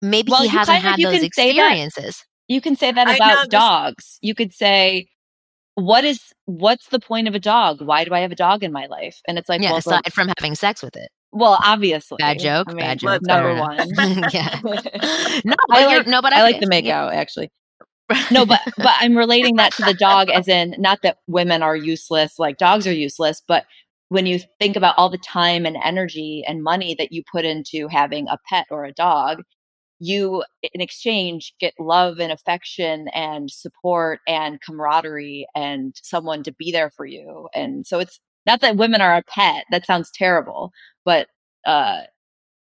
maybe 0.00 0.30
Well, 0.30 0.42
he 0.42 0.48
hasn't 0.48 0.66
kind 0.82 0.84
of- 0.84 0.90
had 0.92 0.98
those 1.00 1.12
can 1.14 1.20
that- 1.22 1.26
experiences. 1.26 2.24
You 2.46 2.60
can 2.60 2.76
say 2.76 2.92
that 2.92 3.08
about 3.16 3.18
know 3.34 3.40
this- 3.40 3.48
dogs. 3.48 4.18
You 4.22 4.36
could 4.36 4.52
say, 4.52 5.08
"What 5.74 6.04
is 6.04 6.20
what's 6.44 6.86
the 6.88 7.00
point 7.00 7.26
of 7.26 7.34
a 7.34 7.40
dog? 7.40 7.80
Why 7.82 8.04
do 8.04 8.14
I 8.14 8.20
have 8.20 8.30
a 8.30 8.36
dog 8.36 8.62
in 8.62 8.70
my 8.70 8.86
life?" 8.86 9.20
And 9.26 9.36
it's 9.36 9.48
like, 9.48 9.62
yeah, 9.62 9.72
well, 9.72 9.80
the- 9.80 9.90
aside 9.90 10.12
from 10.12 10.28
having 10.38 10.54
sex 10.54 10.80
with 10.80 10.96
it. 10.96 11.08
Well, 11.32 11.58
obviously, 11.64 12.16
Bad 12.18 12.38
joke, 12.38 12.66
I 12.68 12.74
mean, 12.74 12.84
bad 12.84 12.98
joke, 12.98 13.22
Number 13.22 13.54
one, 13.56 13.88
yeah. 14.32 14.60
No, 14.62 15.54
but 15.68 15.70
I 15.70 15.86
like 15.96 16.06
no, 16.06 16.22
but 16.22 16.32
I 16.32 16.42
like 16.42 16.60
the 16.60 16.82
yeah. 16.82 17.04
out 17.04 17.14
actually. 17.14 17.50
No, 18.30 18.44
but 18.44 18.60
but 18.76 18.92
I'm 19.00 19.16
relating 19.16 19.56
that 19.56 19.72
to 19.74 19.82
the 19.82 19.94
dog 19.94 20.28
as 20.28 20.48
in 20.48 20.74
not 20.78 21.00
that 21.02 21.18
women 21.26 21.62
are 21.62 21.76
useless, 21.76 22.38
like 22.38 22.58
dogs 22.58 22.86
are 22.86 22.92
useless, 22.92 23.42
but 23.46 23.64
when 24.08 24.26
you 24.26 24.40
think 24.60 24.76
about 24.76 24.94
all 24.98 25.08
the 25.08 25.18
time 25.18 25.64
and 25.64 25.76
energy 25.82 26.44
and 26.46 26.62
money 26.62 26.94
that 26.98 27.12
you 27.12 27.22
put 27.32 27.46
into 27.46 27.88
having 27.88 28.28
a 28.28 28.36
pet 28.46 28.66
or 28.70 28.84
a 28.84 28.92
dog, 28.92 29.42
you 30.00 30.44
in 30.74 30.82
exchange 30.82 31.54
get 31.60 31.72
love 31.78 32.18
and 32.18 32.30
affection 32.30 33.08
and 33.14 33.50
support 33.50 34.20
and 34.26 34.60
camaraderie 34.60 35.46
and 35.54 35.94
someone 36.02 36.42
to 36.42 36.52
be 36.52 36.72
there 36.72 36.90
for 36.90 37.06
you. 37.06 37.48
And 37.54 37.86
so 37.86 38.00
it's 38.00 38.20
not 38.44 38.60
that 38.60 38.76
women 38.76 39.00
are 39.00 39.16
a 39.16 39.22
pet. 39.22 39.64
That 39.70 39.86
sounds 39.86 40.10
terrible, 40.12 40.72
but 41.04 41.28
uh 41.66 42.00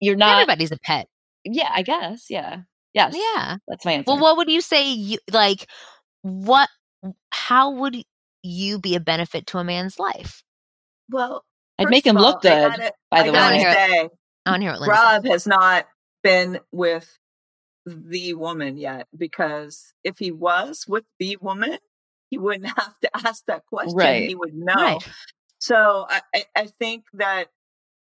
you're 0.00 0.16
not 0.16 0.42
Everybody's 0.42 0.72
a 0.72 0.78
pet. 0.78 1.08
yeah, 1.44 1.70
I 1.72 1.82
guess. 1.82 2.26
Yeah. 2.28 2.62
Yes. 2.94 3.14
Yeah. 3.16 3.56
That's 3.68 3.84
my 3.84 3.92
answer. 3.92 4.04
Well, 4.10 4.20
what 4.20 4.36
would 4.36 4.50
you 4.50 4.60
say? 4.60 4.92
You 4.92 5.18
like 5.32 5.66
what? 6.22 6.68
How 7.30 7.70
would 7.70 7.96
you 8.42 8.78
be 8.78 8.96
a 8.96 9.00
benefit 9.00 9.46
to 9.48 9.58
a 9.58 9.64
man's 9.64 9.98
life? 9.98 10.42
Well, 11.10 11.44
I'd 11.78 11.88
make 11.90 12.06
him 12.06 12.16
look 12.16 12.44
all, 12.44 12.50
I 12.52 12.68
good, 12.68 12.70
gotta- 12.78 12.92
by 13.10 13.18
I 13.18 13.22
the 13.26 13.32
gotta 13.32 13.56
way. 13.56 13.62
say, 13.62 14.08
I 14.46 14.50
want 14.50 14.60
to 14.60 14.64
hear 14.64 14.72
what 14.72 14.80
Linda 14.80 14.96
says. 14.96 15.04
Rob 15.04 15.24
has 15.26 15.46
not 15.46 15.86
been 16.22 16.60
with 16.72 17.18
the 17.86 18.34
woman 18.34 18.76
yet 18.76 19.06
because 19.16 19.92
if 20.04 20.18
he 20.18 20.30
was 20.30 20.84
with 20.86 21.04
the 21.18 21.36
woman, 21.40 21.78
he 22.30 22.38
wouldn't 22.38 22.66
have 22.78 22.94
to 23.02 23.10
ask 23.26 23.44
that 23.46 23.64
question. 23.66 23.96
Right. 23.96 24.28
He 24.28 24.34
would 24.34 24.54
know. 24.54 24.74
Right. 24.74 25.08
So 25.60 26.06
I, 26.08 26.20
I, 26.34 26.44
I 26.56 26.66
think 26.66 27.04
that 27.14 27.46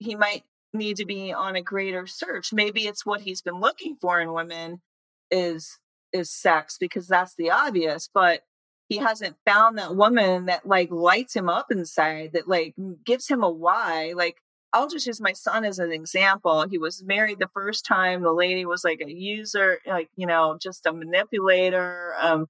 he 0.04 0.14
might 0.14 0.44
need 0.72 0.96
to 0.96 1.04
be 1.04 1.32
on 1.32 1.56
a 1.56 1.62
greater 1.62 2.06
search. 2.06 2.52
Maybe 2.52 2.82
it's 2.82 3.06
what 3.06 3.22
he's 3.22 3.42
been 3.42 3.60
looking 3.60 3.96
for 4.00 4.20
in 4.20 4.32
women 4.32 4.82
is 5.30 5.78
is 6.12 6.30
sex 6.30 6.76
because 6.78 7.08
that's 7.08 7.34
the 7.34 7.50
obvious, 7.50 8.08
but 8.12 8.42
he 8.88 8.98
hasn't 8.98 9.36
found 9.46 9.78
that 9.78 9.96
woman 9.96 10.46
that 10.46 10.66
like 10.66 10.90
lights 10.90 11.34
him 11.34 11.48
up 11.48 11.72
inside, 11.72 12.32
that 12.34 12.48
like 12.48 12.74
gives 13.04 13.28
him 13.28 13.42
a 13.42 13.50
why. 13.50 14.12
Like 14.14 14.36
I'll 14.74 14.88
just 14.88 15.06
use 15.06 15.20
my 15.20 15.32
son 15.32 15.64
as 15.64 15.78
an 15.78 15.92
example. 15.92 16.66
He 16.68 16.78
was 16.78 17.04
married 17.04 17.38
the 17.38 17.48
first 17.54 17.86
time. 17.86 18.22
The 18.22 18.32
lady 18.32 18.66
was 18.66 18.82
like 18.82 19.00
a 19.00 19.10
user, 19.10 19.78
like, 19.86 20.08
you 20.16 20.26
know, 20.26 20.58
just 20.60 20.84
a 20.84 20.92
manipulator. 20.92 22.14
Um, 22.20 22.48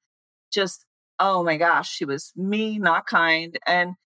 just, 0.50 0.86
oh 1.18 1.44
my 1.44 1.58
gosh, 1.58 1.90
she 1.90 2.06
was 2.06 2.32
mean, 2.34 2.80
not 2.80 3.04
kind. 3.06 3.58
And, 3.66 3.96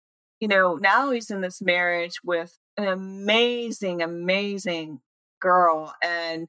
you 0.41 0.49
know, 0.49 0.75
now 0.75 1.13
he's 1.13 1.31
in 1.31 1.43
this 1.43 1.63
marriage 1.63 2.17
with 2.25 2.59
an 2.79 2.89
amazing, 2.89 4.03
amazing 4.03 5.01
girl. 5.41 5.95
And 6.03 6.49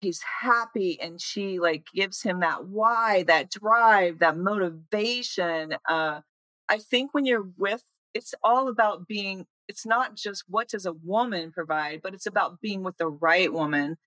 he's 0.00 0.22
happy 0.22 1.00
and 1.00 1.20
she 1.20 1.60
like 1.60 1.86
gives 1.94 2.22
him 2.22 2.40
that 2.40 2.66
why, 2.66 3.24
that 3.24 3.50
drive, 3.50 4.20
that 4.20 4.36
motivation. 4.36 5.76
Uh, 5.88 6.20
I 6.68 6.78
think 6.78 7.14
when 7.14 7.26
you're 7.26 7.48
with, 7.56 7.84
it's 8.14 8.34
all 8.42 8.68
about 8.68 9.06
being 9.06 9.46
it's 9.68 9.84
not 9.86 10.16
just 10.16 10.44
what 10.48 10.68
does 10.68 10.86
a 10.86 10.94
woman 10.94 11.52
provide, 11.52 12.00
but 12.02 12.14
it's 12.14 12.26
about 12.26 12.60
being 12.60 12.82
with 12.82 12.96
the 12.96 13.08
right 13.08 13.52
woman, 13.52 13.98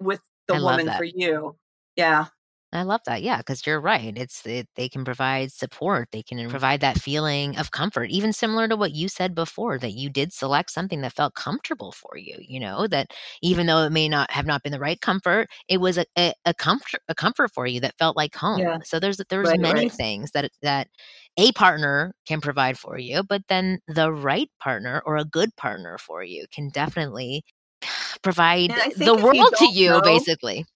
with 0.00 0.20
the 0.46 0.54
I 0.56 0.60
woman 0.60 0.90
for 0.92 1.04
you. 1.04 1.56
Yeah. 1.96 2.26
I 2.74 2.82
love 2.82 3.02
that. 3.06 3.22
Yeah, 3.22 3.38
because 3.38 3.64
you're 3.66 3.80
right. 3.80 4.12
It's 4.18 4.44
it, 4.44 4.68
they 4.74 4.88
can 4.88 5.04
provide 5.04 5.52
support. 5.52 6.08
They 6.12 6.22
can 6.24 6.38
mm-hmm. 6.38 6.50
provide 6.50 6.80
that 6.80 6.98
feeling 6.98 7.56
of 7.56 7.70
comfort, 7.70 8.10
even 8.10 8.32
similar 8.32 8.66
to 8.68 8.76
what 8.76 8.92
you 8.92 9.08
said 9.08 9.34
before 9.34 9.78
that 9.78 9.92
you 9.92 10.10
did 10.10 10.32
select 10.32 10.70
something 10.72 11.00
that 11.02 11.12
felt 11.12 11.34
comfortable 11.36 11.92
for 11.92 12.16
you. 12.18 12.36
You 12.40 12.58
know 12.60 12.88
that 12.88 13.12
even 13.42 13.66
though 13.66 13.84
it 13.84 13.92
may 13.92 14.08
not 14.08 14.30
have 14.32 14.46
not 14.46 14.62
been 14.64 14.72
the 14.72 14.80
right 14.80 15.00
comfort, 15.00 15.48
it 15.68 15.78
was 15.78 15.98
a, 15.98 16.04
a, 16.18 16.34
a 16.46 16.54
comfort 16.54 17.00
a 17.08 17.14
comfort 17.14 17.52
for 17.54 17.66
you 17.66 17.80
that 17.80 17.96
felt 17.98 18.16
like 18.16 18.34
home. 18.34 18.58
Yeah. 18.58 18.78
So 18.84 18.98
there's 18.98 19.20
there's 19.30 19.50
Right, 19.50 19.60
many 19.60 19.82
right. 19.82 19.92
things 19.92 20.32
that 20.32 20.50
that 20.62 20.88
a 21.36 21.52
partner 21.52 22.12
can 22.26 22.40
provide 22.40 22.78
for 22.78 22.98
you, 22.98 23.22
but 23.22 23.42
then 23.48 23.78
the 23.88 24.12
right 24.12 24.50
partner 24.60 25.02
or 25.06 25.16
a 25.16 25.24
good 25.24 25.54
partner 25.56 25.96
for 25.98 26.24
you 26.24 26.46
can 26.52 26.70
definitely 26.70 27.44
provide 28.22 28.70
And 28.70 28.80
I 28.80 28.90
think 28.90 28.96
the 28.96 29.14
if 29.14 29.20
you 29.20 29.24
world 29.24 29.54
to 29.58 29.66
you, 29.72 29.90
know- 29.90 30.00
basically. 30.02 30.66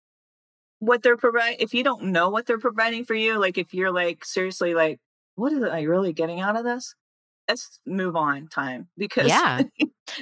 What 0.81 1.03
they're 1.03 1.17
providing, 1.17 1.59
if 1.61 1.75
you 1.75 1.83
don't 1.83 2.05
know 2.05 2.31
what 2.31 2.47
they're 2.47 2.59
providing 2.59 3.05
for 3.05 3.15
you, 3.15 3.39
like 3.39 3.59
if 3.59 3.75
you're 3.75 3.93
like 3.93 4.25
seriously 4.25 4.75
like, 4.75 5.01
what 5.35 5.53
is 5.53 5.63
I 5.63 5.83
really 5.83 6.13
getting 6.13 6.41
out 6.41 6.57
of 6.57 6.65
this? 6.65 6.95
Let's 7.49 7.81
move 7.87 8.15
on 8.15 8.49
time 8.49 8.89
because 8.99 9.27
Yeah. 9.27 9.63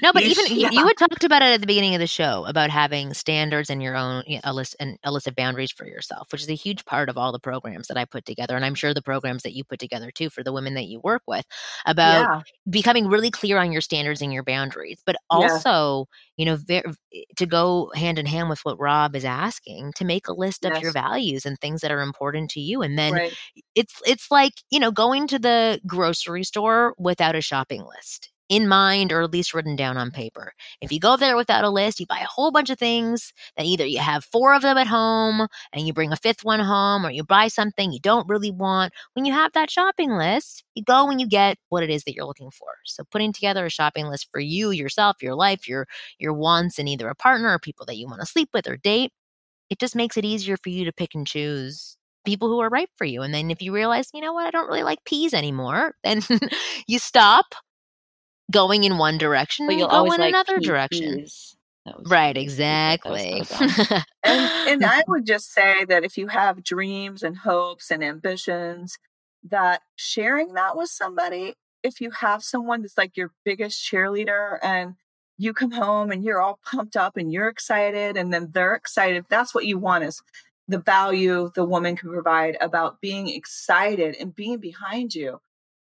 No, 0.01 0.13
but 0.13 0.23
You 0.23 0.31
even 0.31 0.73
you, 0.73 0.87
had 0.87 0.97
talked 0.97 1.25
about 1.25 1.43
it 1.43 1.47
at 1.47 1.61
the 1.61 1.67
beginning 1.67 1.95
of 1.95 2.01
the 2.01 2.07
show 2.07 2.45
about 2.47 2.71
having 2.71 3.13
standards 3.15 3.69
and 3.69 3.83
your 3.83 3.97
own 3.97 4.23
you 4.27 4.37
know, 4.37 4.43
a 4.45 4.53
list 4.53 4.77
and 4.79 4.97
a 5.03 5.11
list 5.11 5.27
of 5.27 5.35
boundaries 5.35 5.73
for 5.73 5.87
yourself, 5.87 6.31
which 6.31 6.43
is 6.43 6.49
a 6.49 6.55
huge 6.55 6.85
part 6.85 7.09
of 7.09 7.19
all 7.19 7.33
the 7.33 7.41
programs 7.41 7.89
that 7.89 7.97
I 7.97 8.05
put 8.05 8.25
together, 8.25 8.55
and 8.55 8.65
I'm 8.65 8.77
sure 8.77 8.95
the 8.95 9.03
programs 9.03 9.43
that 9.43 9.55
you 9.55 9.65
put 9.65 9.81
together 9.81 10.13
too 10.13 10.31
for 10.31 10.45
the 10.45 10.53
women 10.53 10.75
that 10.75 10.87
you 10.87 11.01
work 11.01 11.23
with 11.27 11.45
about 11.85 12.29
yeah, 12.29 12.43
becoming 12.71 13.09
really 13.09 13.31
clear 13.31 13.59
on 13.59 13.73
your 13.73 13.81
standards 13.81 14.23
and 14.23 14.33
your 14.33 14.45
boundaries, 14.45 15.03
but 15.05 15.17
also 15.29 16.07
you 16.37 16.45
know 16.45 16.57
ver- 16.57 16.95
to 17.37 17.47
go 17.47 17.91
hand 17.95 18.19
in 18.19 18.27
hand 18.27 18.49
with 18.49 18.61
what 18.63 18.79
Rob 18.79 19.17
is 19.17 19.25
asking 19.25 19.93
to 19.97 20.05
make 20.05 20.29
a 20.29 20.35
list 20.35 20.65
of 20.65 20.81
your 20.83 20.93
values 20.93 21.47
and 21.47 21.59
things 21.59 21.81
that 21.81 21.91
are 21.91 22.03
important 22.03 22.51
to 22.51 22.61
you, 22.61 22.83
and 22.83 22.99
then 22.99 23.13
right. 23.13 23.35
it's 23.75 24.01
it's 24.07 24.31
like 24.31 24.53
you 24.71 24.81
know 24.81 24.91
going 24.91 25.27
to 25.29 25.39
the 25.39 25.81
grocery 25.87 26.45
store 26.45 26.95
without 26.99 27.35
a 27.35 27.41
shopping 27.41 27.85
list 27.85 28.31
in 28.49 28.69
mind 28.69 29.13
or 29.13 29.23
at 29.23 29.31
least 29.33 29.55
written 29.55 29.77
down 29.77 29.97
on 29.97 30.11
paper. 30.11 30.53
If 30.81 30.93
you 30.93 31.01
go 31.01 31.17
there 31.17 31.37
without 31.37 31.65
a 31.65 31.71
list, 31.71 32.01
you 32.01 32.07
buy 32.07 32.21
a 32.21 32.27
whole 32.27 32.51
bunch 32.51 32.71
of 32.71 32.79
things 32.79 33.33
then 33.57 33.67
either 33.67 33.87
you 33.87 33.99
have 33.99 34.25
four 34.25 34.55
of 34.55 34.63
them 34.63 34.77
at 34.79 34.87
home 34.87 35.47
and 35.73 35.87
you 35.87 35.93
bring 35.93 36.13
a 36.13 36.17
fifth 36.17 36.45
one 36.45 36.61
home 36.61 37.05
or 37.07 37.11
you 37.11 37.25
buy 37.25 37.49
something 37.49 37.93
you 37.93 38.01
don't 38.01 38.29
really 38.29 38.51
want. 38.51 38.93
When 39.15 39.25
you 39.25 39.33
have 39.33 39.53
that 39.53 39.71
shopping 39.71 40.13
list, 40.13 40.65
you 40.75 40.85
go 40.85 41.11
and 41.11 41.21
you 41.21 41.29
get 41.29 41.59
what 41.69 41.83
it 41.83 41.91
is 41.91 42.05
that 42.05 42.15
you're 42.15 42.27
looking 42.27 42.51
for. 42.51 42.69
So 42.85 43.05
putting 43.11 43.33
together 43.33 43.67
a 43.67 43.71
shopping 43.71 44.07
list 44.07 44.29
for 44.33 44.41
you, 44.41 44.71
yourself, 44.71 45.17
your 45.23 45.35
life, 45.35 45.69
your 45.69 45.87
your 46.19 46.33
wants 46.35 46.79
in 46.79 46.89
either 46.89 47.09
a 47.09 47.15
partner 47.15 47.51
or 47.51 47.59
people 47.59 47.87
that 47.87 47.97
you 47.97 48.07
want 48.07 48.21
to 48.21 48.27
sleep 48.27 48.51
with 48.53 48.69
or 48.69 48.77
date, 48.77 49.13
it 49.71 49.79
just 49.79 49.97
makes 49.97 50.17
it 50.17 50.25
easier 50.25 50.57
for 50.63 50.71
you 50.71 50.85
to 50.85 50.93
pick 50.93 51.15
and 51.15 51.27
choose 51.27 51.97
people 52.25 52.49
who 52.49 52.61
are 52.61 52.69
right 52.69 52.91
for 52.97 53.05
you. 53.05 53.23
And 53.23 53.33
then 53.33 53.51
if 53.51 53.63
you 53.63 53.73
realize, 53.73 54.11
you 54.13 54.21
know 54.21 54.33
what, 54.33 54.47
I 54.47 54.51
don't 54.51 54.69
really 54.69 54.83
like 54.83 55.05
peas 55.05 55.33
anymore, 55.35 55.95
then 56.05 56.23
you 56.89 56.99
stop 56.99 57.47
going 58.53 58.85
in 58.85 58.99
one 58.99 59.19
direction 59.19 59.67
But 59.67 59.77
you'll 59.77 59.89
go 59.89 59.97
always 59.97 60.15
in 60.15 60.21
like 60.21 60.31
another 60.35 60.59
pea- 60.59 60.67
direction. 60.67 61.17
peas. 61.17 61.57
Right, 62.05 62.37
exactly. 62.37 63.45
and, 63.61 64.05
and 64.25 64.85
I 64.85 65.05
would 65.09 65.25
just 65.25 65.53
say 65.53 65.85
that 65.85 66.05
if 66.05 66.19
you 66.19 66.27
have 66.29 66.65
dreams 66.65 67.23
and 67.23 67.37
hopes 67.39 67.91
and 67.91 68.03
ambitions, 68.03 68.99
that 69.49 69.83
sharing 69.95 70.55
that 70.55 70.77
with 70.77 70.89
somebody, 70.91 71.55
if 71.85 72.01
you 72.01 72.11
have 72.11 72.43
someone 72.43 72.83
that's 72.83 72.99
like 72.99 73.17
your 73.17 73.33
biggest 73.45 73.85
cheerleader 73.85 74.59
and 74.63 74.95
you 75.39 75.53
come 75.53 75.71
home 75.71 76.11
and 76.11 76.25
you're 76.25 76.41
all 76.41 76.59
pumped 76.65 76.97
up 76.97 77.17
and 77.17 77.33
you're 77.33 77.49
excited 77.49 78.17
and 78.17 78.33
then 78.33 78.49
they're 78.53 78.75
excited, 78.75 79.25
that's 79.29 79.55
what 79.55 79.67
you 79.67 79.79
want 79.79 80.03
is 80.03 80.23
the 80.67 80.79
value 80.79 81.51
the 81.55 81.65
woman 81.65 81.95
can 81.95 82.11
provide 82.11 82.57
about 82.61 83.01
being 83.01 83.29
excited 83.29 84.17
and 84.19 84.35
being 84.35 84.59
behind 84.59 85.15
you 85.15 85.41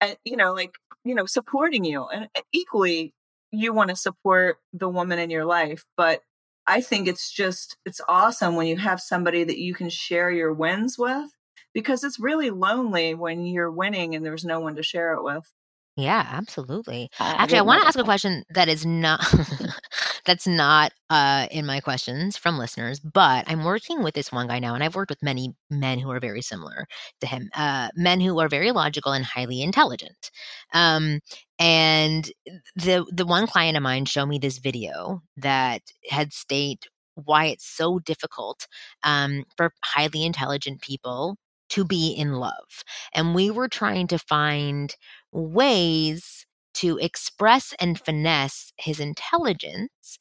and 0.01 0.17
you 0.23 0.35
know 0.37 0.53
like 0.53 0.71
you 1.03 1.15
know 1.15 1.25
supporting 1.25 1.83
you 1.83 2.05
and 2.07 2.27
eh, 2.35 2.41
equally 2.51 3.13
you 3.51 3.73
want 3.73 3.89
to 3.89 3.95
support 3.95 4.57
the 4.73 4.89
woman 4.89 5.19
in 5.19 5.29
your 5.29 5.45
life 5.45 5.83
but 5.95 6.21
I 6.69 6.81
think 6.81 7.07
it's 7.07 7.31
just 7.31 7.77
it's 7.85 8.01
awesome 8.09 8.55
when 8.57 8.67
you 8.67 8.75
have 8.77 8.99
somebody 8.99 9.43
that 9.45 9.57
you 9.57 9.73
can 9.73 9.89
share 9.89 10.29
your 10.29 10.51
wins 10.53 10.97
with 10.97 11.29
because 11.73 12.03
it's 12.03 12.19
really 12.19 12.49
lonely 12.49 13.13
when 13.13 13.45
you're 13.45 13.71
winning 13.71 14.15
and 14.15 14.25
there's 14.25 14.43
no 14.43 14.59
one 14.59 14.75
to 14.75 14.83
share 14.83 15.13
it 15.13 15.23
with. 15.23 15.49
yeah, 15.95 16.27
absolutely. 16.29 17.09
I- 17.19 17.35
Actually, 17.39 17.59
I 17.59 17.61
want 17.61 17.81
to 17.83 17.87
ask 17.87 17.97
a 17.97 18.03
question 18.03 18.43
that 18.49 18.67
is 18.67 18.85
not 18.85 19.21
that's 20.27 20.47
not 20.47 20.93
uh, 21.09 21.47
in 21.51 21.65
my 21.65 21.79
questions 21.81 22.37
from 22.37 22.59
listeners, 22.59 22.99
but 22.99 23.45
I'm 23.47 23.63
working 23.63 24.03
with 24.03 24.13
this 24.15 24.31
one 24.31 24.47
guy 24.47 24.59
now, 24.59 24.75
and 24.75 24.83
I've 24.83 24.95
worked 24.95 25.09
with 25.11 25.23
many 25.23 25.55
men 25.71 25.99
who 25.99 26.11
are 26.11 26.19
very 26.19 26.43
similar 26.43 26.85
to 27.21 27.27
him, 27.27 27.49
uh, 27.55 27.89
men 27.95 28.21
who 28.21 28.39
are 28.39 28.49
very 28.49 28.71
logical 28.71 29.13
and 29.13 29.25
highly 29.25 29.61
intelligent. 29.63 30.31
Um, 30.73 31.21
and 31.59 32.31
the 32.75 33.05
the 33.11 33.25
one 33.25 33.47
client 33.47 33.77
of 33.77 33.83
mine 33.83 34.05
showed 34.05 34.27
me 34.27 34.39
this 34.39 34.59
video 34.59 35.21
that 35.37 35.81
had 36.09 36.33
state 36.33 36.85
why 37.15 37.45
it's 37.45 37.65
so 37.67 37.99
difficult 37.99 38.67
um, 39.03 39.45
for 39.57 39.71
highly 39.83 40.25
intelligent 40.25 40.81
people 40.81 41.37
to 41.69 41.85
be 41.85 42.11
in 42.11 42.33
love, 42.33 42.83
and 43.13 43.35
we 43.35 43.51
were 43.51 43.67
trying 43.69 44.07
to 44.07 44.19
find 44.19 44.95
ways 45.31 46.46
to 46.77 46.97
express 46.99 47.73
and 47.79 47.99
finesse 47.99 48.71
his 48.77 48.99
intelligence 48.99 50.19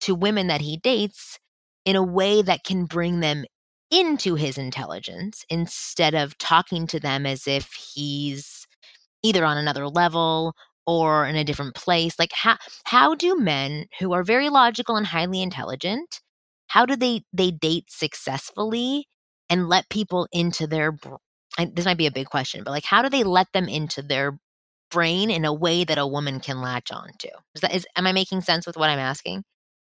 to 0.00 0.14
women 0.14 0.46
that 0.48 0.60
he 0.60 0.78
dates 0.78 1.38
in 1.84 1.96
a 1.96 2.02
way 2.02 2.42
that 2.42 2.64
can 2.64 2.84
bring 2.84 3.20
them 3.20 3.44
into 3.90 4.34
his 4.36 4.56
intelligence 4.56 5.44
instead 5.50 6.14
of 6.14 6.38
talking 6.38 6.86
to 6.86 7.00
them 7.00 7.26
as 7.26 7.46
if 7.46 7.72
he's 7.72 8.66
either 9.22 9.44
on 9.44 9.56
another 9.56 9.88
level 9.88 10.54
or 10.86 11.26
in 11.26 11.36
a 11.36 11.44
different 11.44 11.74
place. 11.74 12.18
Like 12.18 12.32
how 12.32 12.56
how 12.84 13.14
do 13.14 13.36
men 13.36 13.86
who 14.00 14.12
are 14.12 14.22
very 14.24 14.48
logical 14.48 14.96
and 14.96 15.06
highly 15.06 15.42
intelligent 15.42 16.20
how 16.68 16.86
do 16.86 16.96
they 16.96 17.22
they 17.32 17.50
date 17.50 17.86
successfully 17.88 19.06
and 19.50 19.68
let 19.68 19.88
people 19.90 20.28
into 20.32 20.66
their 20.66 20.96
I, 21.58 21.66
this 21.66 21.84
might 21.84 21.98
be 21.98 22.06
a 22.06 22.12
big 22.12 22.28
question 22.28 22.62
but 22.64 22.70
like 22.70 22.84
how 22.84 23.02
do 23.02 23.08
they 23.08 23.24
let 23.24 23.48
them 23.52 23.68
into 23.68 24.02
their 24.02 24.38
brain 24.90 25.30
in 25.30 25.44
a 25.44 25.52
way 25.52 25.84
that 25.84 25.98
a 25.98 26.06
woman 26.06 26.40
can 26.40 26.60
latch 26.60 26.90
on 26.92 27.10
to 27.18 27.30
is 27.54 27.60
that 27.62 27.74
is 27.74 27.86
am 27.96 28.06
i 28.06 28.12
making 28.12 28.40
sense 28.40 28.66
with 28.66 28.76
what 28.76 28.90
i'm 28.90 28.98
asking 28.98 29.42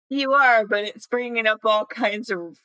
You 0.09 0.33
are, 0.35 0.67
but 0.67 0.85
it's 0.85 1.07
bringing 1.07 1.47
up 1.47 1.61
all 1.65 1.87
kinds 1.87 2.31
of 2.31 2.59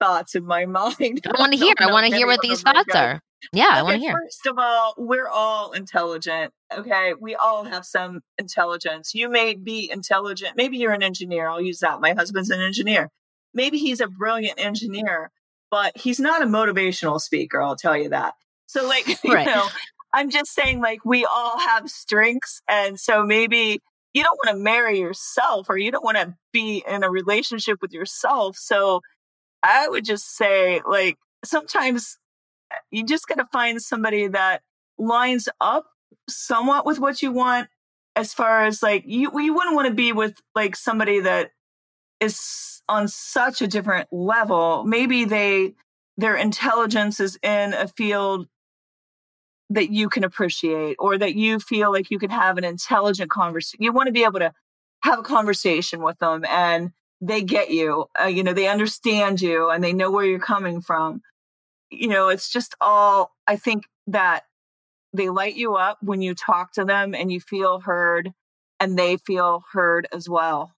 thoughts 0.00 0.34
in 0.34 0.44
my 0.44 0.64
mind. 0.78 1.26
i 1.26 1.38
want 1.38 1.52
to 1.52 1.58
hear 1.58 1.74
i 1.80 1.90
want 1.90 2.06
to 2.06 2.12
hear 2.14 2.26
what 2.26 2.40
these 2.42 2.62
thoughts 2.62 2.94
are 2.94 3.20
yeah 3.52 3.68
i 3.70 3.82
want 3.82 3.94
to 3.94 4.00
hear 4.00 4.12
First 4.12 4.46
of 4.46 4.58
all, 4.58 4.94
we're 4.96 5.28
all 5.28 5.72
intelligent. 5.72 6.52
Okay. 6.72 7.12
We 7.20 7.34
all 7.36 7.64
have 7.64 7.84
some 7.84 8.22
intelligence. 8.38 9.14
You 9.14 9.28
may 9.28 9.54
be 9.54 9.88
intelligent. 9.90 10.56
Maybe 10.56 10.78
you're 10.78 10.92
an 10.92 11.02
engineer. 11.02 11.48
I'll 11.48 11.60
use 11.60 11.78
that. 11.80 12.00
My 12.00 12.12
husband's 12.14 12.50
an 12.50 12.60
engineer. 12.60 13.10
Maybe 13.54 13.78
he's 13.78 14.00
a 14.00 14.08
brilliant 14.08 14.58
engineer, 14.58 15.30
but 15.70 15.96
he's 15.96 16.18
not 16.18 16.42
a 16.42 16.46
motivational 16.46 17.20
speaker. 17.20 17.62
I'll 17.62 17.76
tell 17.76 17.96
you 17.96 18.08
that. 18.08 18.34
So, 18.66 18.86
like, 18.88 19.06
you 19.24 19.34
Right. 19.34 19.46
know, 19.46 19.68
I'm 20.16 20.30
just 20.30 20.54
saying, 20.54 20.80
like, 20.80 21.04
we 21.04 21.26
all 21.26 21.58
have 21.58 21.90
strengths. 21.90 22.62
And 22.66 22.98
so 22.98 23.22
maybe 23.22 23.80
you 24.14 24.22
don't 24.22 24.38
want 24.42 24.56
to 24.56 24.62
marry 24.62 24.98
yourself 24.98 25.66
or 25.68 25.76
you 25.76 25.90
don't 25.90 26.02
want 26.02 26.16
to 26.16 26.34
be 26.54 26.82
in 26.88 27.04
a 27.04 27.10
relationship 27.10 27.82
with 27.82 27.92
yourself. 27.92 28.56
So 28.56 29.02
I 29.62 29.86
would 29.90 30.06
just 30.06 30.34
say, 30.34 30.80
like, 30.88 31.18
sometimes 31.44 32.16
eh, 32.72 32.76
you 32.90 33.04
just 33.04 33.28
got 33.28 33.36
to 33.36 33.44
find 33.52 33.80
somebody 33.82 34.26
that 34.28 34.62
lines 34.96 35.50
up 35.60 35.84
somewhat 36.30 36.86
with 36.86 36.98
what 36.98 37.20
you 37.20 37.30
want 37.30 37.68
as 38.16 38.32
far 38.32 38.64
as 38.64 38.82
like 38.82 39.04
you 39.06 39.30
you 39.38 39.52
wouldn't 39.52 39.74
want 39.74 39.86
to 39.86 39.92
be 39.92 40.12
with 40.12 40.40
like 40.54 40.74
somebody 40.74 41.20
that 41.20 41.50
is 42.20 42.80
on 42.88 43.06
such 43.06 43.60
a 43.60 43.66
different 43.66 44.08
level 44.10 44.82
maybe 44.84 45.26
they 45.26 45.74
their 46.16 46.34
intelligence 46.34 47.20
is 47.20 47.38
in 47.42 47.74
a 47.74 47.86
field 47.86 48.48
that 49.70 49.90
you 49.90 50.08
can 50.08 50.24
appreciate 50.24 50.96
or 50.98 51.18
that 51.18 51.34
you 51.34 51.58
feel 51.58 51.92
like 51.92 52.10
you 52.10 52.18
can 52.18 52.30
have 52.30 52.58
an 52.58 52.64
intelligent 52.64 53.30
conversation 53.30 53.82
you 53.82 53.92
want 53.92 54.06
to 54.06 54.12
be 54.12 54.24
able 54.24 54.38
to 54.38 54.52
have 55.02 55.18
a 55.18 55.22
conversation 55.22 56.02
with 56.02 56.18
them 56.18 56.44
and 56.48 56.92
they 57.20 57.42
get 57.42 57.70
you 57.70 58.06
uh, 58.20 58.26
you 58.26 58.42
know 58.42 58.52
they 58.52 58.68
understand 58.68 59.40
you 59.40 59.70
and 59.70 59.82
they 59.82 59.92
know 59.92 60.10
where 60.10 60.24
you're 60.24 60.38
coming 60.38 60.80
from 60.80 61.22
you 61.90 62.08
know, 62.08 62.28
it's 62.28 62.50
just 62.50 62.74
all, 62.80 63.32
I 63.46 63.56
think 63.56 63.84
that 64.08 64.44
they 65.12 65.28
light 65.28 65.56
you 65.56 65.76
up 65.76 65.98
when 66.02 66.20
you 66.20 66.34
talk 66.34 66.72
to 66.72 66.84
them 66.84 67.14
and 67.14 67.30
you 67.30 67.40
feel 67.40 67.80
heard 67.80 68.32
and 68.80 68.98
they 68.98 69.16
feel 69.16 69.64
heard 69.72 70.06
as 70.12 70.28
well. 70.28 70.74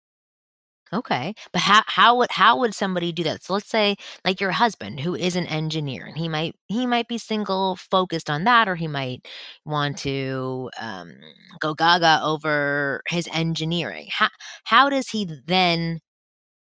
Okay, 0.93 1.35
but 1.53 1.61
how 1.61 1.83
how 1.87 2.17
would 2.17 2.31
how 2.31 2.59
would 2.61 2.75
somebody 2.75 3.13
do 3.13 3.23
that? 3.25 3.43
So 3.45 3.53
let's 3.55 3.69
say 3.69 3.97
like 4.25 4.41
your 4.41 4.53
husband 4.53 5.01
who 5.01 5.15
is 5.15 5.37
an 5.37 5.47
engineer 5.47 6.07
and 6.07 6.17
he 6.17 6.29
might 6.29 6.57
he 6.69 6.87
might 6.87 7.09
be 7.09 7.19
single 7.19 7.77
focused 7.77 8.31
on 8.31 8.45
that 8.45 8.69
or 8.69 8.75
he 8.75 8.89
might 8.89 9.27
want 9.67 9.99
to 9.99 10.71
um, 10.81 11.15
go 11.61 11.75
gaga 11.75 12.21
over 12.23 13.03
his 13.09 13.29
engineering. 13.33 14.07
How 14.11 14.29
how 14.65 14.89
does 14.89 15.09
he 15.11 15.27
then 15.47 16.01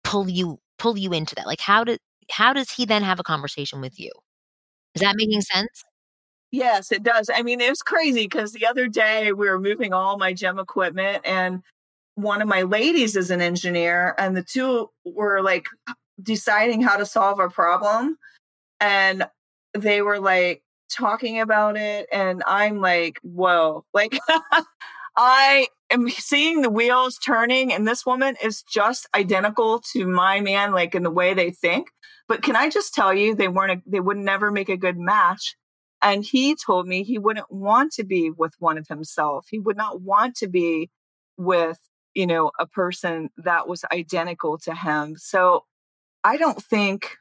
pull 0.04 0.30
you 0.30 0.60
pull 0.80 0.98
you 0.98 1.14
into 1.14 1.36
that? 1.36 1.48
Like 1.48 1.62
how 1.62 1.84
did 1.84 2.00
how 2.32 2.54
does 2.54 2.72
he 2.72 2.86
then 2.86 3.04
have 3.04 3.20
a 3.20 3.24
conversation 3.24 3.82
with 3.82 4.00
you? 4.00 4.12
Is 4.96 5.02
that 5.02 5.16
making 5.18 5.42
sense? 5.42 5.84
Yes, 6.52 6.92
it 6.92 7.04
does. 7.04 7.30
I 7.34 7.44
mean, 7.44 7.62
it 7.62 7.70
was 7.70 7.82
crazy 7.84 8.24
because 8.24 8.54
the 8.54 8.66
other 8.66 8.88
day 8.88 9.32
we 9.34 9.48
were 9.50 9.60
moving 9.60 9.94
all 9.94 10.18
my 10.18 10.34
gym 10.34 10.58
equipment 10.60 11.22
and 11.26 11.62
one 12.22 12.42
of 12.42 12.48
my 12.48 12.64
ladies 12.64 13.16
is 13.16 13.32
an 13.32 13.42
engineer 13.42 14.16
and 14.18 14.36
the 14.36 14.44
two 14.44 14.90
were 15.06 15.42
like 15.42 15.66
deciding 16.22 16.82
how 16.82 16.98
to 16.98 17.06
solve 17.06 17.40
a 17.40 17.50
problem 17.50 18.18
and 18.80 19.26
they 19.74 20.02
were 20.02 20.20
like 20.20 20.64
talking 20.90 21.40
about 21.40 21.78
it 21.78 22.08
and 22.12 22.44
I'm 22.46 22.82
like, 22.82 23.20
whoa, 23.22 23.86
like 23.94 24.18
I 25.16 25.68
am 25.92 26.10
seeing 26.10 26.62
the 26.62 26.70
wheels 26.70 27.18
turning 27.18 27.74
and 27.74 27.88
this 27.88 28.06
woman 28.06 28.36
is 28.44 28.64
just 28.64 29.08
identical 29.16 29.82
to 29.94 30.08
my 30.08 30.40
man, 30.42 30.72
like 30.72 30.96
in 30.96 31.04
the 31.04 31.12
way 31.12 31.34
they 31.34 31.52
think. 31.52 31.88
But 32.28 32.44
can 32.44 32.56
I 32.56 32.70
just 32.70 32.94
tell 32.94 33.14
you, 33.14 33.34
they 33.34 33.48
weren't, 33.48 33.72
a, 33.72 33.82
they 33.90 34.00
would 34.00 34.18
never 34.18 34.52
make 34.52 34.70
a 34.70 34.78
good 34.78 34.98
match. 34.98 35.56
And 36.02 36.24
he 36.24 36.56
told 36.56 36.88
me 36.88 37.04
he 37.04 37.18
wouldn't 37.18 37.52
want 37.52 37.92
to 37.94 38.04
be 38.04 38.32
with 38.32 38.54
one 38.60 38.78
of 38.78 38.88
himself. 38.88 39.48
He 39.50 39.60
would 39.60 39.76
not 39.76 40.02
want 40.02 40.36
to 40.38 40.48
be 40.48 40.90
with, 41.38 41.80
you 42.20 42.28
know, 42.28 42.52
a 42.60 42.68
person 42.68 43.30
that 43.38 43.66
was 43.70 43.86
identical 43.94 44.58
to 44.58 44.76
him. 44.76 45.16
So 45.16 45.64
I 46.22 46.36
don't 46.36 46.62
think, 46.62 47.16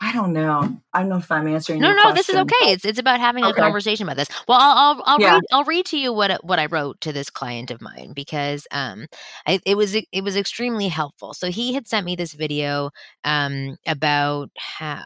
I 0.00 0.10
don't 0.14 0.32
know. 0.32 0.80
I 0.94 1.00
don't 1.00 1.10
know 1.10 1.18
if 1.18 1.30
I'm 1.30 1.46
answering. 1.46 1.80
No, 1.80 1.92
no, 1.92 2.14
this 2.14 2.30
is 2.30 2.36
okay. 2.36 2.72
It's 2.72 2.86
it's 2.86 2.98
about 2.98 3.20
having 3.20 3.44
a 3.44 3.52
conversation 3.52 4.08
about 4.08 4.16
this. 4.16 4.28
Well, 4.48 4.58
I'll 4.58 4.72
I'll, 4.78 5.02
I'll 5.04 5.20
Yeah. 5.20 5.34
read 5.34 5.42
I'll 5.52 5.64
read 5.64 5.84
to 5.86 5.98
you 5.98 6.14
what 6.14 6.42
what 6.42 6.58
I 6.58 6.64
wrote 6.64 6.98
to 7.02 7.12
this 7.12 7.28
client 7.28 7.70
of 7.70 7.82
mine 7.82 8.14
because 8.16 8.66
um 8.70 9.06
I, 9.46 9.60
it 9.66 9.76
was 9.76 9.94
it 9.94 10.24
was 10.24 10.34
extremely 10.38 10.88
helpful. 10.88 11.34
So 11.34 11.50
he 11.50 11.74
had 11.74 11.86
sent 11.86 12.06
me 12.06 12.16
this 12.16 12.32
video 12.32 12.88
um 13.24 13.76
about 13.86 14.48
how 14.56 15.02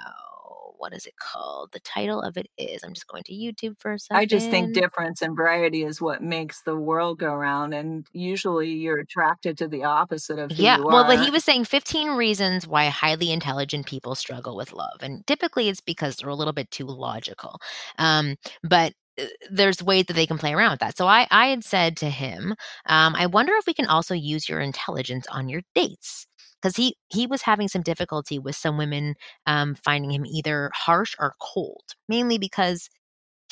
what 0.82 0.92
is 0.92 1.06
it 1.06 1.14
called? 1.16 1.70
The 1.70 1.78
title 1.78 2.20
of 2.20 2.36
it 2.36 2.48
is, 2.58 2.82
I'm 2.82 2.92
just 2.92 3.06
going 3.06 3.22
to 3.26 3.32
YouTube 3.32 3.78
for 3.78 3.92
a 3.92 3.98
second. 4.00 4.20
I 4.20 4.26
just 4.26 4.50
think 4.50 4.74
difference 4.74 5.22
and 5.22 5.36
variety 5.36 5.84
is 5.84 6.00
what 6.00 6.24
makes 6.24 6.62
the 6.62 6.74
world 6.74 7.20
go 7.20 7.32
round. 7.32 7.72
And 7.72 8.04
usually 8.12 8.72
you're 8.72 8.98
attracted 8.98 9.56
to 9.58 9.68
the 9.68 9.84
opposite 9.84 10.40
of 10.40 10.50
who 10.50 10.60
yeah, 10.60 10.78
you 10.78 10.84
well, 10.84 11.04
but 11.04 11.24
he 11.24 11.30
was 11.30 11.44
saying 11.44 11.66
15 11.66 12.16
reasons 12.16 12.66
why 12.66 12.86
highly 12.86 13.30
intelligent 13.30 13.86
people 13.86 14.16
struggle 14.16 14.56
with 14.56 14.72
love. 14.72 14.98
And 15.00 15.24
typically 15.28 15.68
it's 15.68 15.80
because 15.80 16.16
they're 16.16 16.28
a 16.28 16.34
little 16.34 16.52
bit 16.52 16.68
too 16.72 16.86
logical. 16.86 17.60
Um, 17.98 18.34
but 18.64 18.92
uh, 19.20 19.26
there's 19.52 19.84
ways 19.84 20.06
that 20.06 20.14
they 20.14 20.26
can 20.26 20.38
play 20.38 20.52
around 20.52 20.72
with 20.72 20.80
that. 20.80 20.96
So 20.96 21.06
I, 21.06 21.28
I 21.30 21.46
had 21.46 21.62
said 21.62 21.96
to 21.98 22.10
him, 22.10 22.56
um, 22.86 23.14
I 23.14 23.26
wonder 23.26 23.52
if 23.54 23.68
we 23.68 23.74
can 23.74 23.86
also 23.86 24.14
use 24.14 24.48
your 24.48 24.58
intelligence 24.58 25.28
on 25.30 25.48
your 25.48 25.60
dates 25.76 26.26
because 26.62 26.76
he 26.76 26.96
he 27.10 27.26
was 27.26 27.42
having 27.42 27.68
some 27.68 27.82
difficulty 27.82 28.38
with 28.38 28.56
some 28.56 28.78
women 28.78 29.14
um, 29.46 29.74
finding 29.84 30.12
him 30.12 30.26
either 30.26 30.70
harsh 30.74 31.14
or 31.20 31.34
cold, 31.40 31.82
mainly 32.08 32.38
because 32.38 32.88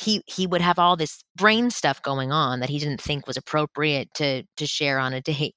he 0.01 0.23
he 0.27 0.47
would 0.47 0.61
have 0.61 0.79
all 0.79 0.97
this 0.97 1.23
brain 1.35 1.69
stuff 1.71 2.01
going 2.01 2.31
on 2.31 2.59
that 2.61 2.69
he 2.69 2.79
didn't 2.79 3.01
think 3.01 3.27
was 3.27 3.37
appropriate 3.37 4.09
to 4.15 4.43
to 4.57 4.67
share 4.67 4.99
on 4.99 5.13
a 5.13 5.21
date. 5.23 5.55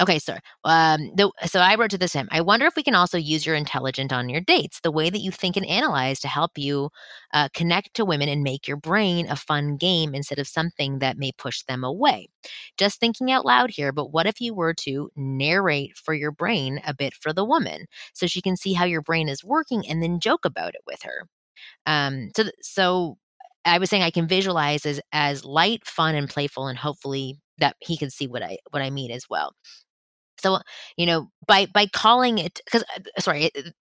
Okay, 0.00 0.20
sir. 0.20 0.38
Um, 0.62 1.10
the, 1.16 1.28
so 1.46 1.58
I 1.58 1.74
wrote 1.74 1.90
to 1.90 1.98
this 1.98 2.12
him. 2.12 2.28
I 2.30 2.40
wonder 2.40 2.66
if 2.66 2.76
we 2.76 2.84
can 2.84 2.94
also 2.94 3.18
use 3.18 3.44
your 3.44 3.56
intelligence 3.56 4.12
on 4.12 4.28
your 4.28 4.40
dates, 4.40 4.78
the 4.80 4.92
way 4.92 5.10
that 5.10 5.18
you 5.18 5.32
think 5.32 5.56
and 5.56 5.66
analyze 5.66 6.20
to 6.20 6.28
help 6.28 6.56
you 6.56 6.90
uh, 7.34 7.48
connect 7.52 7.94
to 7.94 8.04
women 8.04 8.28
and 8.28 8.44
make 8.44 8.68
your 8.68 8.76
brain 8.76 9.28
a 9.28 9.34
fun 9.34 9.76
game 9.76 10.14
instead 10.14 10.38
of 10.38 10.46
something 10.46 11.00
that 11.00 11.18
may 11.18 11.32
push 11.32 11.62
them 11.64 11.82
away. 11.82 12.28
Just 12.76 13.00
thinking 13.00 13.32
out 13.32 13.44
loud 13.44 13.70
here, 13.70 13.90
but 13.90 14.12
what 14.12 14.26
if 14.28 14.40
you 14.40 14.54
were 14.54 14.72
to 14.74 15.10
narrate 15.16 15.96
for 15.96 16.14
your 16.14 16.30
brain 16.30 16.80
a 16.86 16.94
bit 16.94 17.12
for 17.14 17.32
the 17.32 17.44
woman 17.44 17.86
so 18.14 18.28
she 18.28 18.40
can 18.40 18.56
see 18.56 18.74
how 18.74 18.84
your 18.84 19.02
brain 19.02 19.28
is 19.28 19.42
working 19.42 19.84
and 19.88 20.00
then 20.00 20.20
joke 20.20 20.44
about 20.44 20.76
it 20.76 20.82
with 20.86 21.02
her? 21.02 21.26
Um, 21.86 22.30
so, 22.36 22.44
so 22.62 23.18
I 23.64 23.78
was 23.78 23.90
saying 23.90 24.02
I 24.02 24.10
can 24.10 24.28
visualize 24.28 24.86
as 24.86 25.00
as 25.12 25.44
light, 25.44 25.86
fun, 25.86 26.14
and 26.16 26.28
playful, 26.28 26.68
and 26.68 26.78
hopefully 26.78 27.38
that 27.58 27.76
he 27.80 27.96
can 27.96 28.10
see 28.10 28.26
what 28.26 28.42
I 28.42 28.58
what 28.70 28.82
I 28.82 28.90
mean 28.90 29.10
as 29.10 29.26
well. 29.30 29.54
So, 30.40 30.58
you 30.96 31.06
know, 31.06 31.28
by 31.46 31.66
by 31.66 31.86
calling 31.86 32.38
it 32.38 32.60
because 32.64 32.84
uh, 32.96 33.00
sorry, 33.20 33.44
it, 33.46 33.74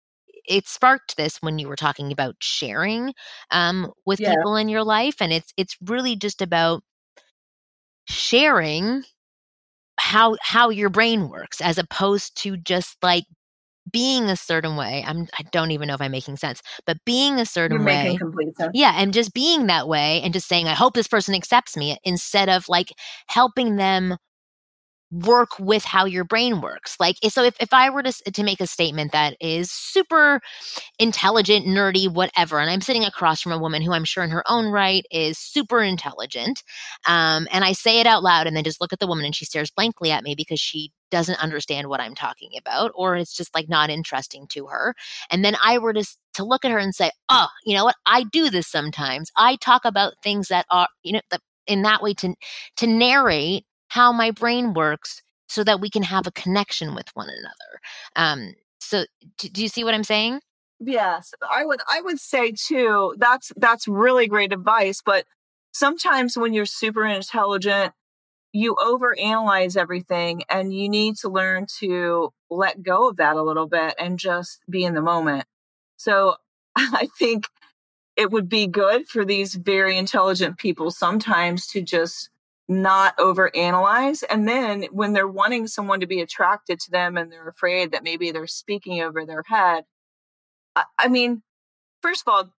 it 0.48 0.68
sparked 0.68 1.18
this 1.18 1.38
when 1.42 1.60
you 1.60 1.68
were 1.68 1.76
talking 1.76 2.12
about 2.12 2.36
sharing 2.42 3.14
um, 3.52 3.92
with 4.06 4.20
Yeah. 4.20 4.34
people 4.34 4.56
in 4.56 4.70
your 4.70 4.84
life, 4.84 5.16
and 5.22 5.34
it's 5.34 5.54
it's 5.58 5.76
really 5.86 6.16
just 6.16 6.42
about 6.42 6.84
sharing 8.08 9.04
how 10.00 10.38
how 10.42 10.70
your 10.70 10.90
brain 10.90 11.30
works 11.30 11.62
as 11.62 11.78
opposed 11.78 12.38
to 12.42 12.58
just 12.58 12.98
like 13.04 13.26
being 13.92 14.26
a 14.26 14.36
certain 14.38 14.76
way. 14.78 15.04
I'm 15.08 15.28
I 15.40 15.44
don't 15.52 15.72
even 15.72 15.88
know 15.88 15.96
if 15.96 16.02
I'm 16.02 16.12
making 16.12 16.38
sense, 16.38 16.62
but 16.86 16.98
being 17.06 17.40
a 17.40 17.46
certain 17.46 17.84
You're 17.84 17.86
way. 17.86 18.20
complete 18.20 18.56
sense. 18.58 18.74
Yeah, 18.74 18.94
and 18.98 19.14
just 19.14 19.34
being 19.34 19.68
that 19.68 19.88
way 19.88 20.22
and 20.24 20.34
just 20.34 20.48
saying, 20.48 20.68
I 20.68 20.74
hope 20.76 20.94
this 20.96 21.08
person 21.08 21.36
accepts 21.36 21.78
me 21.78 21.98
instead 22.04 22.50
of 22.50 22.70
like 22.70 22.92
helping 23.28 23.78
them 23.78 24.18
work 25.12 25.50
with 25.60 25.84
how 25.84 26.06
your 26.06 26.26
brain 26.26 26.62
works. 26.62 26.98
Like, 27.00 27.18
so 27.30 27.44
if, 27.44 27.56
if 27.60 27.74
I 27.74 27.90
were 27.90 28.04
to, 28.04 28.12
to 28.12 28.44
make 28.44 28.60
a 28.60 28.68
statement 28.68 29.12
that 29.14 29.38
is 29.40 29.72
super 29.72 30.42
intelligent, 31.00 31.66
nerdy, 31.66 32.12
whatever, 32.12 32.60
and 32.60 32.70
I'm 32.70 32.82
sitting 32.82 33.06
across 33.06 33.42
from 33.42 33.54
a 33.54 33.60
woman 33.60 33.82
who 33.82 33.94
I'm 33.94 34.06
sure 34.06 34.24
in 34.24 34.30
her 34.32 34.44
own 34.48 34.68
right 34.68 35.06
is 35.12 35.38
super 35.38 35.82
intelligent, 35.82 36.64
um, 37.08 37.48
and 37.52 37.64
I 37.64 37.72
say 37.72 38.00
it 38.00 38.08
out 38.08 38.24
loud 38.24 38.48
and 38.48 38.56
then 38.56 38.64
just 38.64 38.82
look 38.82 38.94
at 38.94 39.00
the 39.00 39.08
woman 39.08 39.26
and 39.26 39.36
she 39.36 39.46
stares 39.46 39.72
blankly 39.72 40.12
at 40.12 40.24
me 40.24 40.36
because 40.36 40.60
she 40.60 40.92
doesn't 41.10 41.42
understand 41.42 41.88
what 41.88 42.02
I'm 42.02 42.16
talking 42.16 42.52
about, 42.58 42.92
or 42.94 43.16
it's 43.16 43.36
just 43.36 43.56
like 43.56 43.70
not 43.70 43.90
interesting 43.90 44.46
to 44.50 44.68
her. 44.68 44.94
And 45.30 45.44
then 45.46 45.56
I 45.64 45.78
were 45.78 45.94
to, 45.94 46.04
to 46.34 46.44
look 46.44 46.66
at 46.66 46.72
her 46.72 46.78
and 46.78 46.94
say, 46.94 47.12
oh, 47.30 47.48
you 47.66 47.76
know 47.76 47.86
what? 47.86 47.96
I 48.06 48.24
do 48.24 48.50
this 48.50 48.68
sometimes. 48.68 49.32
I 49.38 49.56
talk 49.56 49.86
about 49.86 50.16
things 50.22 50.50
that 50.50 50.66
are, 50.70 50.88
you 51.04 51.14
know, 51.14 51.22
in 51.68 51.84
that 51.84 52.02
way 52.02 52.14
to 52.16 52.34
to 52.78 52.88
narrate 52.88 53.66
how 53.90 54.12
my 54.12 54.32
brain 54.32 54.74
works 54.74 55.22
so 55.48 55.64
that 55.64 55.80
we 55.80 55.90
can 55.90 56.04
have 56.04 56.28
a 56.28 56.32
connection 56.32 56.94
with 56.94 57.08
one 57.14 57.30
another. 57.30 57.82
Um, 58.16 58.54
so 58.80 59.06
do, 59.38 59.50
do 59.50 59.62
you 59.62 59.70
see 59.70 59.84
what 59.84 59.94
I'm 59.94 60.04
saying? 60.04 60.40
Yes, 60.80 61.34
I 61.50 61.66
would 61.66 61.80
I 61.90 62.02
would 62.02 62.20
say 62.20 62.52
too 62.52 63.16
that's 63.18 63.52
that's 63.58 63.88
really 63.88 64.28
great 64.28 64.54
advice, 64.54 65.02
but 65.04 65.26
sometimes 65.72 66.38
when 66.38 66.54
you're 66.54 66.66
super 66.66 67.06
intelligent, 67.06 67.94
you 68.54 68.76
overanalyze 68.76 69.76
everything 69.76 70.44
and 70.50 70.74
you 70.74 70.90
need 70.90 71.16
to 71.18 71.30
learn 71.30 71.66
to 71.80 72.32
let 72.50 72.84
go 72.84 73.10
of 73.10 73.18
that 73.18 73.36
a 73.36 73.44
little 73.44 73.68
bit 73.68 73.96
and 74.00 74.20
just 74.20 74.62
be 74.70 74.84
in 74.84 74.94
the 74.94 75.02
moment. 75.02 75.46
So 75.98 76.36
I 76.76 77.08
think 77.18 77.46
it 78.16 78.32
would 78.32 78.50
be 78.50 78.68
good 78.68 79.08
for 79.08 79.24
these 79.24 79.56
very 79.56 79.98
intelligent 79.98 80.58
people 80.58 80.92
sometimes 80.92 81.68
to 81.68 81.82
just 81.82 82.30
not 82.68 83.18
overanalyze. 83.18 84.24
And 84.30 84.48
then 84.48 84.88
when 84.92 85.14
they're 85.14 85.28
wanting 85.28 85.68
someone 85.68 86.00
to 86.02 86.08
be 86.08 86.22
attracted 86.22 86.80
to 86.82 86.92
them 86.92 87.18
and 87.18 87.32
they're 87.32 87.48
afraid 87.48 87.92
that 87.92 88.04
maybe 88.04 88.32
they're 88.32 88.48
speaking 88.48 89.02
over 89.02 89.26
their 89.26 89.44
head, 89.48 89.86
I, 90.76 90.84
I 90.98 91.08
mean, 91.08 91.44
first 92.02 92.24
of 92.26 92.34
all, 92.34 92.54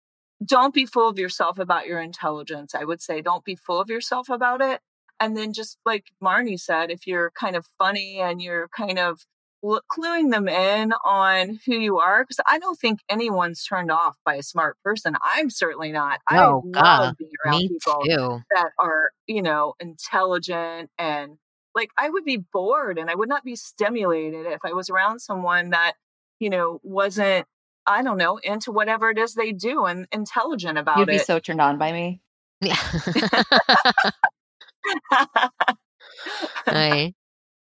don't 0.46 0.74
be 0.74 0.86
full 0.86 1.10
of 1.10 1.20
yourself 1.20 1.60
about 1.60 1.88
your 1.88 2.00
intelligence. 2.00 2.76
I 2.76 2.84
would 2.84 3.02
say 3.02 3.22
don't 3.22 3.44
be 3.44 3.56
full 3.56 3.82
of 3.82 3.90
yourself 3.90 4.30
about 4.30 4.62
it. 4.62 4.82
And 5.20 5.36
then 5.36 5.52
just 5.52 5.80
like 5.86 6.06
Marni 6.24 6.60
said, 6.60 6.92
if 6.92 7.08
you're 7.08 7.32
kind 7.32 7.56
of 7.56 7.66
funny 7.78 8.20
and 8.20 8.42
you're 8.42 8.70
kind 8.70 9.00
of 9.00 9.22
cluing 9.64 10.32
them 10.32 10.48
in 10.48 10.94
on 11.06 11.60
who 11.66 11.76
you 11.76 12.00
are, 12.00 12.24
because 12.24 12.40
I 12.48 12.60
don't 12.60 12.80
think 12.80 13.00
anyone's 13.10 13.64
turned 13.64 13.92
off 13.92 14.16
by 14.26 14.36
a 14.36 14.44
smart 14.44 14.78
person. 14.84 15.16
I'm 15.24 15.50
certainly 15.50 15.92
not. 15.92 16.20
I 16.28 16.40
Oh, 16.42 16.66
God. 16.72 17.14
love 17.14 17.18
being 17.18 17.32
around 17.46 17.60
Me 17.60 17.68
people 17.68 18.04
too. 18.06 18.42
that 18.52 18.72
are, 18.80 19.12
you 19.28 19.42
know, 19.42 19.74
intelligent 19.80 20.90
and 20.98 21.38
like 21.76 21.90
I 21.98 22.10
would 22.10 22.26
be 22.26 22.38
bored 22.38 22.98
and 22.98 23.10
I 23.10 23.16
would 23.16 23.30
not 23.30 23.44
be 23.44 23.56
stimulated 23.56 24.46
if 24.48 24.62
I 24.66 24.74
was 24.74 24.90
around 24.90 25.20
someone 25.20 25.70
that, 25.72 25.94
you 26.40 26.50
know, 26.50 26.80
wasn't, 26.84 27.46
I 27.86 28.02
don't 28.04 28.18
know, 28.18 28.38
into 28.38 28.72
whatever 28.72 29.10
it 29.12 29.18
is 29.18 29.34
they 29.36 29.52
do 29.52 29.86
and 29.86 30.08
intelligent 30.12 30.78
about 30.78 31.10
it. 31.10 31.12
You'd 31.14 31.20
be 31.20 31.26
so 31.26 31.40
turned 31.40 31.62
on 31.62 31.78
by 31.78 31.92
me. 31.92 32.22
Yeah. 36.68 37.10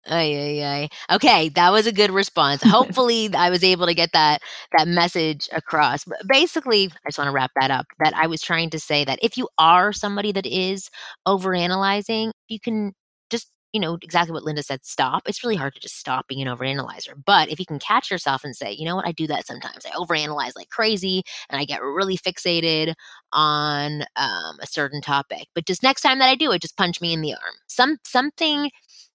Ay, 0.07 0.35
ay, 0.35 0.65
ay. 0.65 0.89
Okay, 1.15 1.49
that 1.51 1.71
was 1.71 1.87
a 1.87 1.93
good 1.93 2.11
response. 2.11 2.61
Hopefully, 2.63 3.31
I 3.35 3.51
was 3.51 3.63
able 3.63 3.87
to 3.87 3.95
get 3.95 4.11
that 4.13 4.43
that 4.77 4.89
message 4.89 5.49
across. 5.53 6.05
But 6.05 6.19
basically, 6.27 6.87
I 7.05 7.09
just 7.09 7.19
want 7.19 7.29
to 7.29 7.33
wrap 7.33 7.53
that 7.61 7.71
up. 7.71 7.87
That 8.01 8.13
I 8.17 8.27
was 8.27 8.43
trying 8.43 8.71
to 8.71 8.81
say 8.81 9.05
that 9.05 9.21
if 9.23 9.37
you 9.37 9.49
are 9.59 9.93
somebody 9.93 10.33
that 10.33 10.47
is 10.47 10.91
overanalyzing, 11.27 12.33
you 12.49 12.59
can 12.59 12.95
just 13.31 13.47
you 13.73 13.81
know 13.81 13.97
exactly 14.03 14.33
what 14.33 14.43
Linda 14.43 14.65
said. 14.65 14.85
Stop. 14.85 15.23
It's 15.29 15.45
really 15.45 15.55
hard 15.57 15.75
to 15.75 15.81
just 15.81 15.97
stop 15.99 16.27
being 16.27 16.43
an 16.47 16.49
overanalyzer. 16.57 17.15
But 17.25 17.49
if 17.51 17.61
you 17.61 17.67
can 17.67 17.79
catch 17.79 18.11
yourself 18.11 18.43
and 18.43 18.57
say, 18.57 18.73
you 18.73 18.85
know 18.85 18.97
what, 18.97 19.07
I 19.07 19.13
do 19.13 19.29
that 19.29 19.47
sometimes. 19.47 19.87
I 19.87 19.91
overanalyze 19.91 20.57
like 20.57 20.69
crazy, 20.71 21.23
and 21.49 21.61
I 21.61 21.65
get 21.65 21.81
really 21.81 22.19
fixated 22.19 22.95
on 23.33 24.03
um, 24.17 24.57
a 24.61 24.67
certain 24.67 25.01
topic. 25.01 25.47
But 25.55 25.65
just 25.67 25.85
next 25.85 26.01
time 26.03 26.19
that 26.19 26.29
I 26.29 26.35
do 26.35 26.51
it, 26.51 26.61
just 26.63 26.77
punch 26.77 27.01
me 27.01 27.13
in 27.13 27.21
the 27.21 27.35
arm. 27.35 27.55
Some 27.69 27.99
something 28.05 28.71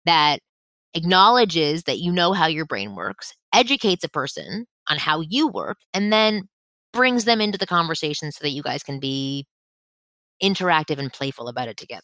that 0.06 0.40
acknowledges 0.94 1.84
that 1.84 2.00
you 2.00 2.12
know 2.12 2.34
how 2.34 2.48
your 2.48 2.66
brain 2.66 2.96
works, 2.96 3.34
educates 3.54 4.04
a 4.04 4.10
person 4.10 4.66
on 4.90 4.98
how 4.98 5.22
you 5.22 5.48
work, 5.48 5.78
and 5.94 6.12
then 6.12 6.44
brings 6.94 7.26
them 7.26 7.42
into 7.42 7.58
the 7.58 7.68
conversation 7.68 8.32
so 8.32 8.40
that 8.42 8.52
you 8.52 8.64
guys 8.64 8.84
can 8.84 9.00
be 9.00 9.46
interactive 10.44 11.00
and 11.00 11.12
playful 11.14 11.48
about 11.48 11.68
it 11.68 11.78
together. 11.78 12.02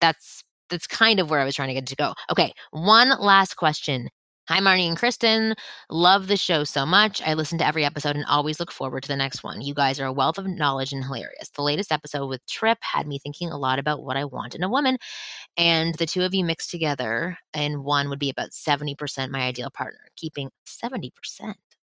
That's 0.00 0.42
that's 0.70 0.86
kind 0.86 1.20
of 1.20 1.30
where 1.30 1.40
I 1.40 1.44
was 1.44 1.54
trying 1.56 1.68
to 1.68 1.74
get 1.74 1.86
to 1.86 1.96
go. 1.96 2.14
Okay, 2.30 2.52
one 2.70 3.10
last 3.20 3.56
question. 3.56 4.08
Hi, 4.50 4.58
Marni 4.58 4.88
and 4.88 4.96
Kristen. 4.96 5.54
Love 5.90 6.26
the 6.26 6.36
show 6.36 6.64
so 6.64 6.84
much. 6.84 7.22
I 7.22 7.34
listen 7.34 7.56
to 7.58 7.66
every 7.66 7.84
episode 7.84 8.16
and 8.16 8.24
always 8.24 8.58
look 8.58 8.72
forward 8.72 9.04
to 9.04 9.08
the 9.08 9.14
next 9.14 9.44
one. 9.44 9.60
You 9.60 9.74
guys 9.74 10.00
are 10.00 10.06
a 10.06 10.12
wealth 10.12 10.38
of 10.38 10.46
knowledge 10.48 10.92
and 10.92 11.04
hilarious. 11.04 11.50
The 11.54 11.62
latest 11.62 11.92
episode 11.92 12.26
with 12.26 12.44
Trip 12.46 12.78
had 12.80 13.06
me 13.06 13.20
thinking 13.20 13.52
a 13.52 13.56
lot 13.56 13.78
about 13.78 14.02
what 14.02 14.16
I 14.16 14.24
want 14.24 14.56
in 14.56 14.64
a 14.64 14.68
woman 14.68 14.98
and 15.56 15.94
the 15.96 16.06
two 16.06 16.22
of 16.22 16.34
you 16.34 16.44
mixed 16.44 16.70
together 16.70 17.38
in 17.54 17.84
one 17.84 18.08
would 18.08 18.18
be 18.18 18.30
about 18.30 18.50
70% 18.50 19.30
my 19.30 19.42
ideal 19.42 19.70
partner 19.70 20.00
keeping 20.16 20.50
70% 20.66 21.10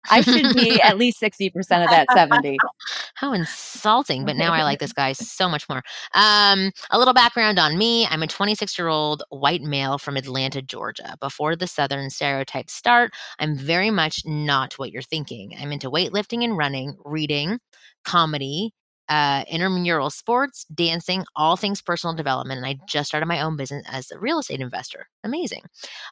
I 0.10 0.22
should 0.22 0.56
be 0.56 0.82
at 0.82 0.98
least 0.98 1.22
60% 1.22 1.56
of 1.58 1.90
that 1.90 2.08
70. 2.14 2.58
how 3.16 3.34
insulting 3.34 4.26
but 4.26 4.36
now 4.36 4.54
i 4.54 4.64
like 4.64 4.80
this 4.80 4.94
guy 4.94 5.14
so 5.14 5.50
much 5.50 5.68
more. 5.70 5.82
Um, 6.14 6.72
a 6.92 7.00
little 7.00 7.14
background 7.14 7.60
on 7.60 7.78
me. 7.78 8.06
I'm 8.08 8.24
a 8.24 8.28
26 8.28 8.78
year 8.78 8.88
old 8.88 9.24
white 9.30 9.62
male 9.62 9.98
from 9.98 10.18
atlanta 10.18 10.62
georgia. 10.62 11.16
Before 11.20 11.56
the 11.56 11.68
southern 11.68 12.10
stereotypes 12.10 12.74
start 12.74 13.12
i'm 13.40 13.56
very 13.56 13.90
much 13.90 14.22
not 14.26 14.74
what 14.74 14.92
you're 14.92 15.02
thinking. 15.02 15.56
I'm 15.60 15.72
into 15.72 15.90
weightlifting 15.90 16.44
and 16.44 16.58
running 16.58 16.96
reading 17.04 17.60
comedy 18.04 18.74
uh, 19.10 19.44
intramural 19.48 20.10
sports, 20.10 20.66
dancing, 20.74 21.24
all 21.36 21.56
things 21.56 21.82
personal 21.82 22.16
development. 22.16 22.58
And 22.58 22.66
I 22.66 22.78
just 22.88 23.08
started 23.08 23.26
my 23.26 23.42
own 23.42 23.56
business 23.56 23.86
as 23.90 24.12
a 24.12 24.20
real 24.20 24.40
estate 24.40 24.60
investor. 24.60 25.08
Amazing. 25.24 25.64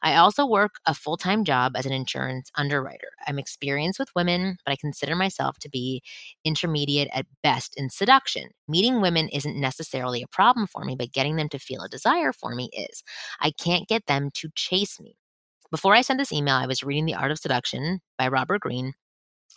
I 0.02 0.16
also 0.16 0.46
work 0.46 0.76
a 0.86 0.94
full 0.94 1.16
time 1.16 1.44
job 1.44 1.72
as 1.76 1.86
an 1.86 1.92
insurance 1.92 2.50
underwriter. 2.56 3.08
I'm 3.26 3.38
experienced 3.38 3.98
with 3.98 4.14
women, 4.16 4.56
but 4.64 4.72
I 4.72 4.76
consider 4.76 5.14
myself 5.14 5.58
to 5.60 5.68
be 5.68 6.02
intermediate 6.44 7.08
at 7.12 7.26
best 7.42 7.74
in 7.76 7.90
seduction. 7.90 8.50
Meeting 8.68 9.00
women 9.00 9.28
isn't 9.28 9.60
necessarily 9.60 10.22
a 10.22 10.28
problem 10.28 10.66
for 10.66 10.84
me, 10.84 10.96
but 10.96 11.12
getting 11.12 11.36
them 11.36 11.48
to 11.50 11.58
feel 11.58 11.82
a 11.82 11.88
desire 11.88 12.32
for 12.32 12.54
me 12.54 12.70
is. 12.72 13.02
I 13.40 13.50
can't 13.50 13.88
get 13.88 14.06
them 14.06 14.30
to 14.34 14.48
chase 14.54 15.00
me. 15.00 15.16
Before 15.70 15.94
I 15.94 16.02
sent 16.02 16.18
this 16.18 16.32
email, 16.32 16.54
I 16.54 16.66
was 16.66 16.84
reading 16.84 17.06
The 17.06 17.14
Art 17.14 17.32
of 17.32 17.38
Seduction 17.38 18.00
by 18.16 18.28
Robert 18.28 18.60
Greene, 18.60 18.92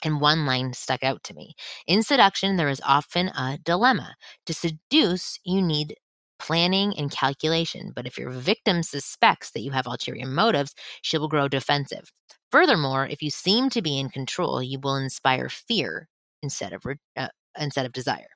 and 0.03 0.21
one 0.21 0.45
line 0.45 0.73
stuck 0.73 1.03
out 1.03 1.23
to 1.25 1.33
me. 1.33 1.55
In 1.87 2.03
seduction, 2.03 2.57
there 2.57 2.69
is 2.69 2.81
often 2.85 3.29
a 3.29 3.57
dilemma. 3.63 4.15
To 4.45 4.53
seduce, 4.53 5.39
you 5.43 5.61
need 5.61 5.95
planning 6.39 6.97
and 6.97 7.11
calculation. 7.11 7.91
But 7.95 8.07
if 8.07 8.17
your 8.17 8.29
victim 8.31 8.83
suspects 8.83 9.51
that 9.51 9.61
you 9.61 9.71
have 9.71 9.87
ulterior 9.87 10.25
motives, 10.25 10.73
she 11.01 11.17
will 11.17 11.27
grow 11.27 11.47
defensive. 11.47 12.11
Furthermore, 12.51 13.07
if 13.07 13.21
you 13.21 13.29
seem 13.29 13.69
to 13.71 13.81
be 13.81 13.99
in 13.99 14.09
control, 14.09 14.63
you 14.63 14.79
will 14.79 14.95
inspire 14.95 15.49
fear 15.49 16.07
instead 16.41 16.73
of 16.73 16.83
uh, 17.17 17.27
instead 17.57 17.85
of 17.85 17.91
desire. 17.91 18.29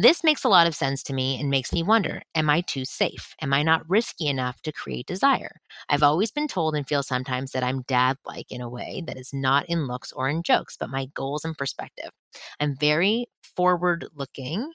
This 0.00 0.24
makes 0.24 0.44
a 0.44 0.48
lot 0.48 0.66
of 0.66 0.74
sense 0.74 1.02
to 1.04 1.12
me 1.12 1.38
and 1.38 1.50
makes 1.50 1.72
me 1.72 1.82
wonder 1.82 2.22
Am 2.34 2.48
I 2.48 2.62
too 2.62 2.84
safe? 2.84 3.34
Am 3.42 3.52
I 3.52 3.62
not 3.62 3.88
risky 3.88 4.26
enough 4.28 4.60
to 4.62 4.72
create 4.72 5.06
desire? 5.06 5.60
I've 5.88 6.02
always 6.02 6.30
been 6.30 6.48
told 6.48 6.74
and 6.74 6.86
feel 6.88 7.02
sometimes 7.02 7.52
that 7.52 7.62
I'm 7.62 7.82
dad 7.82 8.16
like 8.24 8.46
in 8.50 8.60
a 8.62 8.68
way 8.68 9.02
that 9.06 9.16
is 9.18 9.30
not 9.34 9.66
in 9.68 9.86
looks 9.86 10.10
or 10.12 10.28
in 10.28 10.42
jokes, 10.42 10.76
but 10.78 10.90
my 10.90 11.06
goals 11.14 11.44
and 11.44 11.56
perspective. 11.56 12.10
I'm 12.60 12.74
very 12.76 13.26
forward 13.56 14.06
looking 14.14 14.72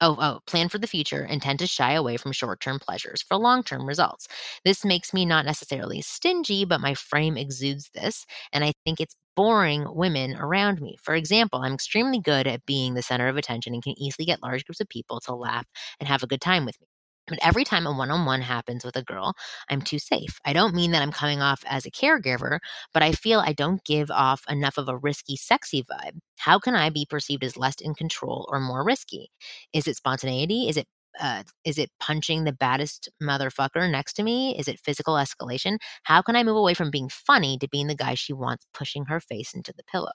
Oh, 0.00 0.16
oh, 0.20 0.40
plan 0.46 0.68
for 0.68 0.78
the 0.78 0.86
future 0.86 1.22
and 1.24 1.40
tend 1.40 1.58
to 1.60 1.66
shy 1.66 1.92
away 1.92 2.16
from 2.18 2.32
short 2.32 2.60
term 2.60 2.78
pleasures 2.78 3.22
for 3.22 3.36
long 3.36 3.62
term 3.62 3.86
results. 3.86 4.26
This 4.64 4.84
makes 4.84 5.12
me 5.14 5.24
not 5.26 5.44
necessarily 5.46 6.00
stingy, 6.02 6.64
but 6.66 6.80
my 6.80 6.94
frame 6.94 7.36
exudes 7.38 7.90
this, 7.94 8.26
and 8.52 8.62
I 8.64 8.72
think 8.84 9.00
it's 9.00 9.16
boring 9.36 9.86
women 9.94 10.34
around 10.36 10.80
me. 10.82 10.96
For 11.02 11.14
example, 11.14 11.60
I'm 11.62 11.74
extremely 11.74 12.20
good 12.20 12.46
at 12.46 12.64
being 12.66 12.94
the 12.94 13.02
center 13.02 13.28
of 13.28 13.36
attention 13.38 13.72
and 13.74 13.82
can 13.82 13.98
easily 13.98 14.24
get 14.26 14.42
large 14.42 14.64
groups 14.66 14.80
of 14.80 14.88
people 14.88 15.20
to 15.20 15.34
laugh 15.34 15.66
and 16.00 16.08
have 16.08 16.22
a 16.22 16.26
good 16.26 16.40
time 16.42 16.64
with 16.66 16.78
me. 16.80 16.86
But 17.26 17.38
every 17.42 17.64
time 17.64 17.86
a 17.86 17.92
one 17.92 18.10
on 18.10 18.24
one 18.24 18.40
happens 18.40 18.84
with 18.84 18.96
a 18.96 19.02
girl, 19.02 19.34
I'm 19.68 19.82
too 19.82 19.98
safe. 19.98 20.40
I 20.44 20.52
don't 20.52 20.74
mean 20.74 20.92
that 20.92 21.02
I'm 21.02 21.12
coming 21.12 21.40
off 21.40 21.62
as 21.66 21.86
a 21.86 21.90
caregiver, 21.90 22.58
but 22.94 23.02
I 23.02 23.12
feel 23.12 23.40
I 23.40 23.52
don't 23.52 23.82
give 23.84 24.10
off 24.10 24.42
enough 24.48 24.78
of 24.78 24.88
a 24.88 24.96
risky, 24.96 25.36
sexy 25.36 25.82
vibe. 25.82 26.18
How 26.38 26.58
can 26.58 26.74
I 26.74 26.90
be 26.90 27.06
perceived 27.08 27.44
as 27.44 27.56
less 27.56 27.76
in 27.80 27.94
control 27.94 28.46
or 28.50 28.60
more 28.60 28.84
risky? 28.84 29.30
Is 29.72 29.86
it 29.86 29.96
spontaneity? 29.96 30.68
Is 30.68 30.76
it 30.76 30.86
uh, 31.18 31.42
is 31.64 31.78
it 31.78 31.90
punching 31.98 32.44
the 32.44 32.52
baddest 32.52 33.08
motherfucker 33.22 33.90
next 33.90 34.14
to 34.14 34.22
me? 34.22 34.56
Is 34.58 34.68
it 34.68 34.78
physical 34.78 35.14
escalation? 35.14 35.78
How 36.02 36.22
can 36.22 36.36
I 36.36 36.42
move 36.42 36.56
away 36.56 36.74
from 36.74 36.90
being 36.90 37.08
funny 37.08 37.58
to 37.58 37.68
being 37.68 37.86
the 37.86 37.94
guy 37.94 38.14
she 38.14 38.32
wants 38.32 38.66
pushing 38.74 39.06
her 39.06 39.18
face 39.18 39.54
into 39.54 39.72
the 39.74 39.84
pillow? 39.84 40.12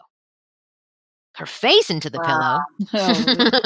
Her 1.36 1.45
face 1.45 1.89
into 1.89 2.09
the 2.09 2.20
wow. 2.20 2.62
pillow. 2.91 3.03
Oh, 3.03 3.14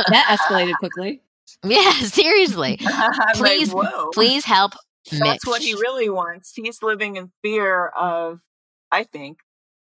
that 0.09 0.37
escalated 0.39 0.75
quickly. 0.79 1.21
Yeah, 1.63 1.93
seriously. 1.93 2.79
please, 3.35 3.73
like, 3.73 3.93
please 4.13 4.45
help. 4.45 4.73
That's 5.11 5.45
what 5.45 5.61
he 5.61 5.73
really 5.73 6.09
wants. 6.09 6.53
He's 6.55 6.81
living 6.81 7.15
in 7.15 7.31
fear 7.41 7.87
of, 7.87 8.39
I 8.91 9.03
think, 9.03 9.39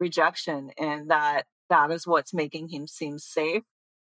rejection, 0.00 0.70
and 0.78 1.10
that 1.10 1.46
that 1.70 1.90
is 1.90 2.06
what's 2.06 2.34
making 2.34 2.68
him 2.68 2.86
seem 2.86 3.18
safe. 3.18 3.62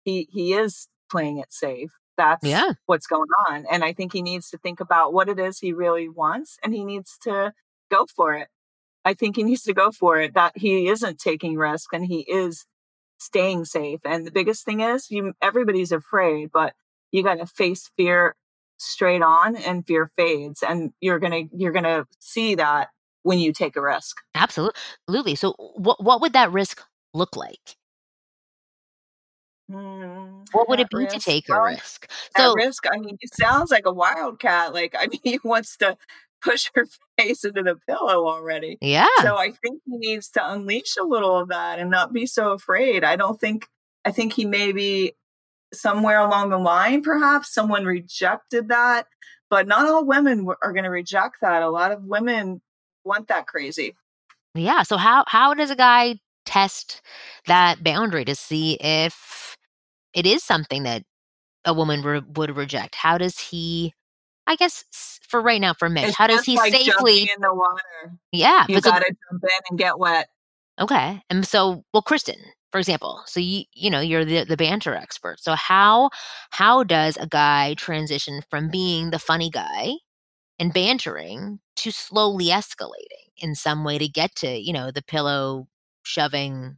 He 0.04 0.28
he 0.32 0.54
is 0.54 0.88
playing 1.10 1.38
it 1.38 1.52
safe. 1.54 1.92
That's 2.18 2.46
yeah. 2.46 2.74
what's 2.86 3.08
going 3.08 3.30
on, 3.50 3.66
and 3.72 3.84
I 3.84 3.94
think 3.94 4.14
he 4.14 4.22
needs 4.22 4.50
to 4.50 4.58
think 4.58 4.80
about 4.80 5.14
what 5.14 5.30
it 5.30 5.40
is 5.40 5.60
he 5.60 5.74
really 5.74 6.10
wants, 6.10 6.58
and 6.64 6.74
he 6.74 6.84
needs 6.84 7.18
to 7.24 7.54
go 7.90 8.06
for 8.14 8.34
it. 8.34 8.50
I 9.04 9.14
think 9.14 9.36
he 9.36 9.44
needs 9.44 9.64
to 9.64 9.74
go 9.74 9.92
for 9.92 10.20
it. 10.20 10.34
That 10.34 10.58
he 10.58 10.88
isn't 10.88 11.20
taking 11.20 11.56
risk, 11.56 11.94
and 11.94 12.06
he 12.06 12.22
is 12.22 12.66
staying 13.20 13.66
safe. 13.66 14.00
And 14.04 14.26
the 14.26 14.32
biggest 14.32 14.66
thing 14.66 14.82
is, 14.82 15.10
you 15.10 15.34
everybody's 15.42 15.92
afraid, 15.92 16.52
but 16.52 16.74
you 17.12 17.24
got 17.24 17.36
to 17.36 17.45
face 17.45 17.89
fear 17.97 18.36
straight 18.78 19.22
on 19.22 19.55
and 19.55 19.86
fear 19.86 20.12
fades 20.18 20.64
and 20.68 20.91
you're 21.01 21.20
going 21.20 21.47
to 21.49 21.55
you're 21.55 21.72
going 21.72 21.84
to 21.84 22.05
see 22.20 22.55
that 22.55 22.89
when 23.24 23.39
you 23.39 23.53
take 23.53 23.76
a 23.76 23.82
risk. 23.82 24.18
Absolutely 24.36 25.36
so 25.36 25.53
what 25.76 26.03
what 26.03 26.22
would 26.22 26.34
that 26.34 26.51
risk 26.51 26.82
look 27.14 27.36
like? 27.36 27.78
Mm, 29.72 30.47
what 30.51 30.68
would 30.68 30.80
it 30.80 30.89
be 30.89 30.97
risk, 30.97 31.16
to 31.16 31.20
take 31.20 31.47
a 31.47 31.62
risk? 31.62 32.09
so 32.36 32.53
risk 32.55 32.86
i 32.91 32.97
mean 32.97 33.18
it 33.22 33.34
sounds 33.34 33.72
like 33.72 33.86
a 33.86 33.93
wildcat 33.93 34.74
like 34.74 34.93
i 34.99 35.07
mean 35.12 35.22
he 35.24 35.39
wants 35.45 35.78
to 35.78 35.95
push 36.41 36.70
her 36.76 36.86
face 37.18 37.45
into 37.45 37.62
the 37.62 37.76
pillow 37.88 38.28
already. 38.28 38.78
Yeah. 38.82 39.05
So 39.22 39.38
i 39.38 39.51
think 39.51 39.82
he 39.86 39.97
needs 39.97 40.30
to 40.32 40.51
unleash 40.51 40.97
a 40.99 41.03
little 41.03 41.38
of 41.38 41.49
that 41.49 41.78
and 41.80 41.91
not 41.91 42.14
be 42.14 42.26
so 42.26 42.51
afraid. 42.51 43.03
I 43.03 43.16
don't 43.16 43.39
think 43.39 43.68
i 44.05 44.12
think 44.12 44.34
he 44.34 44.45
maybe 44.45 45.16
somewhere 45.74 46.20
along 46.20 46.50
the 46.50 46.58
line, 46.58 47.02
perhaps 47.02 47.54
someone 47.54 47.86
rejected 47.86 48.70
that, 48.70 49.08
but 49.50 49.68
not 49.68 49.88
all 49.88 50.06
women 50.06 50.48
are 50.62 50.74
going 50.74 50.84
to 50.84 50.90
reject 50.90 51.38
that. 51.42 51.64
A 51.64 51.70
lot 51.70 51.92
of 51.92 52.04
women 52.04 52.62
want 53.04 53.28
that 53.28 53.48
crazy. 53.48 53.96
Yeah. 54.54 54.84
So 54.84 54.98
how 54.98 55.24
how 55.28 55.54
does 55.54 55.72
a 55.72 55.76
guy 55.76 56.20
test 56.46 57.02
that 57.48 57.84
boundary 57.84 58.26
to 58.26 58.36
see 58.36 58.78
if 58.80 59.58
it 60.14 60.26
is 60.26 60.44
something 60.44 60.84
that 60.84 61.04
a 61.66 61.74
woman 61.74 62.02
re- 62.02 62.22
would 62.36 62.56
reject? 62.56 62.96
How 62.96 63.18
does 63.18 63.40
he? 63.40 63.94
I 64.48 64.56
guess 64.56 64.84
for 65.28 65.42
right 65.42 65.62
now, 65.62 65.74
for 65.74 65.88
Mitch, 65.88 66.10
it's 66.10 66.18
how 66.18 66.28
does 66.28 66.44
he 66.44 66.58
like 66.58 66.74
safely 66.74 67.22
in 67.22 67.42
the 67.42 67.54
water? 67.54 68.18
Yeah, 68.32 68.66
you 68.68 68.82
got 68.82 69.00
to 69.00 69.06
so, 69.06 69.16
jump 69.32 69.44
in 69.44 69.50
and 69.70 69.80
get 69.80 69.98
wet. 69.98 70.28
Okay, 70.80 71.22
and 71.30 71.46
so 71.48 71.84
well, 71.94 72.02
Kristen, 72.02 72.40
for 72.72 72.80
example 72.80 73.22
so 73.26 73.40
you 73.40 73.64
you 73.74 73.90
know 73.90 74.00
you're 74.00 74.26
the, 74.26 74.44
the 74.44 74.58
banter 74.58 74.96
expert 74.96 75.40
so 75.40 75.54
how 75.54 76.10
how 76.52 76.84
does 76.84 77.18
a 77.18 77.28
guy 77.28 77.74
transition 77.76 78.42
from 78.50 78.70
being 78.70 79.12
the 79.12 79.20
funny 79.20 79.50
guy 79.50 79.94
and 80.60 80.74
bantering 80.74 81.60
to 81.76 81.92
slowly 81.92 82.46
escalating 82.46 83.32
in 83.38 83.56
some 83.56 83.84
way 83.84 83.98
to 83.98 84.08
get 84.08 84.34
to 84.36 84.48
you 84.48 84.74
know 84.74 84.92
the 84.92 85.04
pillow 85.04 85.68
shoving 86.04 86.78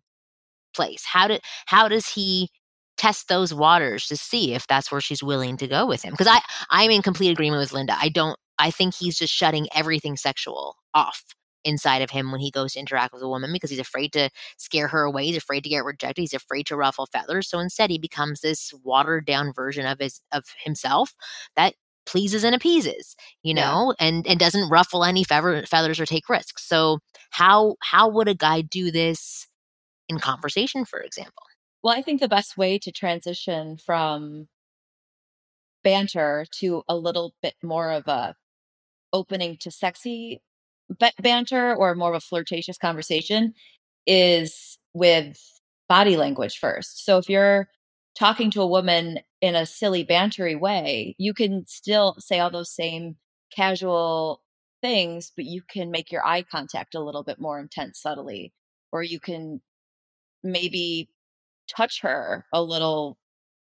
place? 0.73 1.03
How 1.05 1.27
did 1.27 1.41
how 1.65 1.87
does 1.87 2.07
he 2.07 2.49
test 2.97 3.27
those 3.27 3.53
waters 3.53 4.07
to 4.07 4.17
see 4.17 4.53
if 4.53 4.67
that's 4.67 4.91
where 4.91 5.01
she's 5.01 5.23
willing 5.23 5.57
to 5.57 5.67
go 5.67 5.85
with 5.85 6.03
him? 6.03 6.13
Because 6.13 6.27
i 6.27 6.39
i'm 6.69 6.91
in 6.91 7.01
complete 7.01 7.31
agreement 7.31 7.59
with 7.59 7.73
linda 7.73 7.95
i 7.99 8.09
don't 8.09 8.37
i 8.59 8.69
think 8.69 8.93
he's 8.93 9.17
just 9.17 9.33
shutting 9.33 9.67
everything 9.75 10.15
sexual 10.15 10.77
off 10.93 11.23
inside 11.63 12.01
of 12.01 12.09
him 12.09 12.31
when 12.31 12.41
he 12.41 12.51
goes 12.51 12.73
to 12.73 12.79
interact 12.79 13.13
with 13.13 13.23
a 13.23 13.27
woman 13.27 13.51
because 13.53 13.69
he's 13.69 13.79
afraid 13.79 14.13
to 14.13 14.29
scare 14.57 14.87
her 14.87 15.03
away. 15.03 15.25
He's 15.25 15.37
afraid 15.37 15.63
to 15.63 15.69
get 15.69 15.85
rejected. 15.85 16.21
He's 16.21 16.33
afraid 16.33 16.65
to 16.67 16.75
ruffle 16.75 17.05
feathers. 17.07 17.49
So 17.49 17.59
instead, 17.59 17.89
he 17.89 17.97
becomes 17.97 18.41
this 18.41 18.73
watered 18.83 19.25
down 19.25 19.53
version 19.53 19.85
of 19.85 19.99
his 19.99 20.21
of 20.31 20.45
himself 20.63 21.13
that 21.55 21.75
pleases 22.05 22.43
and 22.43 22.53
appeases, 22.53 23.15
you 23.43 23.53
know, 23.53 23.93
yeah. 23.99 24.07
and 24.07 24.27
and 24.27 24.39
doesn't 24.39 24.69
ruffle 24.69 25.03
any 25.03 25.23
feather, 25.23 25.65
feathers 25.65 25.99
or 25.99 26.05
take 26.05 26.29
risks. 26.29 26.67
So 26.67 26.99
how 27.31 27.75
how 27.79 28.09
would 28.09 28.27
a 28.27 28.35
guy 28.35 28.61
do 28.61 28.91
this 28.91 29.47
in 30.09 30.19
conversation, 30.19 30.85
for 30.85 30.99
example? 30.99 31.43
Well, 31.83 31.95
I 31.95 32.01
think 32.01 32.21
the 32.21 32.27
best 32.27 32.57
way 32.57 32.77
to 32.79 32.91
transition 32.91 33.77
from 33.77 34.47
banter 35.83 36.45
to 36.59 36.83
a 36.87 36.95
little 36.95 37.33
bit 37.41 37.55
more 37.61 37.91
of 37.91 38.07
a 38.07 38.35
opening 39.11 39.57
to 39.57 39.69
sexy 39.69 40.41
banter 41.21 41.75
or 41.75 41.95
more 41.95 42.09
of 42.09 42.15
a 42.15 42.19
flirtatious 42.19 42.77
conversation 42.77 43.53
is 44.05 44.77
with 44.93 45.39
body 45.89 46.17
language 46.17 46.57
first. 46.57 47.05
So 47.05 47.17
if 47.17 47.29
you're 47.29 47.67
talking 48.17 48.51
to 48.51 48.61
a 48.61 48.67
woman 48.67 49.19
in 49.41 49.55
a 49.55 49.65
silly 49.65 50.05
bantery 50.05 50.59
way, 50.59 51.15
you 51.17 51.33
can 51.33 51.65
still 51.67 52.15
say 52.19 52.39
all 52.39 52.49
those 52.49 52.73
same 52.73 53.17
casual 53.53 54.41
things, 54.81 55.31
but 55.35 55.45
you 55.45 55.61
can 55.67 55.91
make 55.91 56.11
your 56.11 56.25
eye 56.25 56.43
contact 56.43 56.95
a 56.95 57.01
little 57.03 57.23
bit 57.23 57.39
more 57.39 57.59
intense 57.59 58.01
subtly, 58.01 58.53
or 58.91 59.03
you 59.03 59.19
can 59.19 59.61
maybe 60.43 61.09
touch 61.67 62.01
her 62.01 62.45
a 62.53 62.61
little 62.61 63.17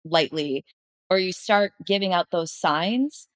lightly, 0.06 0.66
or 1.10 1.18
you 1.18 1.32
start 1.32 1.72
giving 1.86 2.14
out 2.14 2.28
those 2.32 2.52
signs 2.52 3.29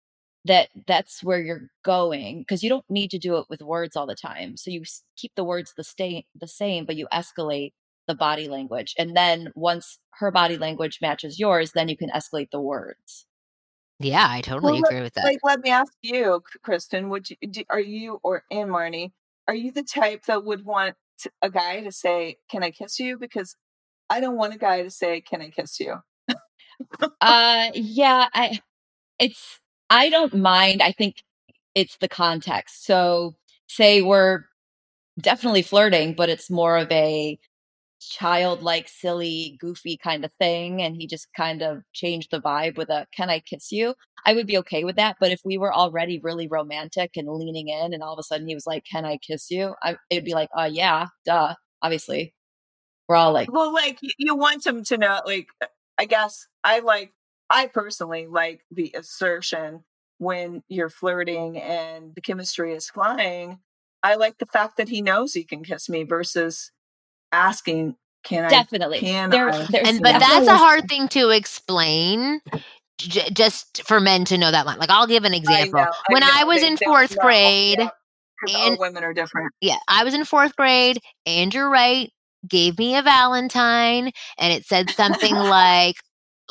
that 0.46 0.70
that's 0.88 1.24
where 1.24 1.40
you're 1.40 1.70
going 1.84 2.40
because 2.40 2.64
you 2.64 2.70
don't 2.70 2.90
need 2.90 3.10
to 3.12 3.18
do 3.18 3.38
it 3.38 3.46
with 3.50 3.62
words 3.62 3.96
all 3.96 4.06
the 4.06 4.16
time 4.16 4.58
so 4.58 4.70
you 4.70 4.84
keep 5.16 5.32
the 5.36 5.44
words 5.44 5.74
the 5.78 5.84
stay 5.84 6.26
the 6.40 6.48
same 6.48 6.86
but 6.86 6.96
you 6.96 7.08
escalate 7.14 7.72
the 8.08 8.16
body 8.16 8.48
language 8.48 8.94
and 8.98 9.16
then 9.16 9.52
once 9.56 10.00
her 10.12 10.32
body 10.32 10.58
language 10.58 11.00
matches 11.02 11.40
yours 11.40 11.72
then 11.74 11.88
you 11.88 11.96
can 11.96 12.10
escalate 12.10 12.52
the 12.52 12.60
words. 12.60 13.26
Yeah 14.00 14.28
i 14.30 14.42
totally 14.42 14.74
well, 14.74 14.84
agree 14.84 15.02
with 15.02 15.14
that. 15.14 15.24
like 15.24 15.40
let 15.44 15.62
me 15.62 15.70
ask 15.70 15.94
you 16.02 16.42
kristen 16.62 17.10
would 17.10 17.30
you 17.30 17.38
do, 17.50 17.64
are 17.70 17.80
you 17.80 18.20
or 18.24 18.44
and 18.52 18.70
marni 18.70 19.12
are 19.48 19.56
you 19.56 19.72
the 19.72 19.84
type 19.84 20.26
that 20.26 20.44
would 20.44 20.66
want 20.66 20.96
a 21.42 21.50
guy 21.50 21.82
to 21.82 21.92
say 21.92 22.38
can 22.50 22.64
i 22.64 22.72
kiss 22.72 23.00
you? 23.00 23.18
Because 23.18 23.56
i 24.10 24.20
don't 24.20 24.36
want 24.36 24.54
a 24.54 24.58
guy 24.58 24.84
to 24.84 24.90
say 24.90 25.22
can 25.22 25.42
i 25.42 25.50
kiss 25.50 25.80
you? 25.80 25.96
Uh, 27.22 27.70
yeah, 27.74 28.28
I, 28.34 28.60
it's, 29.20 29.60
I 29.94 30.10
don't 30.10 30.34
mind. 30.34 30.82
I 30.82 30.92
think 30.92 31.24
it's 31.76 31.98
the 31.98 32.08
context. 32.08 32.86
So, 32.86 33.36
say 33.68 34.02
we're 34.02 34.46
definitely 35.22 35.62
flirting, 35.64 36.16
but 36.16 36.30
it's 36.30 36.50
more 36.50 36.78
of 36.78 36.92
a 36.92 37.40
childlike, 38.02 38.90
silly, 38.90 39.58
goofy 39.62 39.98
kind 39.98 40.26
of 40.26 40.32
thing. 40.40 40.82
And 40.82 40.96
he 40.96 41.08
just 41.08 41.28
kind 41.38 41.62
of 41.62 41.84
changed 41.94 42.30
the 42.32 42.42
vibe 42.42 42.78
with 42.78 42.90
a, 42.90 43.08
can 43.16 43.30
I 43.30 43.40
kiss 43.40 43.72
you? 43.72 43.96
I 44.26 44.34
would 44.34 44.48
be 44.48 44.58
okay 44.60 44.84
with 44.84 44.98
that. 44.98 45.18
But 45.20 45.32
if 45.32 45.42
we 45.46 45.58
were 45.58 45.74
already 45.74 46.20
really 46.24 46.48
romantic 46.48 47.12
and 47.16 47.28
leaning 47.30 47.70
in 47.70 47.94
and 47.94 48.04
all 48.04 48.14
of 48.14 48.20
a 48.20 48.24
sudden 48.24 48.48
he 48.48 48.56
was 48.56 48.68
like, 48.68 48.84
can 48.92 49.06
I 49.06 49.18
kiss 49.18 49.52
you? 49.52 49.76
I, 49.84 49.98
it'd 50.10 50.26
be 50.26 50.34
like, 50.34 50.50
uh, 50.58 50.70
yeah, 50.72 51.08
duh, 51.26 51.56
obviously. 51.82 52.34
We're 53.08 53.18
all 53.18 53.34
like, 53.34 53.52
well, 53.52 53.74
like 53.74 54.00
you 54.18 54.36
want 54.36 54.66
him 54.66 54.84
to 54.86 54.98
know, 54.98 55.22
like, 55.26 55.48
I 55.98 56.06
guess 56.06 56.48
I 56.64 56.80
like, 56.80 57.12
I 57.50 57.68
personally 57.68 58.28
like 58.28 58.66
the 58.72 58.94
assertion 58.98 59.84
when 60.18 60.64
you're 60.68 60.90
flirting 60.90 61.58
and 61.60 62.14
the 62.16 62.22
chemistry 62.22 62.74
is 62.74 62.90
flying. 62.90 63.60
I 64.02 64.16
like 64.16 64.38
the 64.38 64.46
fact 64.46 64.78
that 64.78 64.90
he 64.90 65.02
knows 65.02 65.34
he 65.34 65.44
can 65.44 65.64
kiss 65.64 65.88
me 65.90 66.04
versus 66.04 66.72
asking, 67.32 67.96
"Can 68.24 68.46
I? 68.46 68.50
definitely. 68.50 68.98
I?" 68.98 69.02
Can 69.02 69.30
there, 69.30 69.50
I? 69.50 69.68
And 69.86 70.02
but 70.02 70.20
that's 70.20 70.48
a 70.48 70.58
hard 70.58 70.88
thing 70.90 71.08
to 71.10 71.30
explain. 71.30 72.42
J- 73.00 73.30
just 73.32 73.84
for 73.88 74.00
men 74.00 74.24
to 74.26 74.38
know 74.38 74.52
that 74.52 74.66
line. 74.66 74.78
Like 74.78 74.90
I'll 74.92 75.08
give 75.08 75.26
an 75.26 75.34
example. 75.34 75.80
I 75.80 75.84
know, 75.86 75.92
I 75.92 76.14
when 76.14 76.22
know, 76.22 76.30
I 76.32 76.44
was 76.44 76.62
they 76.62 76.68
in 76.68 76.78
fourth 76.78 77.18
oh, 77.20 77.22
grade, 77.22 77.80
yeah, 77.80 77.90
'cause 78.46 78.56
all 78.56 78.68
and- 78.68 78.80
women 78.80 79.04
are 79.04 79.14
different. 79.14 79.52
yeah, 79.62 79.78
I 79.88 80.04
was 80.04 80.14
in 80.14 80.24
fourth 80.26 80.56
grade. 80.56 81.00
Andrew 81.26 81.66
Wright 81.70 82.12
gave 82.48 82.78
me 82.78 82.96
a 82.96 83.02
Valentine, 83.02 84.12
and 84.38 84.54
it 84.54 84.66
said 84.66 84.90
something 84.92 85.34
like 85.36 85.96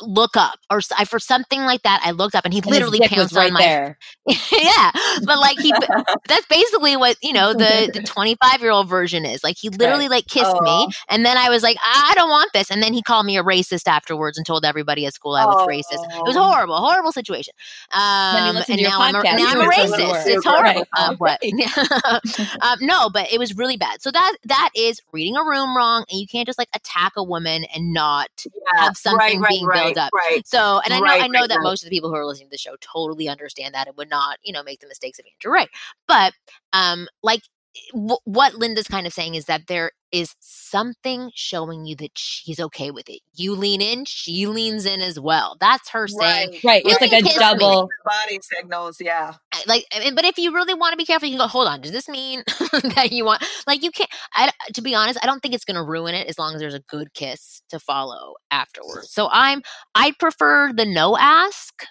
"look 0.01 0.35
up" 0.35 0.59
or 0.69 0.81
I 0.97 1.05
for 1.05 1.19
something 1.19 1.61
like 1.61 1.83
that. 1.83 2.01
I 2.03 2.11
looked 2.11 2.35
up, 2.35 2.45
and 2.45 2.53
he 2.53 2.61
and 2.65 2.69
literally 2.71 3.01
pounced 3.01 3.35
right 3.35 3.47
on 3.47 3.53
my 3.53 3.61
there. 3.61 3.97
yeah, 4.51 4.91
but 5.25 5.39
like 5.39 5.57
he, 5.57 5.73
that's 6.27 6.45
basically 6.47 6.95
what 6.95 7.17
you 7.21 7.33
know 7.33 7.53
the 7.53 7.89
the 7.93 8.01
25 8.05 8.61
year 8.61 8.71
old 8.71 8.89
version 8.89 9.25
is. 9.25 9.43
Like 9.43 9.57
he 9.59 9.69
literally 9.69 10.07
like 10.07 10.27
kissed 10.27 10.59
me, 10.61 10.87
and 11.09 11.25
then 11.25 11.37
I 11.37 11.49
was 11.49 11.63
like, 11.63 11.77
I 11.83 12.13
don't 12.15 12.29
want 12.29 12.51
this, 12.53 12.71
and 12.71 12.81
then 12.81 12.93
he 12.93 13.01
called 13.01 13.25
me 13.25 13.37
a 13.37 13.43
racist 13.43 13.87
afterwards 13.87 14.37
and 14.37 14.45
told 14.45 14.65
everybody 14.65 15.05
at 15.05 15.13
school 15.13 15.35
I 15.35 15.45
was 15.45 15.57
racist. 15.67 16.03
It 16.03 16.25
was 16.25 16.37
horrible, 16.37 16.77
horrible 16.77 17.11
situation. 17.11 17.53
Um, 17.91 18.63
and 18.69 18.81
now 18.81 18.99
I'm 19.01 19.15
a, 19.15 19.23
now 19.35 19.47
I'm 19.49 19.61
a 19.61 19.65
racist. 19.65 20.25
It's 20.25 20.45
Right. 20.45 20.75
horrible. 20.75 20.87
Um, 20.97 21.15
what? 21.17 21.39
um, 22.61 22.77
no, 22.81 23.09
but 23.09 23.31
it 23.31 23.39
was 23.39 23.55
really 23.57 23.77
bad. 23.77 24.01
So 24.01 24.11
that 24.11 24.37
that 24.45 24.69
is 24.75 25.01
reading 25.11 25.35
a 25.35 25.43
room 25.43 25.75
wrong, 25.75 26.05
and 26.09 26.19
you 26.19 26.27
can't 26.27 26.45
just 26.45 26.57
like 26.59 26.69
attack 26.75 27.13
a 27.17 27.23
woman 27.23 27.65
and 27.75 27.93
not 27.93 28.29
Yeah, 28.45 28.85
have 28.85 28.95
something 28.97 29.39
right, 29.39 29.39
right, 29.41 29.49
being 29.49 29.67
right, 29.85 29.97
up. 29.97 30.11
Right. 30.13 30.47
So, 30.47 30.81
and 30.83 30.93
I 30.93 30.99
know 30.99 31.03
Right, 31.03 31.23
I 31.23 31.27
know 31.27 31.41
right, 31.41 31.49
that 31.49 31.57
right. 31.57 31.63
most 31.63 31.83
of 31.83 31.89
the 31.89 31.95
people 31.95 32.09
who 32.09 32.15
are 32.15 32.25
listening 32.25 32.47
to 32.47 32.51
the 32.51 32.57
show 32.57 32.75
totally 32.81 33.27
understand 33.27 33.73
that 33.75 33.87
and 33.87 33.97
would 33.97 34.09
not, 34.09 34.37
you 34.43 34.53
know, 34.53 34.63
make 34.63 34.79
the 34.79 34.87
mistakes 34.87 35.19
of 35.19 35.25
Andrew 35.25 35.53
Wright. 35.53 35.69
But 36.07 36.33
um, 36.73 37.07
like 37.21 37.41
w- 37.91 38.17
what 38.25 38.55
Linda's 38.55 38.87
kind 38.87 39.07
of 39.07 39.13
saying 39.13 39.35
is 39.35 39.45
that 39.45 39.67
there 39.67 39.91
is 40.11 40.35
something 40.39 41.31
showing 41.33 41.85
you 41.85 41.95
that 41.95 42.11
she's 42.15 42.59
okay 42.59 42.91
with 42.91 43.09
it. 43.09 43.21
You 43.33 43.55
lean 43.55 43.81
in, 43.81 44.05
she 44.05 44.45
leans 44.45 44.85
in 44.85 45.01
as 45.01 45.19
well. 45.19 45.57
That's 45.59 45.89
her 45.89 46.07
saying. 46.07 46.51
Right. 46.51 46.63
Right. 46.63 46.83
It's 46.85 47.01
like 47.01 47.11
a 47.11 47.23
pissed 47.23 47.35
me. 47.35 47.39
double. 47.39 47.89
Body 48.05 48.39
signals. 48.41 49.01
Yeah. 49.01 49.33
Like, 49.65 49.85
I 49.91 50.11
but 50.11 50.23
if 50.23 50.37
you 50.37 50.53
really 50.53 50.75
want 50.75 50.93
to 50.93 50.97
be 50.97 51.05
careful, 51.05 51.27
you 51.27 51.37
can 51.37 51.45
go. 51.45 51.47
Hold 51.47 51.67
on, 51.67 51.81
does 51.81 51.91
this 51.91 52.07
mean 52.07 52.43
that 52.95 53.09
you 53.11 53.25
want? 53.25 53.43
Like, 53.65 53.83
you 53.83 53.91
can't. 53.91 54.09
I, 54.35 54.51
to 54.73 54.81
be 54.81 54.93
honest, 54.93 55.19
I 55.23 55.25
don't 55.25 55.41
think 55.41 55.55
it's 55.55 55.65
going 55.65 55.77
to 55.77 55.83
ruin 55.83 56.13
it 56.13 56.27
as 56.27 56.37
long 56.37 56.53
as 56.53 56.61
there's 56.61 56.75
a 56.75 56.83
good 56.87 57.13
kiss 57.13 57.61
to 57.69 57.79
follow 57.79 58.35
afterwards. 58.51 59.11
So 59.11 59.29
I'm, 59.31 59.63
I 59.95 60.13
prefer 60.19 60.71
the 60.73 60.85
no 60.85 61.17
ask 61.17 61.85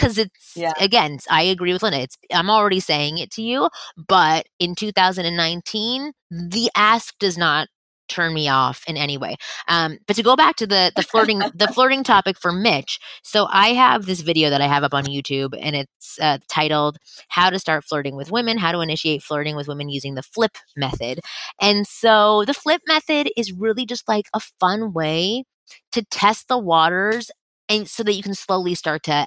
because 0.00 0.18
it's 0.18 0.56
Yeah. 0.56 0.72
again. 0.78 1.18
I 1.30 1.42
agree 1.42 1.72
with 1.72 1.82
Linda. 1.82 2.00
It's 2.00 2.16
I'm 2.32 2.50
already 2.50 2.80
saying 2.80 3.18
it 3.18 3.30
to 3.32 3.42
you, 3.42 3.68
but 4.08 4.46
in 4.58 4.74
2019, 4.74 6.12
the 6.30 6.70
ask 6.76 7.14
does 7.18 7.36
not 7.38 7.68
turn 8.08 8.34
me 8.34 8.48
off 8.48 8.82
in 8.88 8.96
any 8.96 9.16
way. 9.16 9.36
Um, 9.68 9.98
but 10.08 10.16
to 10.16 10.22
go 10.22 10.36
back 10.36 10.56
to 10.56 10.66
the 10.66 10.92
the 10.96 11.02
flirting 11.02 11.46
the 11.54 11.68
flirting 11.72 12.02
topic 12.04 12.38
for 12.38 12.52
Mitch, 12.52 12.98
so 13.22 13.46
I 13.50 13.68
have 13.74 14.06
this 14.06 14.20
video 14.22 14.50
that 14.50 14.60
I 14.60 14.66
have 14.66 14.82
up 14.84 14.94
on 14.94 15.06
YouTube, 15.06 15.54
and 15.60 15.76
it's 15.76 16.18
uh, 16.20 16.38
titled 16.48 16.98
"How 17.28 17.50
to 17.50 17.58
Start 17.58 17.84
Flirting 17.84 18.16
with 18.16 18.30
Women: 18.32 18.58
How 18.58 18.72
to 18.72 18.80
Initiate 18.80 19.22
Flirting 19.22 19.56
with 19.56 19.68
Women 19.68 19.88
Using 19.88 20.14
the 20.14 20.22
Flip 20.22 20.56
Method." 20.76 21.20
And 21.60 21.86
so 21.86 22.44
the 22.46 22.54
flip 22.54 22.82
method 22.88 23.30
is 23.36 23.52
really 23.52 23.86
just 23.86 24.08
like 24.08 24.26
a 24.34 24.40
fun 24.40 24.92
way 24.92 25.44
to 25.92 26.04
test 26.06 26.48
the 26.48 26.58
waters, 26.58 27.30
and 27.68 27.88
so 27.88 28.02
that 28.02 28.14
you 28.14 28.22
can 28.22 28.34
slowly 28.34 28.74
start 28.74 29.02
to 29.04 29.26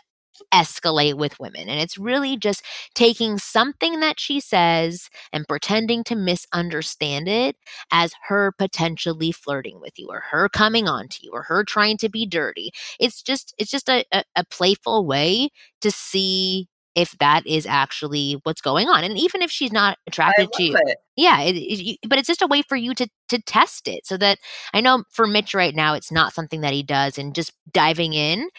escalate 0.53 1.15
with 1.15 1.39
women. 1.39 1.69
And 1.69 1.79
it's 1.79 1.97
really 1.97 2.37
just 2.37 2.63
taking 2.95 3.37
something 3.37 3.99
that 3.99 4.19
she 4.19 4.39
says 4.39 5.09
and 5.31 5.47
pretending 5.47 6.03
to 6.05 6.15
misunderstand 6.15 7.27
it 7.27 7.55
as 7.91 8.13
her 8.27 8.51
potentially 8.57 9.31
flirting 9.31 9.79
with 9.79 9.93
you 9.97 10.07
or 10.09 10.21
her 10.31 10.49
coming 10.49 10.87
on 10.87 11.07
to 11.09 11.19
you 11.23 11.31
or 11.33 11.43
her 11.43 11.63
trying 11.63 11.97
to 11.97 12.09
be 12.09 12.25
dirty. 12.25 12.71
It's 12.99 13.21
just 13.21 13.53
it's 13.57 13.71
just 13.71 13.89
a, 13.89 14.05
a, 14.11 14.23
a 14.35 14.45
playful 14.45 15.05
way 15.05 15.49
to 15.81 15.91
see 15.91 16.67
if 16.95 17.11
that 17.19 17.45
is 17.47 17.65
actually 17.65 18.39
what's 18.43 18.61
going 18.61 18.87
on. 18.87 19.03
And 19.03 19.17
even 19.17 19.41
if 19.41 19.49
she's 19.51 19.71
not 19.71 19.97
attracted 20.07 20.51
to 20.53 20.63
you, 20.63 20.77
it. 20.85 20.97
yeah, 21.15 21.41
it, 21.41 21.55
it, 21.55 21.79
you- 21.79 21.95
but 22.07 22.19
it's 22.19 22.27
just 22.27 22.41
a 22.41 22.47
way 22.47 22.61
for 22.61 22.75
you 22.75 22.93
to 22.95 23.07
to 23.29 23.41
test 23.41 23.87
it 23.87 24.05
so 24.05 24.17
that 24.17 24.37
I 24.73 24.81
know 24.81 25.03
for 25.11 25.25
Mitch 25.27 25.53
right 25.53 25.75
now 25.75 25.93
it's 25.95 26.11
not 26.11 26.33
something 26.33 26.61
that 26.61 26.73
he 26.73 26.83
does 26.83 27.17
and 27.17 27.33
just 27.35 27.51
diving 27.71 28.13
in. 28.13 28.49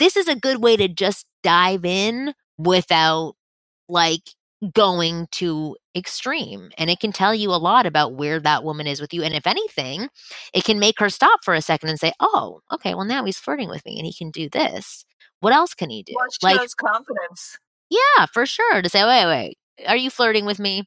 This 0.00 0.16
is 0.16 0.26
a 0.26 0.34
good 0.34 0.60
way 0.60 0.76
to 0.76 0.88
just 0.88 1.24
dive 1.44 1.84
in 1.84 2.34
without 2.58 3.34
like 3.88 4.30
going 4.74 5.26
to 5.32 5.76
extreme 5.96 6.70
and 6.76 6.90
it 6.90 7.00
can 7.00 7.12
tell 7.12 7.34
you 7.34 7.50
a 7.50 7.56
lot 7.56 7.86
about 7.86 8.12
where 8.14 8.38
that 8.38 8.62
woman 8.62 8.86
is 8.86 9.00
with 9.00 9.14
you 9.14 9.22
and 9.22 9.32
if 9.34 9.46
anything 9.46 10.08
it 10.52 10.64
can 10.64 10.78
make 10.78 10.98
her 11.00 11.08
stop 11.08 11.40
for 11.42 11.54
a 11.54 11.62
second 11.62 11.88
and 11.88 11.98
say 11.98 12.12
oh 12.20 12.60
okay 12.70 12.94
well 12.94 13.06
now 13.06 13.24
he's 13.24 13.38
flirting 13.38 13.70
with 13.70 13.82
me 13.86 13.96
and 13.96 14.04
he 14.04 14.12
can 14.12 14.30
do 14.30 14.50
this 14.50 15.04
what 15.40 15.54
else 15.54 15.74
can 15.74 15.90
he 15.90 16.02
do 16.02 16.12
Well, 16.14 16.26
it 16.26 16.36
like 16.42 16.70
confidence. 16.76 17.58
yeah, 17.88 18.26
for 18.32 18.46
sure. 18.46 18.82
To 18.82 18.88
say, 18.88 19.04
wait, 19.04 19.26
wait, 19.26 19.58
are 19.88 19.96
you 19.96 20.10
flirting 20.10 20.44
with 20.44 20.58
me? 20.58 20.84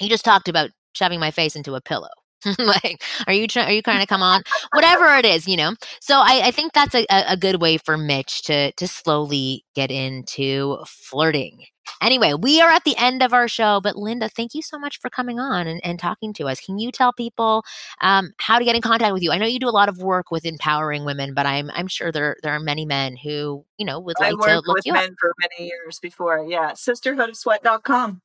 You 0.00 0.08
just 0.08 0.24
talked 0.24 0.48
about 0.48 0.70
shoving 0.94 1.20
my 1.20 1.30
face 1.30 1.56
into 1.56 1.74
a 1.74 1.80
pillow. 1.80 2.08
like, 2.58 3.02
are 3.26 3.32
you 3.32 3.46
trying? 3.46 3.68
Are 3.68 3.72
you 3.72 3.82
trying 3.82 4.00
to 4.00 4.06
come 4.06 4.22
on? 4.22 4.42
Whatever 4.72 5.06
it 5.16 5.24
is, 5.24 5.46
you 5.46 5.56
know. 5.56 5.74
So 6.00 6.18
I, 6.18 6.42
I 6.46 6.50
think 6.50 6.72
that's 6.72 6.94
a, 6.94 7.06
a 7.10 7.36
good 7.36 7.60
way 7.60 7.78
for 7.78 7.96
Mitch 7.96 8.42
to 8.44 8.72
to 8.72 8.88
slowly 8.88 9.64
get 9.74 9.90
into 9.90 10.78
flirting. 10.86 11.64
Anyway, 12.00 12.34
we 12.34 12.60
are 12.60 12.70
at 12.70 12.84
the 12.84 12.96
end 12.96 13.22
of 13.22 13.32
our 13.32 13.48
show, 13.48 13.80
but 13.82 13.96
Linda, 13.96 14.28
thank 14.28 14.54
you 14.54 14.62
so 14.62 14.78
much 14.78 15.00
for 15.00 15.10
coming 15.10 15.38
on 15.38 15.66
and, 15.66 15.80
and 15.84 15.98
talking 15.98 16.32
to 16.34 16.46
us. 16.46 16.60
Can 16.60 16.78
you 16.78 16.90
tell 16.90 17.12
people 17.12 17.62
um, 18.00 18.32
how 18.38 18.58
to 18.58 18.64
get 18.64 18.74
in 18.74 18.82
contact 18.82 19.12
with 19.12 19.22
you? 19.22 19.32
I 19.32 19.38
know 19.38 19.46
you 19.46 19.58
do 19.58 19.68
a 19.68 19.70
lot 19.70 19.88
of 19.88 19.98
work 19.98 20.30
with 20.30 20.44
empowering 20.44 21.04
women, 21.04 21.34
but 21.34 21.46
I'm 21.46 21.70
I'm 21.72 21.88
sure 21.88 22.10
there 22.10 22.36
there 22.42 22.52
are 22.52 22.60
many 22.60 22.84
men 22.84 23.16
who 23.16 23.64
you 23.78 23.86
know 23.86 24.00
would 24.00 24.16
like 24.20 24.32
to 24.32 24.56
look 24.56 24.66
with 24.66 24.86
you 24.86 24.94
up. 24.94 25.04
for 25.18 25.34
many 25.40 25.68
years 25.68 25.98
before. 26.00 26.46
Yeah. 26.48 26.72
Sisterhoodofsweat.com. 26.72 28.20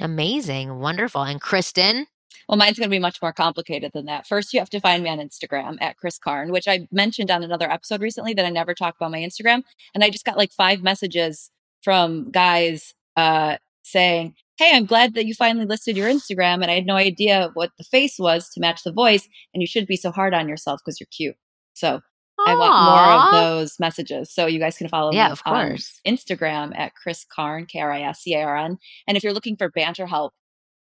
Amazing, 0.00 0.80
wonderful. 0.80 1.22
And 1.22 1.40
Kristen, 1.40 2.06
Well, 2.48 2.58
mine's 2.58 2.78
going 2.78 2.88
to 2.88 2.94
be 2.94 2.98
much 2.98 3.20
more 3.22 3.32
complicated 3.32 3.92
than 3.94 4.06
that. 4.06 4.26
First, 4.26 4.52
you 4.52 4.60
have 4.60 4.70
to 4.70 4.80
find 4.80 5.02
me 5.02 5.10
on 5.10 5.18
Instagram 5.18 5.76
at 5.80 5.96
Chris 5.96 6.18
Karn, 6.18 6.50
which 6.52 6.68
I 6.68 6.86
mentioned 6.92 7.30
on 7.30 7.42
another 7.42 7.70
episode 7.70 8.00
recently 8.00 8.34
that 8.34 8.44
I 8.44 8.50
never 8.50 8.74
talk 8.74 8.96
about 8.96 9.10
my 9.10 9.18
Instagram. 9.20 9.62
And 9.94 10.04
I 10.04 10.10
just 10.10 10.24
got 10.24 10.36
like 10.36 10.52
five 10.52 10.82
messages 10.82 11.50
from 11.82 12.30
guys 12.30 12.94
uh, 13.16 13.56
saying, 13.82 14.34
Hey, 14.56 14.70
I'm 14.74 14.86
glad 14.86 15.14
that 15.14 15.26
you 15.26 15.34
finally 15.34 15.66
listed 15.66 15.96
your 15.96 16.08
Instagram. 16.08 16.62
And 16.62 16.66
I 16.70 16.74
had 16.74 16.86
no 16.86 16.94
idea 16.96 17.50
what 17.54 17.70
the 17.76 17.84
face 17.84 18.16
was 18.18 18.48
to 18.50 18.60
match 18.60 18.84
the 18.84 18.92
voice. 18.92 19.28
And 19.52 19.60
you 19.60 19.66
should 19.66 19.86
be 19.86 19.96
so 19.96 20.12
hard 20.12 20.32
on 20.32 20.48
yourself 20.48 20.80
because 20.84 21.00
you're 21.00 21.08
cute. 21.10 21.34
So 21.72 22.00
I 22.46 22.54
want 22.56 22.84
more 22.84 23.40
of 23.40 23.44
those 23.44 23.80
messages. 23.80 24.32
So 24.32 24.46
you 24.46 24.58
guys 24.58 24.76
can 24.76 24.88
follow 24.88 25.12
Yeah, 25.12 25.26
me 25.26 25.32
of 25.32 25.42
on 25.46 25.68
course. 25.70 26.00
Instagram 26.06 26.76
at 26.78 26.94
Chris 26.94 27.24
Karn, 27.34 27.66
K 27.66 27.80
R 27.80 27.92
I 27.92 28.02
S 28.02 28.20
C 28.20 28.34
A 28.34 28.42
R 28.42 28.56
N. 28.56 28.78
And 29.08 29.16
if 29.16 29.24
you're 29.24 29.32
looking 29.32 29.56
for 29.56 29.68
banter 29.70 30.06
help, 30.06 30.32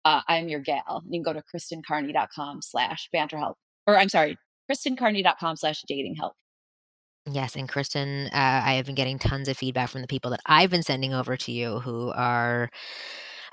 uh, 0.05 0.21
I'm 0.27 0.49
your 0.49 0.59
gal. 0.59 1.03
You 1.05 1.21
can 1.21 1.23
go 1.23 1.33
to 1.33 1.43
kristencarney.com 1.53 2.61
slash 2.61 3.09
banter 3.11 3.37
help. 3.37 3.57
Or 3.87 3.97
I'm 3.97 4.09
sorry, 4.09 4.37
kristencarney.com 4.71 5.57
slash 5.57 5.83
dating 5.87 6.15
help. 6.15 6.33
Yes, 7.25 7.55
and 7.55 7.69
Kristen, 7.69 8.27
uh, 8.27 8.61
I 8.65 8.73
have 8.73 8.85
been 8.85 8.95
getting 8.95 9.17
tons 9.17 9.47
of 9.47 9.57
feedback 9.57 9.89
from 9.89 10.01
the 10.01 10.07
people 10.07 10.31
that 10.31 10.41
I've 10.45 10.69
been 10.69 10.83
sending 10.83 11.13
over 11.13 11.37
to 11.37 11.51
you 11.53 11.79
who 11.79 12.11
are 12.11 12.69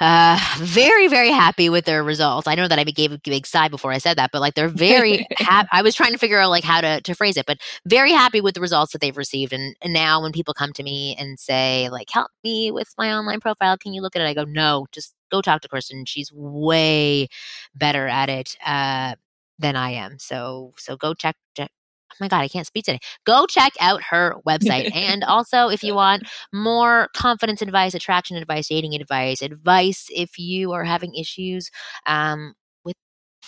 uh, 0.01 0.39
very, 0.59 1.09
very 1.09 1.31
happy 1.31 1.69
with 1.69 1.85
their 1.85 2.03
results. 2.03 2.47
I 2.47 2.55
know 2.55 2.67
that 2.67 2.79
I 2.79 2.85
gave 2.85 3.13
a 3.13 3.19
big 3.19 3.47
sigh 3.47 3.69
before 3.69 3.93
I 3.93 3.99
said 3.99 4.17
that, 4.17 4.31
but 4.33 4.41
like 4.41 4.55
they're 4.55 4.69
very 4.69 5.27
happy. 5.37 5.69
I 5.73 5.83
was 5.83 5.95
trying 5.95 6.13
to 6.13 6.19
figure 6.19 6.39
out 6.39 6.49
like 6.49 6.65
how 6.65 6.81
to, 6.81 7.01
to 7.03 7.15
phrase 7.15 7.37
it, 7.37 7.45
but 7.47 7.59
very 7.87 8.13
happy 8.13 8.41
with 8.41 8.55
the 8.55 8.63
results 8.63 8.93
that 8.93 9.01
they've 9.01 9.17
received. 9.17 9.53
And, 9.53 9.77
and 9.83 9.93
now 9.93 10.23
when 10.23 10.33
people 10.33 10.55
come 10.55 10.73
to 10.73 10.83
me 10.83 11.17
and 11.19 11.39
say 11.39 11.91
like, 11.91 12.09
help 12.11 12.31
me 12.43 12.71
with 12.71 12.89
my 12.97 13.13
online 13.13 13.41
profile, 13.41 13.77
can 13.77 13.93
you 13.93 14.01
look 14.01 14.17
at 14.17 14.23
it? 14.23 14.27
I 14.27 14.35
go, 14.35 14.45
no, 14.45 14.87
just 14.91 15.15
go 15.31 15.43
talk 15.43 15.61
to 15.63 15.69
Kristen. 15.69 16.07
She's 16.07 16.33
way 16.33 17.29
better 17.75 18.09
at 18.09 18.31
it 18.31 18.57
uh, 18.65 19.17
than 19.59 19.77
I 19.77 19.91
am. 19.91 20.19
So, 20.19 20.73
so 20.79 20.97
go 20.97 21.13
check, 21.13 21.37
check 21.55 21.71
oh 22.11 22.17
my 22.21 22.29
God, 22.29 22.41
I 22.41 22.49
can't 22.49 22.67
speak 22.67 22.85
today. 22.85 23.01
Go 23.25 23.47
check 23.47 23.73
out 23.81 24.03
her 24.11 24.37
website. 24.47 24.91
and 24.95 25.25
also, 25.25 25.69
if 25.69 25.83
you 25.83 25.95
want 25.95 26.25
more 26.53 27.09
confidence 27.15 27.63
advice, 27.63 27.95
attraction 27.95 28.37
advice, 28.37 28.69
dating 28.69 28.95
advice, 28.95 29.43
advice 29.43 30.07
if 30.11 30.39
you 30.39 30.73
are 30.73 30.85
having 30.85 31.15
issues 31.15 31.71
um, 32.07 32.55
with 32.85 32.97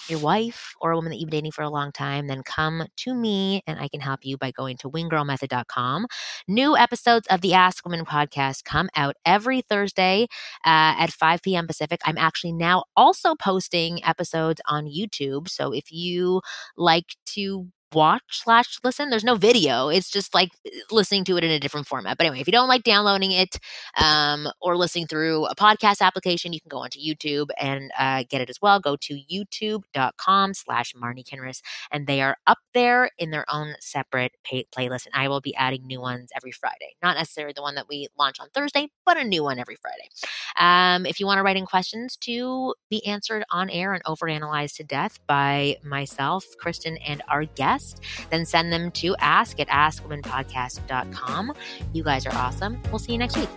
your 0.08 0.18
wife 0.18 0.74
or 0.80 0.92
a 0.92 0.96
woman 0.96 1.10
that 1.10 1.18
you've 1.18 1.30
been 1.30 1.38
dating 1.38 1.52
for 1.52 1.62
a 1.62 1.70
long 1.70 1.92
time, 1.92 2.26
then 2.26 2.42
come 2.44 2.86
to 2.96 3.14
me 3.14 3.62
and 3.66 3.78
I 3.78 3.88
can 3.88 4.00
help 4.00 4.20
you 4.22 4.36
by 4.36 4.50
going 4.50 4.76
to 4.78 4.90
winggirlmethod.com. 4.90 6.06
New 6.48 6.76
episodes 6.76 7.26
of 7.28 7.40
the 7.40 7.54
Ask 7.54 7.84
Women 7.84 8.04
podcast 8.04 8.64
come 8.64 8.88
out 8.96 9.16
every 9.24 9.60
Thursday 9.62 10.26
uh, 10.64 10.94
at 10.98 11.12
5 11.12 11.42
p.m. 11.42 11.66
Pacific. 11.66 12.00
I'm 12.04 12.18
actually 12.18 12.52
now 12.52 12.84
also 12.96 13.34
posting 13.34 14.04
episodes 14.04 14.60
on 14.66 14.86
YouTube. 14.86 15.48
So 15.48 15.72
if 15.72 15.90
you 15.92 16.40
like 16.76 17.16
to 17.26 17.68
watch 17.94 18.22
slash 18.30 18.78
listen. 18.84 19.10
There's 19.10 19.24
no 19.24 19.34
video. 19.34 19.88
It's 19.88 20.10
just 20.10 20.34
like 20.34 20.50
listening 20.90 21.24
to 21.24 21.36
it 21.36 21.44
in 21.44 21.50
a 21.50 21.60
different 21.60 21.86
format. 21.86 22.18
But 22.18 22.26
anyway, 22.26 22.40
if 22.40 22.46
you 22.46 22.52
don't 22.52 22.68
like 22.68 22.82
downloading 22.82 23.32
it 23.32 23.58
um, 24.00 24.48
or 24.60 24.76
listening 24.76 25.06
through 25.06 25.46
a 25.46 25.54
podcast 25.54 26.00
application, 26.00 26.52
you 26.52 26.60
can 26.60 26.68
go 26.68 26.78
onto 26.78 26.98
YouTube 26.98 27.48
and 27.58 27.90
uh, 27.98 28.24
get 28.28 28.40
it 28.40 28.50
as 28.50 28.60
well. 28.60 28.80
Go 28.80 28.96
to 28.96 29.18
youtube.com 29.30 30.54
slash 30.54 30.94
Marni 30.94 31.24
Kinrys 31.24 31.60
and 31.90 32.06
they 32.06 32.20
are 32.22 32.36
up 32.46 32.58
there 32.74 33.10
in 33.18 33.30
their 33.30 33.44
own 33.50 33.74
separate 33.80 34.32
pay- 34.44 34.66
playlist. 34.76 35.06
And 35.06 35.14
I 35.14 35.28
will 35.28 35.40
be 35.40 35.54
adding 35.56 35.86
new 35.86 36.00
ones 36.00 36.30
every 36.36 36.52
Friday. 36.52 36.96
Not 37.02 37.16
necessarily 37.16 37.54
the 37.54 37.62
one 37.62 37.74
that 37.74 37.88
we 37.88 38.08
launch 38.18 38.40
on 38.40 38.48
Thursday, 38.54 38.88
but 39.04 39.16
a 39.16 39.24
new 39.24 39.42
one 39.42 39.58
every 39.58 39.76
Friday. 39.76 40.08
Um, 40.58 41.06
if 41.06 41.20
you 41.20 41.26
want 41.26 41.38
to 41.38 41.42
write 41.42 41.56
in 41.56 41.66
questions 41.66 42.16
to 42.18 42.74
be 42.90 43.04
answered 43.06 43.44
on 43.50 43.70
air 43.70 43.92
and 43.94 44.02
overanalyzed 44.04 44.76
to 44.76 44.84
death 44.84 45.18
by 45.26 45.76
myself, 45.84 46.44
Kristen, 46.58 46.96
and 46.98 47.22
our 47.28 47.44
guest, 47.44 47.81
then 48.30 48.44
send 48.44 48.72
them 48.72 48.90
to 48.92 49.14
ask 49.18 49.60
at 49.60 49.68
askwomenpodcast.com. 49.68 51.52
You 51.92 52.02
guys 52.02 52.26
are 52.26 52.34
awesome. 52.34 52.80
We'll 52.90 52.98
see 52.98 53.12
you 53.12 53.18
next 53.18 53.36
week. 53.36 53.48